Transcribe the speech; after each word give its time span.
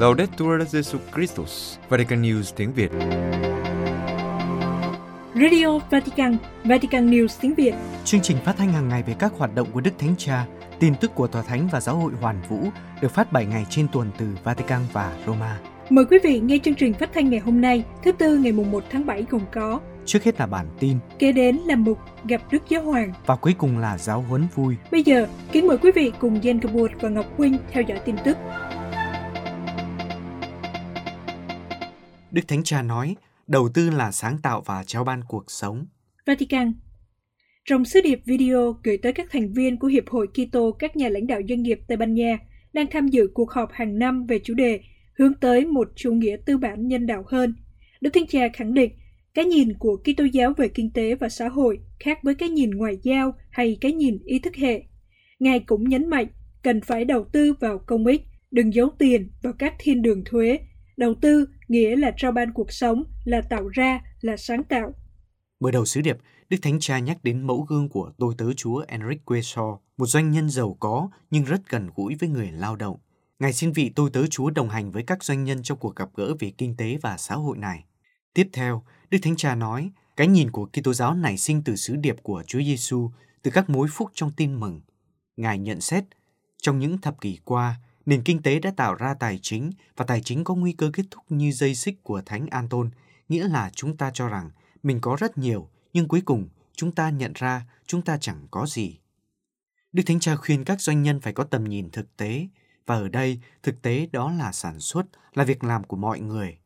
Laudetur 0.00 0.62
Jesu 0.72 0.98
Christus, 1.14 1.78
Vatican 1.88 2.22
News 2.22 2.52
tiếng 2.56 2.72
Việt. 2.72 2.90
Radio 5.34 5.78
Vatican, 5.90 6.36
Vatican 6.64 7.10
News 7.10 7.28
tiếng 7.40 7.54
Việt. 7.54 7.74
Chương 8.04 8.20
trình 8.20 8.36
phát 8.44 8.56
thanh 8.56 8.72
hàng 8.72 8.88
ngày 8.88 9.02
về 9.06 9.14
các 9.18 9.32
hoạt 9.38 9.54
động 9.54 9.68
của 9.72 9.80
Đức 9.80 9.90
Thánh 9.98 10.14
Cha, 10.18 10.46
tin 10.78 10.94
tức 10.94 11.14
của 11.14 11.26
Tòa 11.26 11.42
Thánh 11.42 11.68
và 11.72 11.80
Giáo 11.80 11.96
hội 11.96 12.12
Hoàn 12.20 12.42
Vũ 12.48 12.58
được 13.02 13.10
phát 13.10 13.32
7 13.32 13.46
ngày 13.46 13.66
trên 13.70 13.86
tuần 13.92 14.10
từ 14.18 14.26
Vatican 14.44 14.80
và 14.92 15.12
Roma. 15.26 15.58
Mời 15.90 16.04
quý 16.04 16.18
vị 16.22 16.40
nghe 16.40 16.58
chương 16.64 16.74
trình 16.74 16.94
phát 16.94 17.10
thanh 17.14 17.30
ngày 17.30 17.40
hôm 17.40 17.60
nay, 17.60 17.84
thứ 18.04 18.12
tư 18.12 18.36
ngày 18.36 18.52
mùng 18.52 18.70
1 18.70 18.84
tháng 18.90 19.06
7 19.06 19.26
gồm 19.30 19.42
có 19.52 19.80
Trước 20.06 20.24
hết 20.24 20.40
là 20.40 20.46
bản 20.46 20.66
tin 20.78 20.98
kế 21.18 21.32
đến 21.32 21.56
là 21.56 21.76
mục 21.76 21.98
gặp 22.24 22.40
Đức 22.50 22.62
Giáo 22.68 22.82
Hoàng. 22.82 23.12
và 23.26 23.36
cuối 23.36 23.54
cùng 23.58 23.78
là 23.78 23.98
giáo 23.98 24.24
huấn 24.28 24.46
vui. 24.54 24.76
Bây 24.92 25.02
giờ, 25.02 25.26
kính 25.52 25.66
mời 25.66 25.78
quý 25.78 25.90
vị 25.94 26.12
cùng 26.18 26.40
Jen 26.40 26.60
Kabur 26.60 26.90
và 27.00 27.08
Ngọc 27.08 27.26
Huynh 27.36 27.58
theo 27.72 27.82
dõi 27.82 27.98
tin 28.04 28.16
tức. 28.24 28.36
Đức 32.32 32.48
Thánh 32.48 32.64
Cha 32.64 32.82
nói, 32.82 33.16
đầu 33.46 33.68
tư 33.74 33.90
là 33.90 34.12
sáng 34.12 34.38
tạo 34.42 34.62
và 34.66 34.84
trao 34.86 35.04
ban 35.04 35.20
cuộc 35.28 35.50
sống. 35.50 35.86
Vatican 36.26 36.72
Trong 37.64 37.84
sứ 37.84 38.00
điệp 38.00 38.20
video 38.24 38.76
gửi 38.82 38.96
tới 38.96 39.12
các 39.12 39.26
thành 39.30 39.52
viên 39.52 39.78
của 39.78 39.86
Hiệp 39.86 40.08
hội 40.08 40.26
Kitô 40.26 40.72
các 40.72 40.96
nhà 40.96 41.08
lãnh 41.08 41.26
đạo 41.26 41.40
doanh 41.48 41.62
nghiệp 41.62 41.80
Tây 41.88 41.96
Ban 41.96 42.14
Nha 42.14 42.38
đang 42.72 42.86
tham 42.90 43.08
dự 43.08 43.28
cuộc 43.34 43.50
họp 43.50 43.72
hàng 43.72 43.98
năm 43.98 44.26
về 44.26 44.40
chủ 44.44 44.54
đề 44.54 44.80
hướng 45.18 45.34
tới 45.34 45.66
một 45.66 45.92
chủ 45.96 46.12
nghĩa 46.12 46.36
tư 46.46 46.58
bản 46.58 46.88
nhân 46.88 47.06
đạo 47.06 47.24
hơn. 47.26 47.54
Đức 48.00 48.10
Thánh 48.14 48.26
Cha 48.26 48.48
khẳng 48.52 48.74
định 48.74 48.90
cái 49.34 49.44
nhìn 49.44 49.74
của 49.78 49.96
Kitô 49.96 50.24
giáo 50.24 50.52
về 50.56 50.68
kinh 50.68 50.90
tế 50.92 51.14
và 51.14 51.28
xã 51.28 51.48
hội 51.48 51.80
khác 51.98 52.18
với 52.22 52.34
cái 52.34 52.48
nhìn 52.48 52.70
ngoại 52.70 52.98
giao 53.02 53.34
hay 53.50 53.78
cái 53.80 53.92
nhìn 53.92 54.18
ý 54.24 54.38
thức 54.38 54.56
hệ. 54.56 54.82
Ngài 55.38 55.60
cũng 55.60 55.88
nhấn 55.88 56.10
mạnh 56.10 56.26
cần 56.62 56.80
phải 56.80 57.04
đầu 57.04 57.24
tư 57.32 57.54
vào 57.60 57.78
công 57.78 58.06
ích, 58.06 58.22
đừng 58.50 58.74
giấu 58.74 58.90
tiền 58.98 59.30
vào 59.42 59.52
các 59.52 59.74
thiên 59.78 60.02
đường 60.02 60.24
thuế. 60.24 60.58
Đầu 61.00 61.14
tư 61.20 61.46
nghĩa 61.68 61.96
là 61.96 62.12
trao 62.16 62.32
ban 62.32 62.52
cuộc 62.52 62.72
sống, 62.72 63.04
là 63.24 63.40
tạo 63.50 63.68
ra, 63.68 64.00
là 64.20 64.36
sáng 64.36 64.64
tạo. 64.64 64.94
Mở 65.60 65.70
đầu 65.70 65.84
sứ 65.84 66.00
điệp, 66.00 66.18
Đức 66.48 66.56
Thánh 66.62 66.80
Cha 66.80 66.98
nhắc 66.98 67.24
đến 67.24 67.46
mẫu 67.46 67.66
gương 67.68 67.88
của 67.88 68.12
tôi 68.18 68.34
tớ 68.38 68.52
Chúa 68.52 68.84
Enrique 68.88 69.22
Queso, 69.24 69.78
một 69.96 70.06
doanh 70.06 70.30
nhân 70.30 70.50
giàu 70.50 70.76
có 70.80 71.10
nhưng 71.30 71.44
rất 71.44 71.60
gần 71.68 71.90
gũi 71.94 72.14
với 72.20 72.28
người 72.28 72.50
lao 72.52 72.76
động. 72.76 72.96
Ngài 73.38 73.52
xin 73.52 73.72
vị 73.72 73.92
tôi 73.96 74.10
tớ 74.10 74.26
Chúa 74.26 74.50
đồng 74.50 74.68
hành 74.68 74.90
với 74.90 75.02
các 75.02 75.24
doanh 75.24 75.44
nhân 75.44 75.62
trong 75.62 75.78
cuộc 75.78 75.96
gặp 75.96 76.08
gỡ 76.14 76.34
về 76.38 76.52
kinh 76.58 76.76
tế 76.76 76.98
và 77.02 77.16
xã 77.16 77.34
hội 77.34 77.58
này. 77.58 77.84
Tiếp 78.34 78.48
theo, 78.52 78.82
Đức 79.10 79.18
Thánh 79.22 79.36
Cha 79.36 79.54
nói, 79.54 79.90
cái 80.16 80.26
nhìn 80.26 80.50
của 80.50 80.66
Kitô 80.66 80.92
giáo 80.92 81.14
nảy 81.14 81.36
sinh 81.36 81.62
từ 81.64 81.76
sứ 81.76 81.96
điệp 81.96 82.16
của 82.22 82.42
Chúa 82.46 82.60
Giêsu, 82.60 83.10
từ 83.42 83.50
các 83.50 83.70
mối 83.70 83.88
phúc 83.92 84.10
trong 84.14 84.30
tin 84.36 84.60
mừng. 84.60 84.80
Ngài 85.36 85.58
nhận 85.58 85.80
xét, 85.80 86.04
trong 86.62 86.78
những 86.78 86.98
thập 86.98 87.20
kỷ 87.20 87.38
qua, 87.44 87.76
nền 88.06 88.22
kinh 88.22 88.42
tế 88.42 88.58
đã 88.58 88.72
tạo 88.76 88.94
ra 88.94 89.14
tài 89.14 89.38
chính 89.42 89.70
và 89.96 90.04
tài 90.04 90.22
chính 90.22 90.44
có 90.44 90.54
nguy 90.54 90.72
cơ 90.72 90.90
kết 90.92 91.02
thúc 91.10 91.24
như 91.28 91.52
dây 91.52 91.74
xích 91.74 92.02
của 92.02 92.22
Thánh 92.26 92.46
Anton, 92.46 92.90
nghĩa 93.28 93.48
là 93.48 93.70
chúng 93.74 93.96
ta 93.96 94.10
cho 94.14 94.28
rằng 94.28 94.50
mình 94.82 95.00
có 95.00 95.16
rất 95.20 95.38
nhiều, 95.38 95.68
nhưng 95.92 96.08
cuối 96.08 96.20
cùng 96.20 96.48
chúng 96.72 96.92
ta 96.92 97.10
nhận 97.10 97.32
ra 97.34 97.66
chúng 97.86 98.02
ta 98.02 98.18
chẳng 98.20 98.46
có 98.50 98.66
gì. 98.66 98.98
Đức 99.92 100.02
Thánh 100.06 100.20
Cha 100.20 100.36
khuyên 100.36 100.64
các 100.64 100.80
doanh 100.80 101.02
nhân 101.02 101.20
phải 101.20 101.32
có 101.32 101.44
tầm 101.44 101.64
nhìn 101.64 101.90
thực 101.90 102.16
tế, 102.16 102.48
và 102.86 102.94
ở 102.94 103.08
đây 103.08 103.40
thực 103.62 103.82
tế 103.82 104.06
đó 104.12 104.32
là 104.32 104.52
sản 104.52 104.80
xuất, 104.80 105.06
là 105.34 105.44
việc 105.44 105.64
làm 105.64 105.84
của 105.84 105.96
mọi 105.96 106.20
người. 106.20 106.58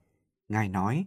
Ngài 0.49 0.69
nói, 0.69 1.07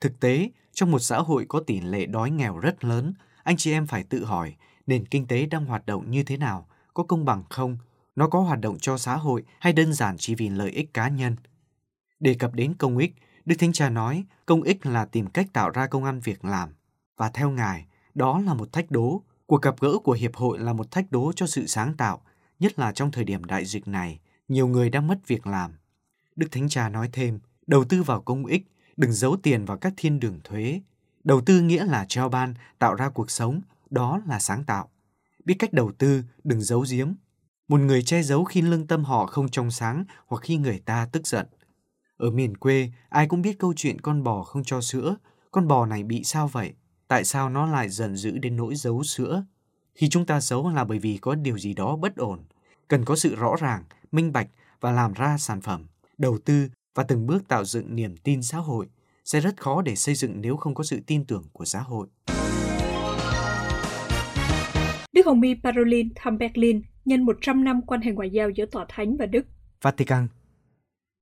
thực 0.00 0.20
tế, 0.20 0.50
trong 0.72 0.90
một 0.90 0.98
xã 0.98 1.18
hội 1.18 1.46
có 1.48 1.60
tỷ 1.60 1.80
lệ 1.80 2.06
đói 2.06 2.30
nghèo 2.30 2.58
rất 2.58 2.84
lớn, 2.84 3.14
anh 3.42 3.56
chị 3.56 3.72
em 3.72 3.86
phải 3.86 4.04
tự 4.04 4.24
hỏi 4.24 4.56
nền 4.86 5.06
kinh 5.06 5.26
tế 5.26 5.46
đang 5.46 5.64
hoạt 5.64 5.86
động 5.86 6.10
như 6.10 6.22
thế 6.22 6.36
nào, 6.36 6.68
có 6.94 7.02
công 7.02 7.24
bằng 7.24 7.44
không, 7.50 7.78
nó 8.20 8.26
có 8.26 8.40
hoạt 8.40 8.60
động 8.60 8.78
cho 8.78 8.98
xã 8.98 9.16
hội 9.16 9.44
hay 9.58 9.72
đơn 9.72 9.92
giản 9.92 10.16
chỉ 10.18 10.34
vì 10.34 10.48
lợi 10.48 10.70
ích 10.70 10.94
cá 10.94 11.08
nhân. 11.08 11.36
Đề 12.18 12.34
cập 12.34 12.54
đến 12.54 12.74
công 12.74 12.98
ích, 12.98 13.14
Đức 13.44 13.56
Thánh 13.58 13.72
Cha 13.72 13.90
nói 13.90 14.24
công 14.46 14.62
ích 14.62 14.86
là 14.86 15.04
tìm 15.04 15.26
cách 15.26 15.46
tạo 15.52 15.70
ra 15.70 15.86
công 15.86 16.04
ăn 16.04 16.20
việc 16.20 16.44
làm. 16.44 16.68
Và 17.16 17.30
theo 17.34 17.50
Ngài, 17.50 17.86
đó 18.14 18.40
là 18.40 18.54
một 18.54 18.72
thách 18.72 18.90
đố. 18.90 19.22
Cuộc 19.46 19.62
gặp 19.62 19.74
gỡ 19.80 19.98
của 20.04 20.12
Hiệp 20.12 20.36
hội 20.36 20.58
là 20.58 20.72
một 20.72 20.90
thách 20.90 21.12
đố 21.12 21.32
cho 21.36 21.46
sự 21.46 21.66
sáng 21.66 21.94
tạo, 21.96 22.22
nhất 22.58 22.78
là 22.78 22.92
trong 22.92 23.10
thời 23.10 23.24
điểm 23.24 23.44
đại 23.44 23.64
dịch 23.64 23.88
này, 23.88 24.20
nhiều 24.48 24.68
người 24.68 24.90
đang 24.90 25.06
mất 25.06 25.26
việc 25.26 25.46
làm. 25.46 25.72
Đức 26.36 26.46
Thánh 26.50 26.68
Cha 26.68 26.88
nói 26.88 27.08
thêm, 27.12 27.38
đầu 27.66 27.84
tư 27.84 28.02
vào 28.02 28.20
công 28.22 28.46
ích, 28.46 28.66
đừng 28.96 29.12
giấu 29.12 29.36
tiền 29.42 29.64
vào 29.64 29.76
các 29.76 29.92
thiên 29.96 30.20
đường 30.20 30.40
thuế. 30.44 30.80
Đầu 31.24 31.40
tư 31.40 31.60
nghĩa 31.60 31.84
là 31.84 32.06
treo 32.08 32.28
ban, 32.28 32.54
tạo 32.78 32.94
ra 32.94 33.08
cuộc 33.08 33.30
sống, 33.30 33.60
đó 33.90 34.20
là 34.26 34.38
sáng 34.38 34.64
tạo. 34.64 34.88
Biết 35.44 35.54
cách 35.58 35.72
đầu 35.72 35.92
tư, 35.98 36.22
đừng 36.44 36.60
giấu 36.60 36.84
giếm. 36.90 37.12
Một 37.70 37.80
người 37.80 38.02
che 38.02 38.22
giấu 38.22 38.44
khi 38.44 38.62
lương 38.62 38.86
tâm 38.86 39.04
họ 39.04 39.26
không 39.26 39.48
trong 39.48 39.70
sáng 39.70 40.04
hoặc 40.26 40.42
khi 40.42 40.56
người 40.56 40.78
ta 40.84 41.08
tức 41.12 41.26
giận. 41.26 41.46
Ở 42.16 42.30
miền 42.30 42.56
quê, 42.56 42.90
ai 43.08 43.26
cũng 43.26 43.42
biết 43.42 43.58
câu 43.58 43.72
chuyện 43.76 44.00
con 44.00 44.22
bò 44.22 44.42
không 44.42 44.64
cho 44.64 44.80
sữa. 44.80 45.16
Con 45.50 45.68
bò 45.68 45.86
này 45.86 46.02
bị 46.02 46.24
sao 46.24 46.48
vậy? 46.48 46.72
Tại 47.08 47.24
sao 47.24 47.48
nó 47.48 47.66
lại 47.66 47.88
giận 47.88 48.16
dữ 48.16 48.38
đến 48.38 48.56
nỗi 48.56 48.74
giấu 48.74 49.02
sữa? 49.02 49.44
Khi 49.94 50.08
chúng 50.08 50.26
ta 50.26 50.40
giấu 50.40 50.70
là 50.70 50.84
bởi 50.84 50.98
vì 50.98 51.18
có 51.18 51.34
điều 51.34 51.58
gì 51.58 51.74
đó 51.74 51.96
bất 51.96 52.16
ổn. 52.16 52.40
Cần 52.88 53.04
có 53.04 53.16
sự 53.16 53.36
rõ 53.36 53.56
ràng, 53.60 53.84
minh 54.12 54.32
bạch 54.32 54.48
và 54.80 54.92
làm 54.92 55.12
ra 55.12 55.38
sản 55.38 55.60
phẩm, 55.60 55.86
đầu 56.18 56.38
tư 56.44 56.68
và 56.94 57.02
từng 57.02 57.26
bước 57.26 57.48
tạo 57.48 57.64
dựng 57.64 57.96
niềm 57.96 58.16
tin 58.16 58.42
xã 58.42 58.58
hội 58.58 58.86
sẽ 59.24 59.40
rất 59.40 59.60
khó 59.60 59.82
để 59.82 59.96
xây 59.96 60.14
dựng 60.14 60.40
nếu 60.40 60.56
không 60.56 60.74
có 60.74 60.84
sự 60.84 61.00
tin 61.06 61.24
tưởng 61.24 61.44
của 61.52 61.64
xã 61.64 61.80
hội. 61.80 62.06
Đức 65.12 65.26
Hồng 65.26 65.42
Y 65.42 65.54
Parolin 65.62 66.08
thăm 66.14 66.38
Berlin 66.38 66.82
nhân 67.04 67.22
100 67.22 67.64
năm 67.64 67.82
quan 67.86 68.00
hệ 68.00 68.12
ngoại 68.12 68.30
giao 68.30 68.50
giữa 68.50 68.66
Tòa 68.66 68.86
Thánh 68.88 69.16
và 69.16 69.26
Đức. 69.26 69.46
Vatican 69.82 70.28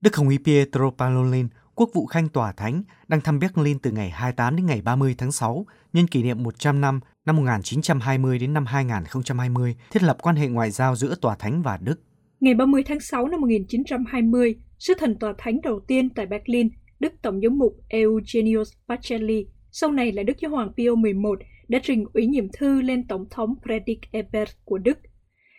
Đức 0.00 0.16
Hồng 0.16 0.28
Y 0.28 0.38
Pietro 0.38 0.90
Parolin, 0.98 1.48
quốc 1.74 1.90
vụ 1.94 2.06
khanh 2.06 2.28
tòa 2.28 2.52
thánh, 2.52 2.82
đang 3.08 3.20
thăm 3.20 3.38
Berlin 3.38 3.78
từ 3.78 3.90
ngày 3.90 4.10
28 4.10 4.56
đến 4.56 4.66
ngày 4.66 4.82
30 4.82 5.14
tháng 5.18 5.32
6, 5.32 5.66
nhân 5.92 6.06
kỷ 6.06 6.22
niệm 6.22 6.42
100 6.42 6.80
năm 6.80 7.00
năm 7.26 7.36
1920 7.36 8.38
đến 8.38 8.52
năm 8.52 8.66
2020 8.66 9.76
thiết 9.90 10.02
lập 10.02 10.16
quan 10.22 10.36
hệ 10.36 10.48
ngoại 10.48 10.70
giao 10.70 10.96
giữa 10.96 11.14
tòa 11.20 11.36
thánh 11.38 11.62
và 11.62 11.78
Đức. 11.82 12.00
Ngày 12.40 12.54
30 12.54 12.82
tháng 12.86 13.00
6 13.00 13.28
năm 13.28 13.40
1920, 13.40 14.56
sứ 14.78 14.94
thần 14.98 15.18
tòa 15.18 15.34
thánh 15.38 15.60
đầu 15.60 15.80
tiên 15.86 16.10
tại 16.10 16.26
Berlin, 16.26 16.68
Đức 17.00 17.12
Tổng 17.22 17.40
giám 17.42 17.58
mục 17.58 17.72
Eugenius 17.88 18.72
Pacelli, 18.88 19.46
sau 19.70 19.92
này 19.92 20.12
là 20.12 20.22
Đức 20.22 20.36
Giáo 20.40 20.50
hoàng 20.50 20.72
Pio 20.76 20.94
XI, 21.04 21.44
đã 21.68 21.78
trình 21.82 22.04
ủy 22.12 22.26
nhiệm 22.26 22.44
thư 22.58 22.80
lên 22.80 23.06
Tổng 23.06 23.24
thống 23.30 23.54
Friedrich 23.64 24.00
Ebert 24.10 24.50
của 24.64 24.78
Đức. 24.78 24.98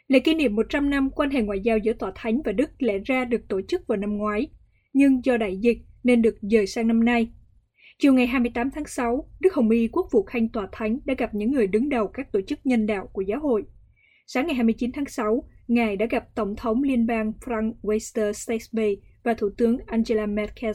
Lễ 0.10 0.20
kỷ 0.20 0.34
niệm 0.34 0.56
100 0.56 0.90
năm 0.90 1.10
quan 1.16 1.30
hệ 1.30 1.42
ngoại 1.42 1.60
giao 1.60 1.78
giữa 1.78 1.94
Tòa 1.94 2.12
Thánh 2.16 2.42
và 2.46 2.52
Đức 2.52 2.70
lẽ 2.80 3.00
ra 3.06 3.26
được 3.26 3.48
tổ 3.48 3.62
chức 3.62 3.88
vào 3.88 3.98
năm 3.98 4.18
ngoái, 4.18 4.48
nhưng 4.94 5.26
do 5.26 5.38
đại 5.38 5.58
dịch 5.58 5.78
nên 6.04 6.22
được 6.22 6.38
dời 6.42 6.68
sang 6.68 6.88
năm 6.88 7.06
nay. 7.06 7.28
Chiều 8.00 8.14
ngày 8.14 8.28
28 8.28 8.72
tháng 8.72 8.86
6, 8.88 9.30
Đức 9.40 9.54
Hồng 9.54 9.70
Y 9.70 9.88
Quốc 9.88 10.08
vụ 10.12 10.24
Khanh 10.24 10.50
Tòa 10.50 10.68
Thánh 10.72 11.00
đã 11.06 11.14
gặp 11.18 11.36
những 11.36 11.52
người 11.52 11.68
đứng 11.68 11.90
đầu 11.90 12.08
các 12.08 12.32
tổ 12.32 12.42
chức 12.42 12.60
nhân 12.64 12.86
đạo 12.86 13.10
của 13.14 13.22
giáo 13.22 13.40
hội. 13.40 13.64
Sáng 14.28 14.48
ngày 14.48 14.56
29 14.56 14.92
tháng 14.92 15.06
6, 15.06 15.44
Ngài 15.68 15.96
đã 15.96 16.06
gặp 16.10 16.36
Tổng 16.36 16.56
thống 16.56 16.84
Liên 16.84 17.08
bang 17.08 17.34
Frank 17.46 17.74
Walter 17.82 18.32
Steinmeier 18.32 19.00
và 19.24 19.34
Thủ 19.34 19.50
tướng 19.58 19.78
Angela 19.86 20.26
Merkel. 20.26 20.72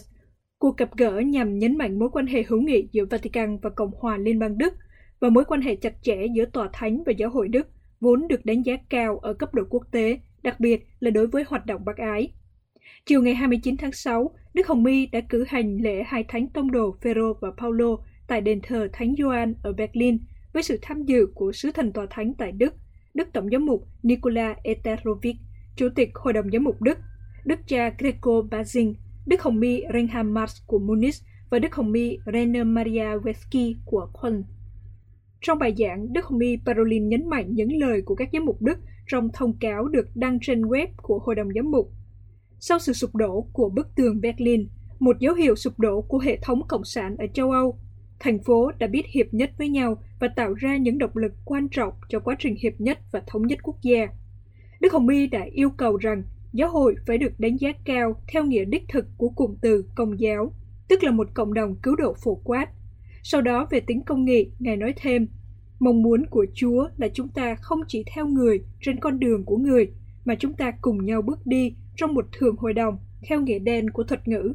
Cuộc 0.58 0.76
gặp 0.76 0.96
gỡ 0.96 1.18
nhằm 1.18 1.58
nhấn 1.58 1.78
mạnh 1.78 1.98
mối 1.98 2.08
quan 2.12 2.26
hệ 2.26 2.42
hữu 2.42 2.60
nghị 2.60 2.88
giữa 2.92 3.04
Vatican 3.10 3.58
và 3.62 3.70
Cộng 3.70 3.90
hòa 3.98 4.18
Liên 4.18 4.38
bang 4.38 4.58
Đức 4.58 4.74
và 5.20 5.28
mối 5.28 5.44
quan 5.44 5.60
hệ 5.60 5.76
chặt 5.76 5.94
chẽ 6.02 6.26
giữa 6.34 6.44
Tòa 6.44 6.68
Thánh 6.72 7.02
và 7.06 7.12
Giáo 7.12 7.30
hội 7.30 7.48
Đức 7.48 7.66
vốn 8.04 8.28
được 8.28 8.46
đánh 8.46 8.62
giá 8.62 8.76
cao 8.90 9.18
ở 9.18 9.34
cấp 9.34 9.54
độ 9.54 9.62
quốc 9.70 9.82
tế, 9.90 10.18
đặc 10.42 10.60
biệt 10.60 10.86
là 11.00 11.10
đối 11.10 11.26
với 11.26 11.44
hoạt 11.48 11.66
động 11.66 11.84
bác 11.84 11.96
ái. 11.96 12.32
Chiều 13.06 13.22
ngày 13.22 13.34
29 13.34 13.76
tháng 13.76 13.92
6, 13.92 14.30
Đức 14.54 14.66
Hồng 14.66 14.82
My 14.82 15.06
đã 15.06 15.20
cử 15.28 15.44
hành 15.48 15.76
lễ 15.76 16.02
hai 16.06 16.24
thánh 16.24 16.48
tông 16.48 16.70
đồ 16.70 16.96
Phêrô 17.00 17.32
và 17.40 17.50
Paulo 17.56 17.96
tại 18.26 18.40
đền 18.40 18.60
thờ 18.62 18.88
Thánh 18.92 19.14
Gioan 19.18 19.54
ở 19.62 19.72
Berlin 19.72 20.18
với 20.52 20.62
sự 20.62 20.78
tham 20.82 21.04
dự 21.04 21.26
của 21.34 21.52
sứ 21.52 21.72
thần 21.72 21.92
tòa 21.92 22.06
thánh 22.10 22.34
tại 22.34 22.52
Đức, 22.52 22.74
Đức 23.14 23.28
Tổng 23.32 23.50
giám 23.50 23.66
mục 23.66 23.88
Nikola 24.02 24.56
Eterovic, 24.64 25.36
Chủ 25.76 25.88
tịch 25.94 26.10
Hội 26.14 26.32
đồng 26.32 26.50
giám 26.50 26.64
mục 26.64 26.82
Đức, 26.82 26.98
Đức 27.44 27.60
cha 27.66 27.90
Greco 27.98 28.32
Bazin, 28.50 28.94
Đức 29.26 29.42
Hồng 29.42 29.60
My 29.60 29.82
Reinhard 29.92 30.28
Marx 30.28 30.52
của 30.66 30.78
Munich 30.78 31.14
và 31.50 31.58
Đức 31.58 31.74
Hồng 31.74 31.92
My 31.92 32.18
Rainer 32.32 32.66
Maria 32.66 33.16
Wesky 33.16 33.74
của 33.84 34.08
Köln. 34.22 34.44
Trong 35.46 35.58
bài 35.58 35.74
giảng, 35.78 36.12
Đức 36.12 36.24
Hồng 36.24 36.38
Y 36.38 36.56
Parolin 36.66 37.08
nhấn 37.08 37.28
mạnh 37.28 37.54
những 37.54 37.72
lời 37.72 38.02
của 38.02 38.14
các 38.14 38.28
giám 38.32 38.44
mục 38.44 38.62
Đức 38.62 38.78
trong 39.06 39.28
thông 39.32 39.56
cáo 39.58 39.88
được 39.88 40.08
đăng 40.14 40.38
trên 40.42 40.62
web 40.62 40.86
của 40.96 41.18
Hội 41.18 41.34
đồng 41.34 41.48
Giám 41.54 41.70
mục. 41.70 41.92
Sau 42.60 42.78
sự 42.78 42.92
sụp 42.92 43.14
đổ 43.14 43.46
của 43.52 43.68
bức 43.68 43.94
tường 43.96 44.20
Berlin, 44.20 44.68
một 44.98 45.18
dấu 45.18 45.34
hiệu 45.34 45.56
sụp 45.56 45.78
đổ 45.78 46.00
của 46.00 46.18
hệ 46.18 46.38
thống 46.42 46.62
cộng 46.68 46.84
sản 46.84 47.16
ở 47.16 47.26
châu 47.34 47.50
Âu, 47.50 47.78
thành 48.20 48.42
phố 48.42 48.70
đã 48.78 48.86
biết 48.86 49.02
hiệp 49.06 49.26
nhất 49.34 49.50
với 49.58 49.68
nhau 49.68 50.02
và 50.20 50.28
tạo 50.36 50.54
ra 50.54 50.76
những 50.76 50.98
động 50.98 51.16
lực 51.16 51.32
quan 51.44 51.68
trọng 51.68 51.92
cho 52.08 52.20
quá 52.20 52.36
trình 52.38 52.56
hiệp 52.62 52.72
nhất 52.78 52.98
và 53.12 53.22
thống 53.26 53.46
nhất 53.46 53.58
quốc 53.62 53.76
gia. 53.82 54.06
Đức 54.80 54.92
Hồng 54.92 55.08
Y 55.08 55.26
đã 55.26 55.46
yêu 55.52 55.70
cầu 55.70 55.96
rằng 55.96 56.22
giáo 56.52 56.70
hội 56.70 56.96
phải 57.06 57.18
được 57.18 57.32
đánh 57.38 57.56
giá 57.56 57.72
cao 57.84 58.20
theo 58.32 58.44
nghĩa 58.44 58.64
đích 58.64 58.84
thực 58.88 59.06
của 59.16 59.28
cụm 59.28 59.54
từ 59.62 59.84
công 59.94 60.20
giáo, 60.20 60.52
tức 60.88 61.04
là 61.04 61.10
một 61.10 61.28
cộng 61.34 61.54
đồng 61.54 61.76
cứu 61.82 61.96
độ 61.96 62.14
phổ 62.24 62.34
quát. 62.34 62.66
Sau 63.26 63.40
đó 63.40 63.66
về 63.70 63.80
tính 63.80 64.02
công 64.02 64.24
nghị, 64.24 64.50
Ngài 64.58 64.76
nói 64.76 64.94
thêm, 64.96 65.28
mong 65.78 66.02
muốn 66.02 66.26
của 66.26 66.46
Chúa 66.54 66.88
là 66.96 67.08
chúng 67.14 67.28
ta 67.28 67.54
không 67.54 67.80
chỉ 67.88 68.04
theo 68.14 68.26
người 68.26 68.60
trên 68.80 69.00
con 69.00 69.18
đường 69.18 69.44
của 69.44 69.56
người, 69.56 69.90
mà 70.24 70.34
chúng 70.34 70.52
ta 70.52 70.72
cùng 70.80 71.04
nhau 71.04 71.22
bước 71.22 71.46
đi 71.46 71.74
trong 71.96 72.14
một 72.14 72.26
thường 72.32 72.56
hội 72.56 72.72
đồng 72.72 72.98
theo 73.28 73.40
nghĩa 73.40 73.58
đen 73.58 73.90
của 73.90 74.02
thuật 74.02 74.28
ngữ. 74.28 74.54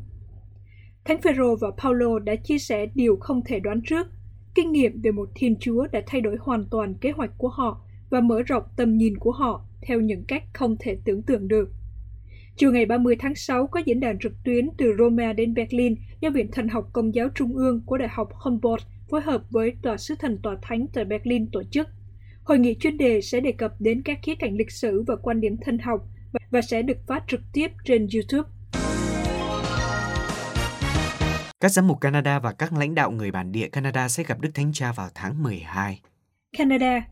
Thánh 1.05 1.21
Phêrô 1.21 1.55
và 1.55 1.71
Paulo 1.83 2.19
đã 2.19 2.35
chia 2.35 2.59
sẻ 2.59 2.85
điều 2.95 3.17
không 3.17 3.41
thể 3.45 3.59
đoán 3.59 3.81
trước, 3.81 4.07
kinh 4.55 4.71
nghiệm 4.71 5.01
về 5.01 5.11
một 5.11 5.29
Thiên 5.35 5.55
Chúa 5.59 5.87
đã 5.91 6.01
thay 6.07 6.21
đổi 6.21 6.37
hoàn 6.39 6.65
toàn 6.65 6.93
kế 6.93 7.11
hoạch 7.11 7.31
của 7.37 7.49
họ 7.49 7.81
và 8.09 8.21
mở 8.21 8.41
rộng 8.41 8.63
tầm 8.77 8.97
nhìn 8.97 9.17
của 9.17 9.31
họ 9.31 9.65
theo 9.81 9.99
những 10.01 10.23
cách 10.27 10.43
không 10.53 10.75
thể 10.79 10.97
tưởng 11.05 11.21
tượng 11.21 11.47
được. 11.47 11.71
Chiều 12.59 12.71
ngày 12.71 12.85
30 12.85 13.15
tháng 13.19 13.35
6 13.35 13.67
có 13.67 13.81
diễn 13.85 13.99
đàn 13.99 14.19
trực 14.19 14.31
tuyến 14.43 14.69
từ 14.77 14.85
Roma 14.99 15.33
đến 15.33 15.53
Berlin 15.53 15.95
do 16.19 16.29
Viện 16.29 16.51
Thần 16.51 16.67
học 16.67 16.89
Công 16.93 17.15
giáo 17.15 17.27
Trung 17.35 17.55
ương 17.55 17.81
của 17.85 17.97
Đại 17.97 18.07
học 18.11 18.29
Humboldt 18.33 18.83
phối 19.09 19.21
hợp 19.21 19.43
với 19.49 19.73
Tòa 19.81 19.97
sứ 19.97 20.15
thần 20.15 20.37
Tòa 20.43 20.57
Thánh 20.61 20.85
tại 20.93 21.05
Berlin 21.05 21.51
tổ 21.51 21.63
chức. 21.71 21.87
Hội 22.43 22.59
nghị 22.59 22.75
chuyên 22.79 22.97
đề 22.97 23.21
sẽ 23.21 23.39
đề 23.39 23.51
cập 23.51 23.71
đến 23.79 24.01
các 24.05 24.19
khía 24.23 24.35
cạnh 24.35 24.57
lịch 24.57 24.71
sử 24.71 25.03
và 25.07 25.15
quan 25.15 25.41
điểm 25.41 25.57
thần 25.61 25.79
học 25.79 26.07
và 26.51 26.61
sẽ 26.61 26.81
được 26.81 26.97
phát 27.07 27.23
trực 27.27 27.41
tiếp 27.53 27.67
trên 27.85 28.07
YouTube. 28.13 28.49
Các 31.59 31.69
giám 31.69 31.87
mục 31.87 32.01
Canada 32.01 32.39
và 32.39 32.51
các 32.51 32.73
lãnh 32.73 32.95
đạo 32.95 33.11
người 33.11 33.31
bản 33.31 33.51
địa 33.51 33.67
Canada 33.67 34.07
sẽ 34.07 34.23
gặp 34.23 34.41
Đức 34.41 34.49
Thánh 34.53 34.71
Cha 34.73 34.91
vào 34.91 35.09
tháng 35.15 35.43
12. 35.43 35.99
Canada 36.57 37.07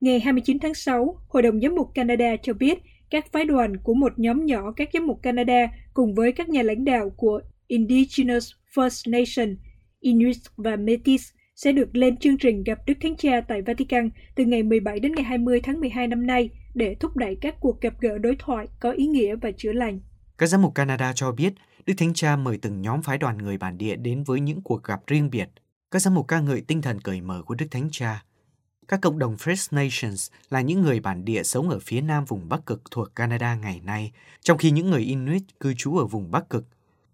Ngày 0.00 0.20
29 0.20 0.58
tháng 0.58 0.74
6, 0.74 1.18
Hội 1.28 1.42
đồng 1.42 1.60
Giám 1.60 1.74
mục 1.74 1.90
Canada 1.94 2.36
cho 2.42 2.52
biết 2.52 2.78
các 3.10 3.32
phái 3.32 3.44
đoàn 3.44 3.76
của 3.76 3.94
một 3.94 4.18
nhóm 4.18 4.46
nhỏ 4.46 4.72
các 4.76 4.88
giám 4.92 5.06
mục 5.06 5.22
Canada 5.22 5.66
cùng 5.94 6.14
với 6.14 6.32
các 6.32 6.48
nhà 6.48 6.62
lãnh 6.62 6.84
đạo 6.84 7.10
của 7.16 7.40
Indigenous 7.66 8.50
First 8.74 9.10
Nation, 9.10 9.56
Inuit 10.00 10.36
và 10.56 10.76
Métis 10.76 11.28
sẽ 11.56 11.72
được 11.72 11.96
lên 11.96 12.16
chương 12.16 12.38
trình 12.38 12.64
gặp 12.64 12.78
Đức 12.86 12.94
Thánh 13.00 13.16
Cha 13.16 13.40
tại 13.48 13.62
Vatican 13.62 14.10
từ 14.34 14.44
ngày 14.44 14.62
17 14.62 15.00
đến 15.00 15.12
ngày 15.12 15.24
20 15.24 15.60
tháng 15.60 15.80
12 15.80 16.06
năm 16.06 16.26
nay 16.26 16.50
để 16.74 16.94
thúc 17.00 17.16
đẩy 17.16 17.36
các 17.40 17.54
cuộc 17.60 17.80
gặp 17.80 17.94
gỡ 18.00 18.18
đối 18.18 18.36
thoại 18.38 18.66
có 18.80 18.90
ý 18.90 19.06
nghĩa 19.06 19.36
và 19.36 19.50
chữa 19.56 19.72
lành. 19.72 20.00
Các 20.38 20.46
giám 20.46 20.62
mục 20.62 20.74
Canada 20.74 21.12
cho 21.12 21.32
biết 21.32 21.52
Đức 21.86 21.94
Thánh 21.98 22.14
Cha 22.14 22.36
mời 22.36 22.58
từng 22.62 22.82
nhóm 22.82 23.02
phái 23.02 23.18
đoàn 23.18 23.38
người 23.38 23.58
bản 23.58 23.78
địa 23.78 23.96
đến 23.96 24.24
với 24.24 24.40
những 24.40 24.60
cuộc 24.62 24.84
gặp 24.84 25.00
riêng 25.06 25.30
biệt. 25.30 25.48
Các 25.90 25.98
giám 25.98 26.14
mục 26.14 26.28
ca 26.28 26.40
ngợi 26.40 26.60
tinh 26.60 26.82
thần 26.82 27.00
cởi 27.00 27.20
mở 27.20 27.42
của 27.46 27.54
Đức 27.54 27.66
Thánh 27.70 27.88
Cha. 27.92 28.22
Các 28.90 29.00
cộng 29.00 29.18
đồng 29.18 29.36
First 29.36 29.76
Nations 29.76 30.30
là 30.50 30.60
những 30.60 30.82
người 30.82 31.00
bản 31.00 31.24
địa 31.24 31.42
sống 31.42 31.70
ở 31.70 31.78
phía 31.78 32.00
nam 32.00 32.24
vùng 32.24 32.48
Bắc 32.48 32.66
Cực 32.66 32.82
thuộc 32.90 33.14
Canada 33.14 33.54
ngày 33.54 33.80
nay, 33.84 34.12
trong 34.40 34.58
khi 34.58 34.70
những 34.70 34.90
người 34.90 35.00
Inuit 35.00 35.42
cư 35.60 35.74
trú 35.74 35.96
ở 35.96 36.06
vùng 36.06 36.30
Bắc 36.30 36.50
Cực. 36.50 36.64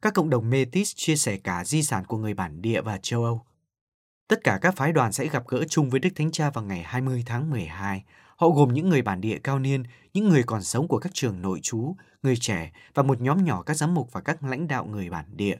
Các 0.02 0.14
cộng 0.14 0.30
đồng 0.30 0.50
Métis 0.50 0.92
chia 0.96 1.16
sẻ 1.16 1.36
cả 1.36 1.64
di 1.64 1.82
sản 1.82 2.04
của 2.04 2.16
người 2.16 2.34
bản 2.34 2.62
địa 2.62 2.80
và 2.80 2.98
châu 3.02 3.24
Âu. 3.24 3.44
Tất 4.28 4.44
cả 4.44 4.58
các 4.62 4.76
phái 4.76 4.92
đoàn 4.92 5.12
sẽ 5.12 5.28
gặp 5.28 5.42
gỡ 5.48 5.64
chung 5.68 5.90
với 5.90 6.00
Đức 6.00 6.08
Thánh 6.16 6.30
Cha 6.30 6.50
vào 6.50 6.64
ngày 6.64 6.82
20 6.82 7.22
tháng 7.26 7.50
12. 7.50 8.04
Họ 8.36 8.48
gồm 8.48 8.72
những 8.72 8.88
người 8.88 9.02
bản 9.02 9.20
địa 9.20 9.38
cao 9.44 9.58
niên, 9.58 9.82
những 10.14 10.28
người 10.28 10.42
còn 10.42 10.62
sống 10.62 10.88
của 10.88 10.98
các 10.98 11.14
trường 11.14 11.42
nội 11.42 11.60
trú, 11.62 11.96
người 12.22 12.36
trẻ 12.36 12.72
và 12.94 13.02
một 13.02 13.20
nhóm 13.20 13.44
nhỏ 13.44 13.62
các 13.62 13.74
giám 13.74 13.94
mục 13.94 14.12
và 14.12 14.20
các 14.20 14.44
lãnh 14.44 14.68
đạo 14.68 14.86
người 14.86 15.10
bản 15.10 15.24
địa. 15.32 15.56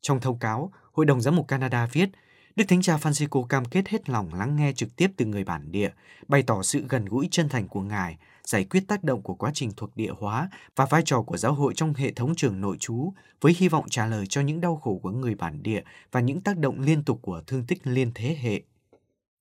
Trong 0.00 0.20
thông 0.20 0.38
cáo, 0.38 0.72
Hội 0.92 1.06
đồng 1.06 1.20
Giám 1.20 1.36
mục 1.36 1.48
Canada 1.48 1.86
viết, 1.92 2.10
Đức 2.56 2.64
Thánh 2.68 2.82
Cha 2.82 2.96
Francisco 2.96 3.42
cam 3.44 3.64
kết 3.64 3.88
hết 3.88 4.08
lòng 4.08 4.34
lắng 4.34 4.56
nghe 4.56 4.72
trực 4.72 4.96
tiếp 4.96 5.10
từ 5.16 5.24
người 5.24 5.44
bản 5.44 5.72
địa, 5.72 5.90
bày 6.28 6.42
tỏ 6.42 6.62
sự 6.62 6.84
gần 6.88 7.04
gũi 7.04 7.28
chân 7.30 7.48
thành 7.48 7.68
của 7.68 7.80
Ngài, 7.80 8.16
giải 8.44 8.64
quyết 8.64 8.84
tác 8.88 9.04
động 9.04 9.22
của 9.22 9.34
quá 9.34 9.50
trình 9.54 9.70
thuộc 9.76 9.96
địa 9.96 10.12
hóa 10.18 10.50
và 10.76 10.86
vai 10.86 11.02
trò 11.04 11.22
của 11.22 11.36
giáo 11.36 11.54
hội 11.54 11.72
trong 11.76 11.94
hệ 11.94 12.12
thống 12.12 12.34
trường 12.34 12.60
nội 12.60 12.76
trú, 12.80 13.12
với 13.40 13.54
hy 13.58 13.68
vọng 13.68 13.84
trả 13.90 14.06
lời 14.06 14.26
cho 14.26 14.40
những 14.40 14.60
đau 14.60 14.76
khổ 14.76 15.00
của 15.02 15.10
người 15.10 15.34
bản 15.34 15.62
địa 15.62 15.82
và 16.12 16.20
những 16.20 16.40
tác 16.40 16.58
động 16.58 16.80
liên 16.80 17.04
tục 17.04 17.18
của 17.22 17.42
thương 17.46 17.64
tích 17.66 17.86
liên 17.86 18.10
thế 18.14 18.36
hệ. 18.40 18.62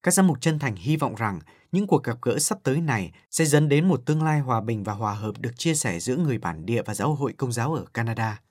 Các 0.04 0.14
giám 0.14 0.28
mục 0.28 0.42
chân 0.42 0.60
thành 0.60 0.76
hy 0.76 0.98
vọng 0.98 1.16
rằng 1.16 1.40
những 1.72 1.88
cuộc 1.88 2.04
gặp 2.04 2.18
gỡ 2.22 2.40
sắp 2.40 2.60
tới 2.64 2.82
này 2.82 3.12
sẽ 3.32 3.46
dẫn 3.46 3.70
đến 3.70 3.88
một 3.88 4.02
tương 4.06 4.24
lai 4.24 4.40
hòa 4.40 4.62
bình 4.62 4.84
và 4.84 4.94
hòa 4.94 5.14
hợp 5.14 5.32
được 5.40 5.58
chia 5.58 5.76
sẻ 5.76 6.00
giữa 6.00 6.16
người 6.16 6.38
bản 6.38 6.66
địa 6.66 6.82
và 6.86 6.94
giáo 6.94 7.14
hội 7.14 7.34
công 7.34 7.52
giáo 7.52 7.74
ở 7.74 7.86
Canada. 7.94 8.42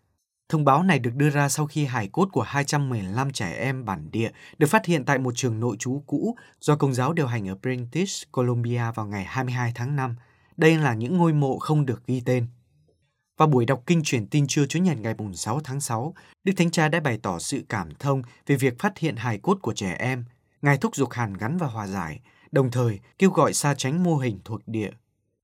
Thông 0.49 0.65
báo 0.65 0.83
này 0.83 0.99
được 0.99 1.15
đưa 1.15 1.31
ra 1.31 1.49
sau 1.49 1.67
khi 1.67 1.85
hài 1.85 2.09
cốt 2.09 2.29
của 2.33 2.43
215 2.43 3.33
trẻ 3.33 3.53
em 3.53 3.85
bản 3.85 4.11
địa 4.11 4.31
được 4.59 4.67
phát 4.67 4.87
hiện 4.87 5.05
tại 5.05 5.19
một 5.19 5.37
trường 5.37 5.61
nội 5.61 5.77
trú 5.79 6.03
cũ 6.06 6.37
do 6.61 6.77
công 6.77 6.95
giáo 6.95 7.12
điều 7.12 7.27
hành 7.27 7.49
ở 7.49 7.55
British 7.55 8.33
Columbia 8.33 8.83
vào 8.95 9.06
ngày 9.06 9.25
22 9.25 9.73
tháng 9.75 9.97
5. 9.97 10.17
Đây 10.56 10.79
là 10.79 10.95
những 10.95 11.17
ngôi 11.17 11.33
mộ 11.33 11.59
không 11.59 11.87
được 11.87 12.06
ghi 12.06 12.23
tên. 12.25 12.47
Vào 13.37 13.49
buổi 13.49 13.67
đọc 13.67 13.83
kinh 13.87 14.03
truyền 14.03 14.27
tin 14.27 14.47
trưa 14.47 14.67
Chúa 14.67 14.79
Nhật 14.79 15.00
ngày 15.00 15.15
6 15.35 15.61
tháng 15.65 15.81
6, 15.81 16.15
Đức 16.45 16.53
Thánh 16.56 16.71
Cha 16.71 16.89
đã 16.89 17.00
bày 17.00 17.19
tỏ 17.23 17.39
sự 17.39 17.65
cảm 17.69 17.95
thông 17.95 18.23
về 18.47 18.56
việc 18.56 18.79
phát 18.79 18.99
hiện 18.99 19.17
hài 19.17 19.39
cốt 19.39 19.59
của 19.62 19.75
trẻ 19.75 19.97
em. 19.99 20.25
Ngài 20.62 20.77
thúc 20.77 20.97
giục 20.97 21.11
hàn 21.11 21.35
gắn 21.35 21.56
và 21.59 21.67
hòa 21.67 21.87
giải, 21.87 22.21
đồng 22.53 22.71
thời 22.71 23.00
kêu 23.19 23.31
gọi 23.31 23.53
xa 23.53 23.75
tránh 23.75 24.03
mô 24.03 24.17
hình 24.17 24.39
thuộc 24.45 24.61
địa. 24.67 24.91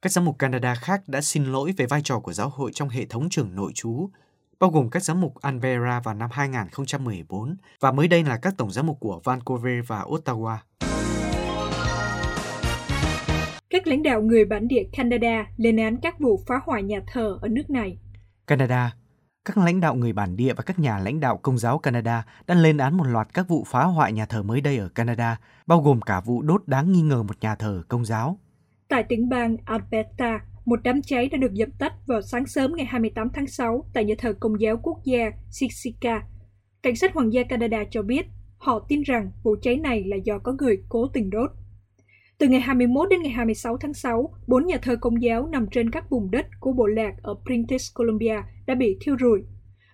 Các 0.03 0.12
giám 0.12 0.25
mục 0.25 0.39
Canada 0.39 0.75
khác 0.75 1.03
đã 1.06 1.21
xin 1.21 1.45
lỗi 1.45 1.75
về 1.77 1.87
vai 1.87 2.01
trò 2.05 2.21
của 2.21 2.33
giáo 2.33 2.49
hội 2.49 2.73
trong 2.75 2.89
hệ 2.89 3.06
thống 3.06 3.29
trường 3.31 3.55
nội 3.55 3.73
trú, 3.75 4.11
bao 4.61 4.71
gồm 4.71 4.91
các 4.91 5.03
giám 5.03 5.21
mục 5.21 5.35
Canberra 5.43 6.01
vào 6.01 6.15
năm 6.15 6.31
2014 6.33 7.56
và 7.81 7.93
mới 7.93 8.09
đây 8.09 8.25
là 8.25 8.37
các 8.37 8.55
tổng 8.56 8.71
giám 8.71 8.87
mục 8.87 9.01
của 9.01 9.21
Vancouver 9.25 9.85
và 9.87 10.01
Ottawa. 10.03 10.56
Các 13.71 13.87
lãnh 13.87 14.03
đạo 14.03 14.23
người 14.23 14.45
bản 14.45 14.69
địa 14.69 14.83
Canada 14.93 15.47
lên 15.56 15.77
án 15.77 15.97
các 16.03 16.21
vụ 16.21 16.41
phá 16.47 16.55
hoại 16.65 16.83
nhà 16.83 17.01
thờ 17.12 17.39
ở 17.43 17.49
nước 17.49 17.71
này. 17.71 17.99
Canada 18.47 18.93
các 19.45 19.59
lãnh 19.59 19.81
đạo 19.81 19.95
người 19.95 20.12
bản 20.12 20.37
địa 20.37 20.55
và 20.55 20.62
các 20.62 20.79
nhà 20.79 20.99
lãnh 20.99 21.21
đạo 21.21 21.37
công 21.37 21.59
giáo 21.59 21.79
Canada 21.79 22.25
đã 22.47 22.55
lên 22.55 22.79
án 22.79 22.97
một 22.97 23.05
loạt 23.05 23.29
các 23.35 23.49
vụ 23.49 23.65
phá 23.67 23.85
hoại 23.85 24.12
nhà 24.12 24.27
thờ 24.27 24.43
mới 24.43 24.61
đây 24.61 24.77
ở 24.77 24.89
Canada, 24.89 25.41
bao 25.67 25.81
gồm 25.81 26.01
cả 26.01 26.21
vụ 26.21 26.43
đốt 26.43 26.62
đáng 26.67 26.93
nghi 26.93 27.03
ngờ 27.03 27.23
một 27.23 27.37
nhà 27.41 27.55
thờ 27.55 27.83
công 27.89 28.05
giáo. 28.05 28.39
Tại 28.89 29.05
tỉnh 29.09 29.29
bang 29.29 29.56
Alberta, 29.65 30.41
một 30.65 30.81
đám 30.85 31.03
cháy 31.03 31.29
đã 31.29 31.39
được 31.39 31.55
dập 31.55 31.69
tắt 31.79 31.93
vào 32.07 32.23
sáng 32.23 32.47
sớm 32.47 32.73
ngày 32.77 32.87
28 32.87 33.29
tháng 33.35 33.47
6 33.47 33.85
tại 33.95 34.05
nhà 34.05 34.15
thờ 34.19 34.35
Công 34.41 34.61
giáo 34.61 34.77
Quốc 34.83 34.99
gia 35.05 35.31
Sisika. 35.51 36.23
Cảnh 36.83 36.97
sát 36.97 37.15
Hoàng 37.15 37.33
gia 37.33 37.43
Canada 37.43 37.85
cho 37.91 38.03
biết 38.03 38.27
họ 38.57 38.87
tin 38.89 39.03
rằng 39.03 39.31
vụ 39.43 39.57
cháy 39.63 39.77
này 39.77 40.05
là 40.05 40.17
do 40.17 40.39
có 40.39 40.55
người 40.59 40.83
cố 40.89 41.09
tình 41.09 41.31
đốt. 41.31 41.51
Từ 42.39 42.49
ngày 42.49 42.61
21 42.61 43.09
đến 43.11 43.23
ngày 43.23 43.33
26 43.33 43.77
tháng 43.77 43.95
6, 43.95 44.35
bốn 44.47 44.67
nhà 44.67 44.77
thờ 44.83 44.97
công 45.01 45.23
giáo 45.23 45.47
nằm 45.47 45.67
trên 45.71 45.91
các 45.91 46.11
vùng 46.11 46.31
đất 46.31 46.47
của 46.61 46.73
bộ 46.73 46.87
lạc 46.87 47.15
ở 47.23 47.35
British 47.45 47.95
Columbia 47.95 48.37
đã 48.67 48.75
bị 48.75 48.97
thiêu 49.01 49.17
rụi. 49.21 49.43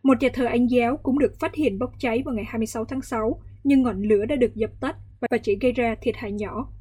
Một 0.02 0.14
nhà 0.20 0.28
thờ 0.34 0.46
Anh 0.46 0.66
giáo 0.70 0.96
cũng 0.96 1.18
được 1.18 1.32
phát 1.40 1.54
hiện 1.54 1.78
bốc 1.78 1.90
cháy 1.98 2.22
vào 2.24 2.34
ngày 2.34 2.44
26 2.48 2.84
tháng 2.84 3.02
6, 3.02 3.40
nhưng 3.64 3.82
ngọn 3.82 4.02
lửa 4.02 4.24
đã 4.28 4.36
được 4.36 4.54
dập 4.54 4.70
tắt 4.80 4.96
và 5.20 5.38
chỉ 5.42 5.58
gây 5.60 5.72
ra 5.72 5.94
thiệt 6.02 6.14
hại 6.16 6.32
nhỏ. 6.32 6.72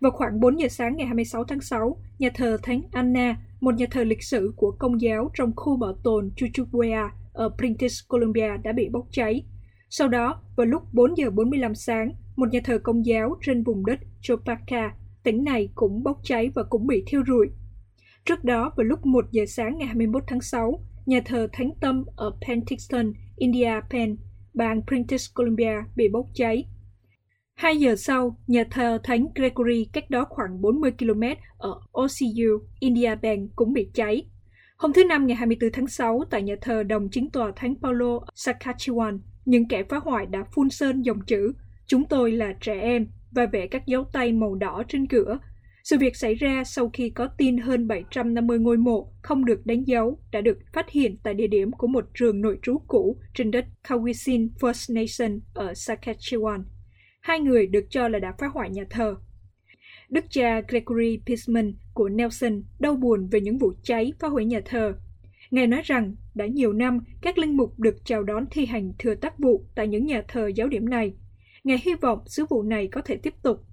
Vào 0.00 0.12
khoảng 0.12 0.40
4 0.40 0.60
giờ 0.60 0.68
sáng 0.68 0.96
ngày 0.96 1.06
26 1.06 1.44
tháng 1.44 1.60
6, 1.60 1.96
nhà 2.18 2.28
thờ 2.34 2.56
Thánh 2.62 2.82
Anna, 2.92 3.36
một 3.60 3.74
nhà 3.74 3.86
thờ 3.90 4.04
lịch 4.04 4.22
sử 4.22 4.52
của 4.56 4.70
công 4.70 5.00
giáo 5.00 5.30
trong 5.34 5.52
khu 5.56 5.76
bảo 5.76 5.92
tồn 6.04 6.30
Chuchuquea 6.36 7.10
ở 7.32 7.48
British 7.58 8.08
Columbia 8.08 8.56
đã 8.64 8.72
bị 8.72 8.88
bốc 8.88 9.06
cháy. 9.10 9.44
Sau 9.90 10.08
đó, 10.08 10.42
vào 10.56 10.66
lúc 10.66 10.82
4 10.92 11.16
giờ 11.16 11.30
45 11.30 11.74
sáng, 11.74 12.12
một 12.36 12.48
nhà 12.52 12.60
thờ 12.64 12.78
công 12.78 13.06
giáo 13.06 13.34
trên 13.42 13.62
vùng 13.62 13.86
đất 13.86 13.98
Chopaka, 14.20 14.94
tỉnh 15.22 15.44
này 15.44 15.68
cũng 15.74 16.02
bốc 16.02 16.20
cháy 16.22 16.50
và 16.54 16.62
cũng 16.62 16.86
bị 16.86 17.02
thiêu 17.06 17.22
rụi. 17.26 17.46
Trước 18.24 18.44
đó, 18.44 18.72
vào 18.76 18.84
lúc 18.84 19.06
1 19.06 19.24
giờ 19.30 19.44
sáng 19.48 19.78
ngày 19.78 19.86
21 19.86 20.24
tháng 20.26 20.40
6, 20.40 20.80
nhà 21.06 21.20
thờ 21.24 21.48
Thánh 21.52 21.70
Tâm 21.80 22.04
ở 22.16 22.32
Penticton, 22.46 23.12
India 23.36 23.80
Pen, 23.90 24.16
bang 24.54 24.82
British 24.86 25.34
Columbia 25.34 25.74
bị 25.96 26.08
bốc 26.08 26.26
cháy. 26.34 26.64
Hai 27.62 27.76
giờ 27.76 27.96
sau, 27.96 28.36
nhà 28.46 28.64
thờ 28.70 28.98
Thánh 29.02 29.26
Gregory 29.34 29.88
cách 29.92 30.10
đó 30.10 30.26
khoảng 30.28 30.60
40 30.60 30.92
km 30.98 31.22
ở 31.58 31.80
OCU, 31.92 32.66
India 32.80 33.14
Bank 33.22 33.50
cũng 33.56 33.72
bị 33.72 33.88
cháy. 33.94 34.26
Hôm 34.76 34.92
thứ 34.92 35.04
Năm 35.04 35.26
ngày 35.26 35.36
24 35.36 35.70
tháng 35.72 35.86
6, 35.86 36.24
tại 36.30 36.42
nhà 36.42 36.54
thờ 36.60 36.82
đồng 36.82 37.08
chính 37.10 37.30
tòa 37.30 37.52
Thánh 37.56 37.74
Paulo, 37.82 38.18
Saskatchewan, 38.34 39.18
những 39.44 39.68
kẻ 39.68 39.82
phá 39.82 39.98
hoại 39.98 40.26
đã 40.26 40.44
phun 40.54 40.70
sơn 40.70 41.02
dòng 41.02 41.20
chữ 41.26 41.52
Chúng 41.86 42.04
tôi 42.04 42.32
là 42.32 42.54
trẻ 42.60 42.80
em 42.80 43.06
và 43.30 43.46
vẽ 43.46 43.66
các 43.66 43.86
dấu 43.86 44.04
tay 44.12 44.32
màu 44.32 44.54
đỏ 44.54 44.82
trên 44.88 45.06
cửa. 45.06 45.38
Sự 45.84 45.98
việc 45.98 46.16
xảy 46.16 46.34
ra 46.34 46.64
sau 46.64 46.90
khi 46.92 47.10
có 47.10 47.26
tin 47.38 47.58
hơn 47.58 47.88
750 47.88 48.58
ngôi 48.58 48.76
mộ 48.76 49.12
không 49.22 49.44
được 49.44 49.66
đánh 49.66 49.84
dấu 49.86 50.18
đã 50.32 50.40
được 50.40 50.58
phát 50.72 50.90
hiện 50.90 51.16
tại 51.22 51.34
địa 51.34 51.46
điểm 51.46 51.70
của 51.72 51.86
một 51.86 52.04
trường 52.14 52.40
nội 52.40 52.58
trú 52.62 52.78
cũ 52.86 53.16
trên 53.34 53.50
đất 53.50 53.64
Kawisin 53.88 54.48
First 54.60 54.94
Nation 54.94 55.40
ở 55.54 55.72
Saskatchewan. 55.72 56.62
Hai 57.22 57.40
người 57.40 57.66
được 57.66 57.84
cho 57.90 58.08
là 58.08 58.18
đã 58.18 58.32
phá 58.38 58.46
hoại 58.46 58.70
nhà 58.70 58.84
thờ. 58.90 59.16
Đức 60.08 60.24
cha 60.30 60.60
Gregory 60.68 61.20
Pisman 61.26 61.74
của 61.94 62.08
Nelson 62.08 62.62
đau 62.78 62.94
buồn 62.96 63.28
về 63.28 63.40
những 63.40 63.58
vụ 63.58 63.72
cháy 63.82 64.12
phá 64.20 64.28
hủy 64.28 64.44
nhà 64.44 64.60
thờ. 64.64 64.94
Ngài 65.50 65.66
nói 65.66 65.80
rằng 65.84 66.14
đã 66.34 66.46
nhiều 66.46 66.72
năm 66.72 66.98
các 67.20 67.38
linh 67.38 67.56
mục 67.56 67.78
được 67.78 67.96
chào 68.04 68.22
đón 68.22 68.44
thi 68.50 68.66
hành 68.66 68.92
thừa 68.98 69.14
tác 69.14 69.38
vụ 69.38 69.64
tại 69.74 69.88
những 69.88 70.06
nhà 70.06 70.22
thờ 70.28 70.46
giáo 70.46 70.68
điểm 70.68 70.88
này. 70.88 71.14
Ngài 71.64 71.78
hy 71.84 71.94
vọng 71.94 72.18
sứ 72.26 72.46
vụ 72.50 72.62
này 72.62 72.88
có 72.88 73.00
thể 73.04 73.16
tiếp 73.16 73.34
tục. 73.42 73.64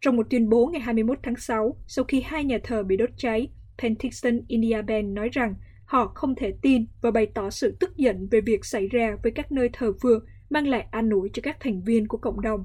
Trong 0.00 0.16
một 0.16 0.30
tuyên 0.30 0.48
bố 0.48 0.66
ngày 0.66 0.80
21 0.80 1.18
tháng 1.22 1.36
6, 1.36 1.76
sau 1.86 2.04
khi 2.04 2.20
hai 2.20 2.44
nhà 2.44 2.58
thờ 2.64 2.82
bị 2.82 2.96
đốt 2.96 3.10
cháy, 3.16 3.48
Penticton 3.78 4.40
India 4.48 4.82
Band 4.82 5.06
nói 5.06 5.28
rằng 5.32 5.54
họ 5.84 6.12
không 6.14 6.34
thể 6.34 6.54
tin 6.62 6.86
và 7.02 7.10
bày 7.10 7.26
tỏ 7.26 7.50
sự 7.50 7.76
tức 7.80 7.96
giận 7.96 8.28
về 8.30 8.40
việc 8.40 8.64
xảy 8.64 8.88
ra 8.88 9.16
với 9.22 9.32
các 9.32 9.52
nơi 9.52 9.70
thờ 9.72 9.92
phượng 10.02 10.24
mang 10.50 10.68
lại 10.68 10.86
an 10.90 11.10
ủi 11.10 11.30
cho 11.32 11.40
các 11.42 11.56
thành 11.60 11.82
viên 11.82 12.08
của 12.08 12.18
cộng 12.18 12.40
đồng. 12.40 12.64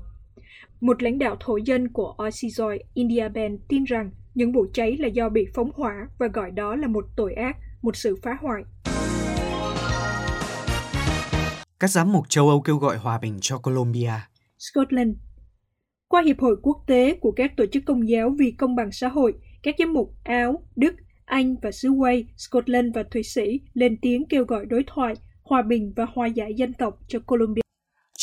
Một 0.82 1.04
lãnh 1.04 1.20
đạo 1.20 1.38
thổ 1.40 1.58
dân 1.58 1.88
của 1.88 2.16
Osizoy 2.18 2.80
India 2.94 3.30
Band 3.30 3.60
tin 3.68 3.84
rằng 3.84 4.12
những 4.36 4.52
vụ 4.52 4.66
cháy 4.74 4.98
là 4.98 5.08
do 5.08 5.30
bị 5.30 5.48
phóng 5.56 5.72
hỏa 5.75 6.08
và 6.20 6.28
gọi 6.28 6.52
đó 6.52 6.75
là 6.75 6.88
một 6.88 7.06
tội 7.16 7.34
ác, 7.34 7.58
một 7.82 7.96
sự 7.96 8.16
phá 8.24 8.38
hoại. 8.42 8.63
Các 11.80 11.90
giám 11.90 12.12
mục 12.12 12.30
châu 12.30 12.50
Âu 12.50 12.62
kêu 12.62 12.78
gọi 12.78 12.98
hòa 12.98 13.20
bình 13.22 13.38
cho 13.42 13.58
Colombia. 13.58 14.12
Scotland 14.60 15.16
Qua 16.08 16.22
Hiệp 16.25 16.40
hội 16.40 16.56
Quốc 16.62 16.84
tế 16.88 17.18
của 17.22 17.32
các 17.32 17.52
tổ 17.58 17.66
chức 17.66 17.84
công 17.86 18.10
giáo 18.10 18.30
vì 18.40 18.52
công 18.52 18.75
bằng 18.75 18.92
xã 18.92 19.08
hội, 19.08 19.34
các 19.63 19.75
giám 19.80 19.94
mục 19.94 20.16
Áo, 20.24 20.63
Đức, 20.75 20.96
Anh 21.25 21.56
và 21.62 21.72
xứ 21.72 21.90
Wales, 21.90 22.24
Scotland 22.38 22.96
và 22.96 23.04
Thụy 23.12 23.24
Sĩ 23.24 23.60
lên 23.74 23.98
tiếng 24.02 24.25
kêu 24.30 24.46
gọi 24.46 24.66
đối 24.66 24.84
thoại, 24.88 25.13
hòa 25.44 25.62
bình 25.62 25.94
và 25.96 26.06
hòa 26.13 26.28
giải 26.28 26.54
dân 26.54 26.74
tộc 26.74 27.00
cho 27.08 27.20
Colombia. 27.20 27.62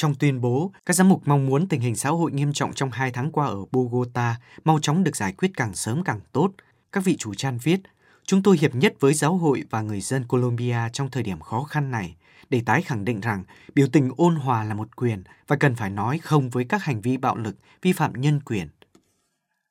Trong 0.01 0.15
tuyên 0.15 0.41
bố, 0.41 0.73
các 0.87 0.97
giám 0.97 1.09
mục 1.09 1.23
mong 1.27 1.47
muốn 1.47 1.69
tình 1.69 1.81
hình 1.81 1.97
xã 1.97 2.11
hội 2.11 2.33
nghiêm 2.33 2.53
trọng 2.53 2.73
trong 2.73 2.91
hai 2.91 3.11
tháng 3.11 3.33
qua 3.33 3.47
ở 3.47 3.65
Bogota 3.73 4.37
mau 4.65 4.79
chóng 4.83 5.05
được 5.05 5.17
giải 5.17 5.33
quyết 5.33 5.51
càng 5.57 5.75
sớm 5.75 6.05
càng 6.05 6.21
tốt. 6.33 6.51
Các 6.93 7.05
vị 7.05 7.17
chủ 7.19 7.35
trăn 7.35 7.59
viết, 7.63 7.81
chúng 8.25 8.43
tôi 8.43 8.59
hiệp 8.59 8.75
nhất 8.75 8.95
với 9.01 9.15
giáo 9.15 9.37
hội 9.37 9.65
và 9.71 9.81
người 9.81 10.01
dân 10.01 10.27
Colombia 10.27 10.79
trong 10.93 11.11
thời 11.11 11.23
điểm 11.23 11.41
khó 11.41 11.63
khăn 11.63 11.91
này 11.91 12.17
để 12.51 12.63
tái 12.67 12.83
khẳng 12.83 13.05
định 13.05 13.21
rằng 13.21 13.45
biểu 13.75 13.87
tình 13.93 14.11
ôn 14.17 14.37
hòa 14.37 14.65
là 14.65 14.75
một 14.75 14.97
quyền 14.97 15.23
và 15.47 15.57
cần 15.57 15.75
phải 15.75 15.91
nói 15.91 16.19
không 16.19 16.51
với 16.51 16.65
các 16.65 16.83
hành 16.83 17.01
vi 17.01 17.17
bạo 17.17 17.37
lực, 17.37 17.57
vi 17.83 17.93
phạm 17.93 18.13
nhân 18.21 18.41
quyền. 18.41 18.69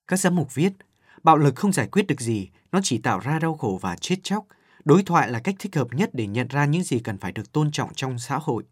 Các 0.08 0.20
giám 0.20 0.36
mục 0.36 0.56
viết, 0.56 0.74
bạo 1.24 1.38
lực 1.38 1.56
không 1.56 1.74
giải 1.74 1.88
quyết 1.88 2.08
được 2.08 2.22
gì, 2.22 2.50
nó 2.72 2.80
chỉ 2.84 2.98
tạo 2.98 3.20
ra 3.20 3.40
đau 3.40 3.58
khổ 3.58 3.80
và 3.82 3.96
chết 3.96 4.16
chóc. 4.24 4.46
Đối 4.86 5.04
thoại 5.04 5.32
là 5.32 5.40
cách 5.40 5.56
thích 5.60 5.76
hợp 5.76 5.88
nhất 5.92 6.10
để 6.14 6.28
nhận 6.28 6.48
ra 6.48 6.66
những 6.66 6.84
gì 6.84 7.00
cần 7.00 7.18
phải 7.18 7.32
được 7.32 7.52
tôn 7.52 7.72
trọng 7.72 7.94
trong 7.94 8.20
xã 8.20 8.38
hội. 8.38 8.64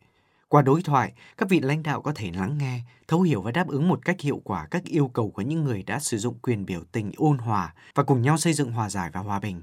Qua 0.50 0.62
đối 0.62 0.82
thoại, 0.82 1.14
các 1.38 1.50
vị 1.50 1.60
lãnh 1.60 1.84
đạo 1.84 2.02
có 2.02 2.12
thể 2.16 2.32
lắng 2.32 2.58
nghe, 2.58 2.82
thấu 3.08 3.22
hiểu 3.22 3.42
và 3.42 3.52
đáp 3.52 3.68
ứng 3.68 3.88
một 3.88 4.06
cách 4.06 4.22
hiệu 4.22 4.42
quả 4.44 4.68
các 4.72 4.84
yêu 4.84 5.08
cầu 5.08 5.32
của 5.32 5.42
những 5.42 5.64
người 5.64 5.84
đã 5.84 6.00
sử 6.00 6.18
dụng 6.18 6.40
quyền 6.40 6.66
biểu 6.66 6.84
tình 6.92 7.12
ôn 7.18 7.38
hòa 7.38 7.74
và 7.96 8.04
cùng 8.04 8.22
nhau 8.22 8.38
xây 8.38 8.54
dựng 8.54 8.72
hòa 8.72 8.90
giải 8.90 9.10
và 9.14 9.20
hòa 9.20 9.40
bình. 9.40 9.62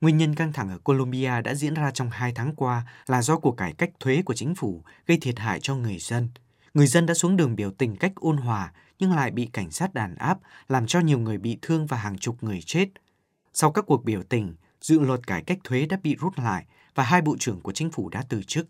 Nguyên 0.00 0.16
nhân 0.16 0.34
căng 0.34 0.52
thẳng 0.52 0.70
ở 0.70 0.78
Colombia 0.78 1.40
đã 1.40 1.54
diễn 1.54 1.74
ra 1.74 1.90
trong 1.90 2.10
hai 2.10 2.32
tháng 2.32 2.54
qua 2.54 2.82
là 3.06 3.22
do 3.22 3.36
cuộc 3.36 3.56
cải 3.56 3.72
cách 3.72 3.90
thuế 4.00 4.22
của 4.22 4.34
chính 4.34 4.54
phủ 4.54 4.84
gây 5.06 5.18
thiệt 5.18 5.38
hại 5.38 5.60
cho 5.60 5.74
người 5.76 5.98
dân. 5.98 6.28
Người 6.74 6.86
dân 6.86 7.06
đã 7.06 7.14
xuống 7.14 7.36
đường 7.36 7.56
biểu 7.56 7.70
tình 7.70 7.96
cách 7.96 8.12
ôn 8.14 8.36
hòa 8.36 8.72
nhưng 8.98 9.12
lại 9.12 9.30
bị 9.30 9.46
cảnh 9.52 9.70
sát 9.70 9.94
đàn 9.94 10.14
áp, 10.14 10.38
làm 10.68 10.86
cho 10.86 11.00
nhiều 11.00 11.18
người 11.18 11.38
bị 11.38 11.58
thương 11.62 11.86
và 11.86 11.96
hàng 11.96 12.18
chục 12.18 12.42
người 12.42 12.60
chết. 12.62 12.88
Sau 13.52 13.72
các 13.72 13.84
cuộc 13.86 14.04
biểu 14.04 14.22
tình, 14.22 14.54
dự 14.80 15.00
luật 15.00 15.26
cải 15.26 15.42
cách 15.42 15.58
thuế 15.64 15.86
đã 15.86 15.98
bị 16.02 16.16
rút 16.20 16.38
lại 16.38 16.64
và 16.94 17.04
hai 17.04 17.22
bộ 17.22 17.36
trưởng 17.38 17.60
của 17.60 17.72
chính 17.72 17.90
phủ 17.90 18.08
đã 18.08 18.24
từ 18.28 18.42
chức. 18.42 18.68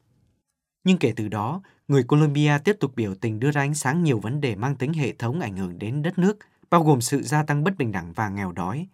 Nhưng 0.87 0.99
kể 0.99 1.12
từ 1.16 1.28
đó, 1.28 1.62
người 1.88 2.02
Colombia 2.02 2.59
tiếp 2.64 2.76
tục 2.81 2.93
biểu 2.97 3.14
tình 3.14 3.40
đưa 3.40 3.50
ra 3.50 3.61
ánh 3.61 3.75
sáng 3.75 4.02
nhiều 4.02 4.19
vấn 4.19 4.40
đề 4.40 4.55
mang 4.55 4.76
tính 4.76 4.93
hệ 4.93 5.12
thống 5.12 5.40
ảnh 5.40 5.57
hưởng 5.57 5.78
đến 5.78 6.02
đất 6.02 6.19
nước, 6.19 6.38
bao 6.71 6.83
gồm 6.83 7.00
sự 7.00 7.23
gia 7.23 7.43
tăng 7.43 7.64
bất 7.64 7.78
bình 7.78 7.93
đẳng 7.93 8.12
và 8.12 8.28
nghèo 8.28 8.52
đói. 8.52 8.87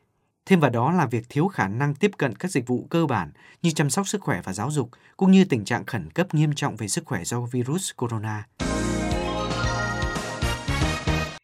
Thêm 0.46 0.61
vào 0.61 0.70
đó 0.70 0.92
là 0.92 1.06
việc 1.06 1.26
thiếu 1.28 1.49
khả 1.49 1.68
năng 1.68 1.94
tiếp 1.94 2.11
cận 2.18 2.34
các 2.34 2.50
dịch 2.50 2.66
vụ 2.66 2.87
cơ 2.90 3.06
bản 3.06 3.30
như 3.62 3.70
chăm 3.70 3.90
sóc 3.90 4.08
sức 4.08 4.20
khỏe 4.20 4.40
và 4.44 4.52
giáo 4.52 4.70
dục, 4.70 4.90
cũng 5.16 5.30
như 5.30 5.44
tình 5.44 5.64
trạng 5.64 5.84
khẩn 5.84 6.11
cấp 6.11 6.34
nghiêm 6.34 6.52
trọng 6.54 6.76
về 6.76 6.88
sức 6.88 7.04
khỏe 7.06 7.25
do 7.25 7.40
virus 7.40 7.90
corona. 7.96 8.46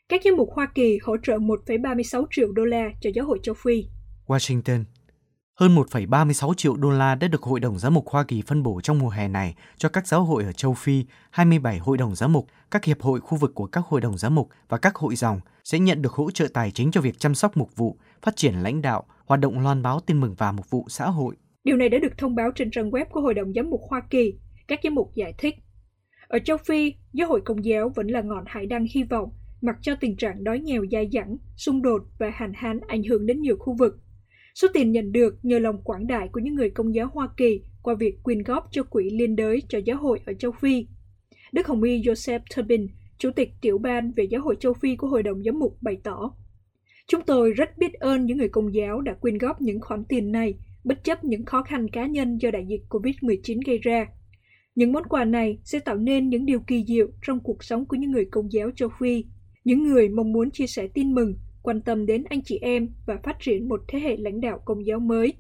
Các 0.09 0.21
giám 0.25 0.37
mục 0.37 0.49
Hoa 0.55 0.69
Kỳ 0.75 0.99
hỗ 1.03 1.17
trợ 1.23 1.39
1,36 1.39 2.27
triệu 2.31 2.53
đô 2.53 2.65
la 2.65 2.91
cho 3.01 3.11
giáo 3.15 3.27
hội 3.27 3.39
châu 3.43 3.55
Phi. 3.55 3.85
Washington 4.27 4.85
hơn 5.59 5.75
1,36 5.75 6.55
triệu 6.55 6.77
đô 6.77 6.91
la 6.91 7.15
đã 7.15 7.29
được 7.29 7.43
Hội 7.43 7.61
đồng 7.61 7.79
Giám 7.79 7.95
mục 7.95 8.09
Hoa 8.09 8.25
Kỳ 8.25 8.43
phân 8.43 8.63
bổ 8.63 8.81
trong 8.81 8.99
mùa 8.99 9.09
hè 9.09 9.29
này 9.29 9.55
cho 9.77 9.89
các 9.89 10.07
giáo 10.07 10.25
hội 10.25 10.45
ở 10.45 10.53
châu 10.53 10.75
Phi, 10.75 11.05
27 11.31 11.79
hội 11.79 11.99
đồng 11.99 12.15
giám 12.15 12.33
mục, 12.33 12.47
các 12.71 12.85
hiệp 12.85 13.01
hội 13.01 13.21
khu 13.21 13.39
vực 13.39 13.55
của 13.55 13.67
các 13.67 13.85
hội 13.85 14.01
đồng 14.01 14.19
giám 14.19 14.35
mục 14.35 14.49
và 14.69 14.79
các 14.79 14.97
hội 14.97 15.17
dòng 15.17 15.41
sẽ 15.65 15.79
nhận 15.79 16.03
được 16.03 16.13
hỗ 16.13 16.31
trợ 16.31 16.49
tài 16.55 16.71
chính 16.71 16.91
cho 16.91 17.01
việc 17.01 17.19
chăm 17.19 17.35
sóc 17.35 17.57
mục 17.57 17.77
vụ, 17.77 17.97
phát 18.23 18.37
triển 18.37 18.55
lãnh 18.55 18.83
đạo, 18.83 19.07
hoạt 19.27 19.41
động 19.41 19.61
loan 19.61 19.83
báo 19.83 20.01
tin 20.01 20.21
mừng 20.21 20.35
và 20.39 20.53
mục 20.53 20.71
vụ 20.71 20.85
xã 20.89 21.07
hội. 21.07 21.35
Điều 21.65 21.77
này 21.77 21.89
đã 21.89 21.99
được 21.99 22.19
thông 22.19 22.35
báo 22.35 22.51
trên 22.55 22.71
trang 22.71 22.91
web 22.91 23.05
của 23.11 23.21
Hội 23.21 23.35
đồng 23.35 23.53
Giám 23.55 23.71
mục 23.71 23.81
Hoa 23.89 24.03
Kỳ. 24.11 24.35
Các 24.69 24.81
giám 24.85 24.95
mục 24.95 25.15
giải 25.15 25.35
thích. 25.39 25.55
Ở 26.29 26.39
châu 26.39 26.57
Phi, 26.57 26.95
giáo 27.13 27.29
hội 27.29 27.41
công 27.45 27.65
giáo 27.65 27.93
vẫn 27.97 28.07
là 28.07 28.21
ngọn 28.21 28.45
hải 28.47 28.67
đăng 28.67 28.87
hy 28.95 29.03
vọng, 29.03 29.31
mặc 29.61 29.77
cho 29.83 29.95
tình 30.01 30.17
trạng 30.17 30.45
đói 30.45 30.59
nghèo 30.59 30.85
dai 30.93 31.09
dẳng, 31.13 31.37
xung 31.57 31.83
đột 31.83 32.03
và 32.19 32.31
hạn 32.35 32.53
hán 32.55 32.81
ảnh 32.89 33.03
hưởng 33.03 33.27
đến 33.27 33.41
nhiều 33.41 33.57
khu 33.59 33.77
vực. 33.79 34.01
Số 34.61 34.69
tiền 34.75 34.93
nhận 34.93 35.13
được 35.13 35.39
nhờ 35.43 35.59
lòng 35.59 35.83
quảng 35.83 36.07
đại 36.07 36.29
của 36.33 36.41
những 36.41 36.55
người 36.55 36.71
công 36.71 36.95
giáo 36.95 37.09
Hoa 37.13 37.29
Kỳ 37.37 37.61
qua 37.83 37.95
việc 37.95 38.23
quyên 38.23 38.43
góp 38.43 38.69
cho 38.71 38.83
quỹ 38.83 39.11
liên 39.11 39.37
đới 39.37 39.63
cho 39.69 39.79
giáo 39.79 39.97
hội 39.97 40.21
ở 40.27 40.33
châu 40.33 40.53
Phi. 40.53 40.87
Đức 41.53 41.67
Hồng 41.67 41.83
Y 41.83 42.03
Joseph 42.03 42.41
Turbin, 42.57 42.87
Chủ 43.19 43.31
tịch 43.31 43.51
tiểu 43.61 43.79
ban 43.79 44.13
về 44.13 44.25
giáo 44.25 44.43
hội 44.43 44.57
châu 44.61 44.75
Phi 44.75 44.97
của 44.97 45.07
Hội 45.07 45.23
đồng 45.23 45.43
Giám 45.45 45.59
mục 45.59 45.77
bày 45.81 45.97
tỏ, 46.05 46.35
Chúng 47.07 47.21
tôi 47.27 47.53
rất 47.53 47.79
biết 47.79 47.93
ơn 47.93 48.27
những 48.27 48.39
người 48.39 48.49
công 48.49 48.75
giáo 48.75 49.01
đã 49.01 49.15
quyên 49.15 49.39
góp 49.39 49.61
những 49.61 49.81
khoản 49.81 50.05
tiền 50.05 50.33
này, 50.33 50.55
bất 50.85 51.05
chấp 51.05 51.25
những 51.25 51.45
khó 51.45 51.63
khăn 51.63 51.91
cá 51.91 52.07
nhân 52.07 52.39
do 52.39 52.51
đại 52.51 52.67
dịch 52.69 52.83
COVID-19 52.89 53.61
gây 53.67 53.79
ra. 53.79 54.07
Những 54.75 54.93
món 54.93 55.07
quà 55.07 55.25
này 55.25 55.59
sẽ 55.65 55.79
tạo 55.79 55.97
nên 55.97 56.29
những 56.29 56.47
điều 56.47 56.61
kỳ 56.61 56.85
diệu 56.89 57.09
trong 57.27 57.41
cuộc 57.41 57.65
sống 57.65 57.87
của 57.87 57.97
những 57.97 58.11
người 58.11 58.25
công 58.25 58.53
giáo 58.53 58.71
châu 58.77 58.89
Phi, 59.01 59.25
những 59.65 59.85
người 59.85 60.09
mong 60.09 60.33
muốn 60.33 60.51
chia 60.51 60.67
sẻ 60.67 60.89
tin 60.95 61.15
mừng 61.15 61.35
quan 61.69 61.81
tâm 61.81 62.07
đến 62.07 62.25
anh 62.31 62.43
chị 62.45 62.59
em 62.63 62.89
và 63.07 63.19
phát 63.25 63.37
triển 63.41 63.69
một 63.69 63.81
thế 63.89 63.99
hệ 63.99 64.17
lãnh 64.17 64.41
đạo 64.41 64.63
công 64.65 64.87
giáo 64.87 64.99
mới. 64.99 65.33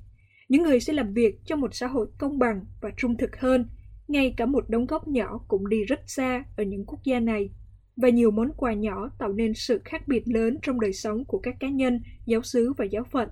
Những 0.48 0.62
người 0.62 0.80
sẽ 0.80 0.92
làm 0.92 1.14
việc 1.14 1.34
cho 1.44 1.56
một 1.56 1.74
xã 1.74 1.86
hội 1.86 2.06
công 2.18 2.38
bằng 2.38 2.60
và 2.80 2.90
trung 2.96 3.16
thực 3.16 3.36
hơn, 3.36 3.68
ngay 4.08 4.34
cả 4.36 4.46
một 4.46 4.70
đóng 4.70 4.86
góp 4.86 5.08
nhỏ 5.08 5.40
cũng 5.48 5.68
đi 5.68 5.84
rất 5.84 6.00
xa 6.06 6.44
ở 6.56 6.64
những 6.64 6.84
quốc 6.86 6.98
gia 7.04 7.20
này. 7.20 7.50
Và 7.96 8.08
nhiều 8.08 8.30
món 8.30 8.52
quà 8.56 8.72
nhỏ 8.72 9.10
tạo 9.18 9.32
nên 9.32 9.54
sự 9.54 9.80
khác 9.84 10.08
biệt 10.08 10.22
lớn 10.26 10.58
trong 10.62 10.80
đời 10.80 10.92
sống 10.92 11.24
của 11.24 11.38
các 11.38 11.54
cá 11.60 11.68
nhân, 11.68 12.00
giáo 12.26 12.42
sứ 12.42 12.72
và 12.72 12.84
giáo 12.84 13.04
phận. 13.12 13.28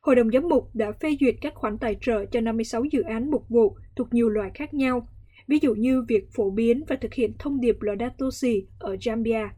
Hội 0.00 0.16
đồng 0.16 0.30
giám 0.30 0.48
mục 0.48 0.70
đã 0.74 0.92
phê 0.92 1.16
duyệt 1.20 1.34
các 1.40 1.54
khoản 1.54 1.78
tài 1.78 1.96
trợ 2.00 2.24
cho 2.24 2.40
56 2.40 2.84
dự 2.84 3.02
án 3.02 3.30
mục 3.30 3.48
vụ 3.48 3.76
thuộc 3.96 4.14
nhiều 4.14 4.28
loại 4.28 4.50
khác 4.54 4.74
nhau, 4.74 5.08
ví 5.48 5.58
dụ 5.62 5.74
như 5.74 6.04
việc 6.08 6.28
phổ 6.34 6.50
biến 6.50 6.84
và 6.88 6.96
thực 6.96 7.14
hiện 7.14 7.32
thông 7.38 7.60
điệp 7.60 7.82
Laudato 7.82 8.30
Si 8.32 8.66
ở 8.78 8.94
Zambia 8.94 9.48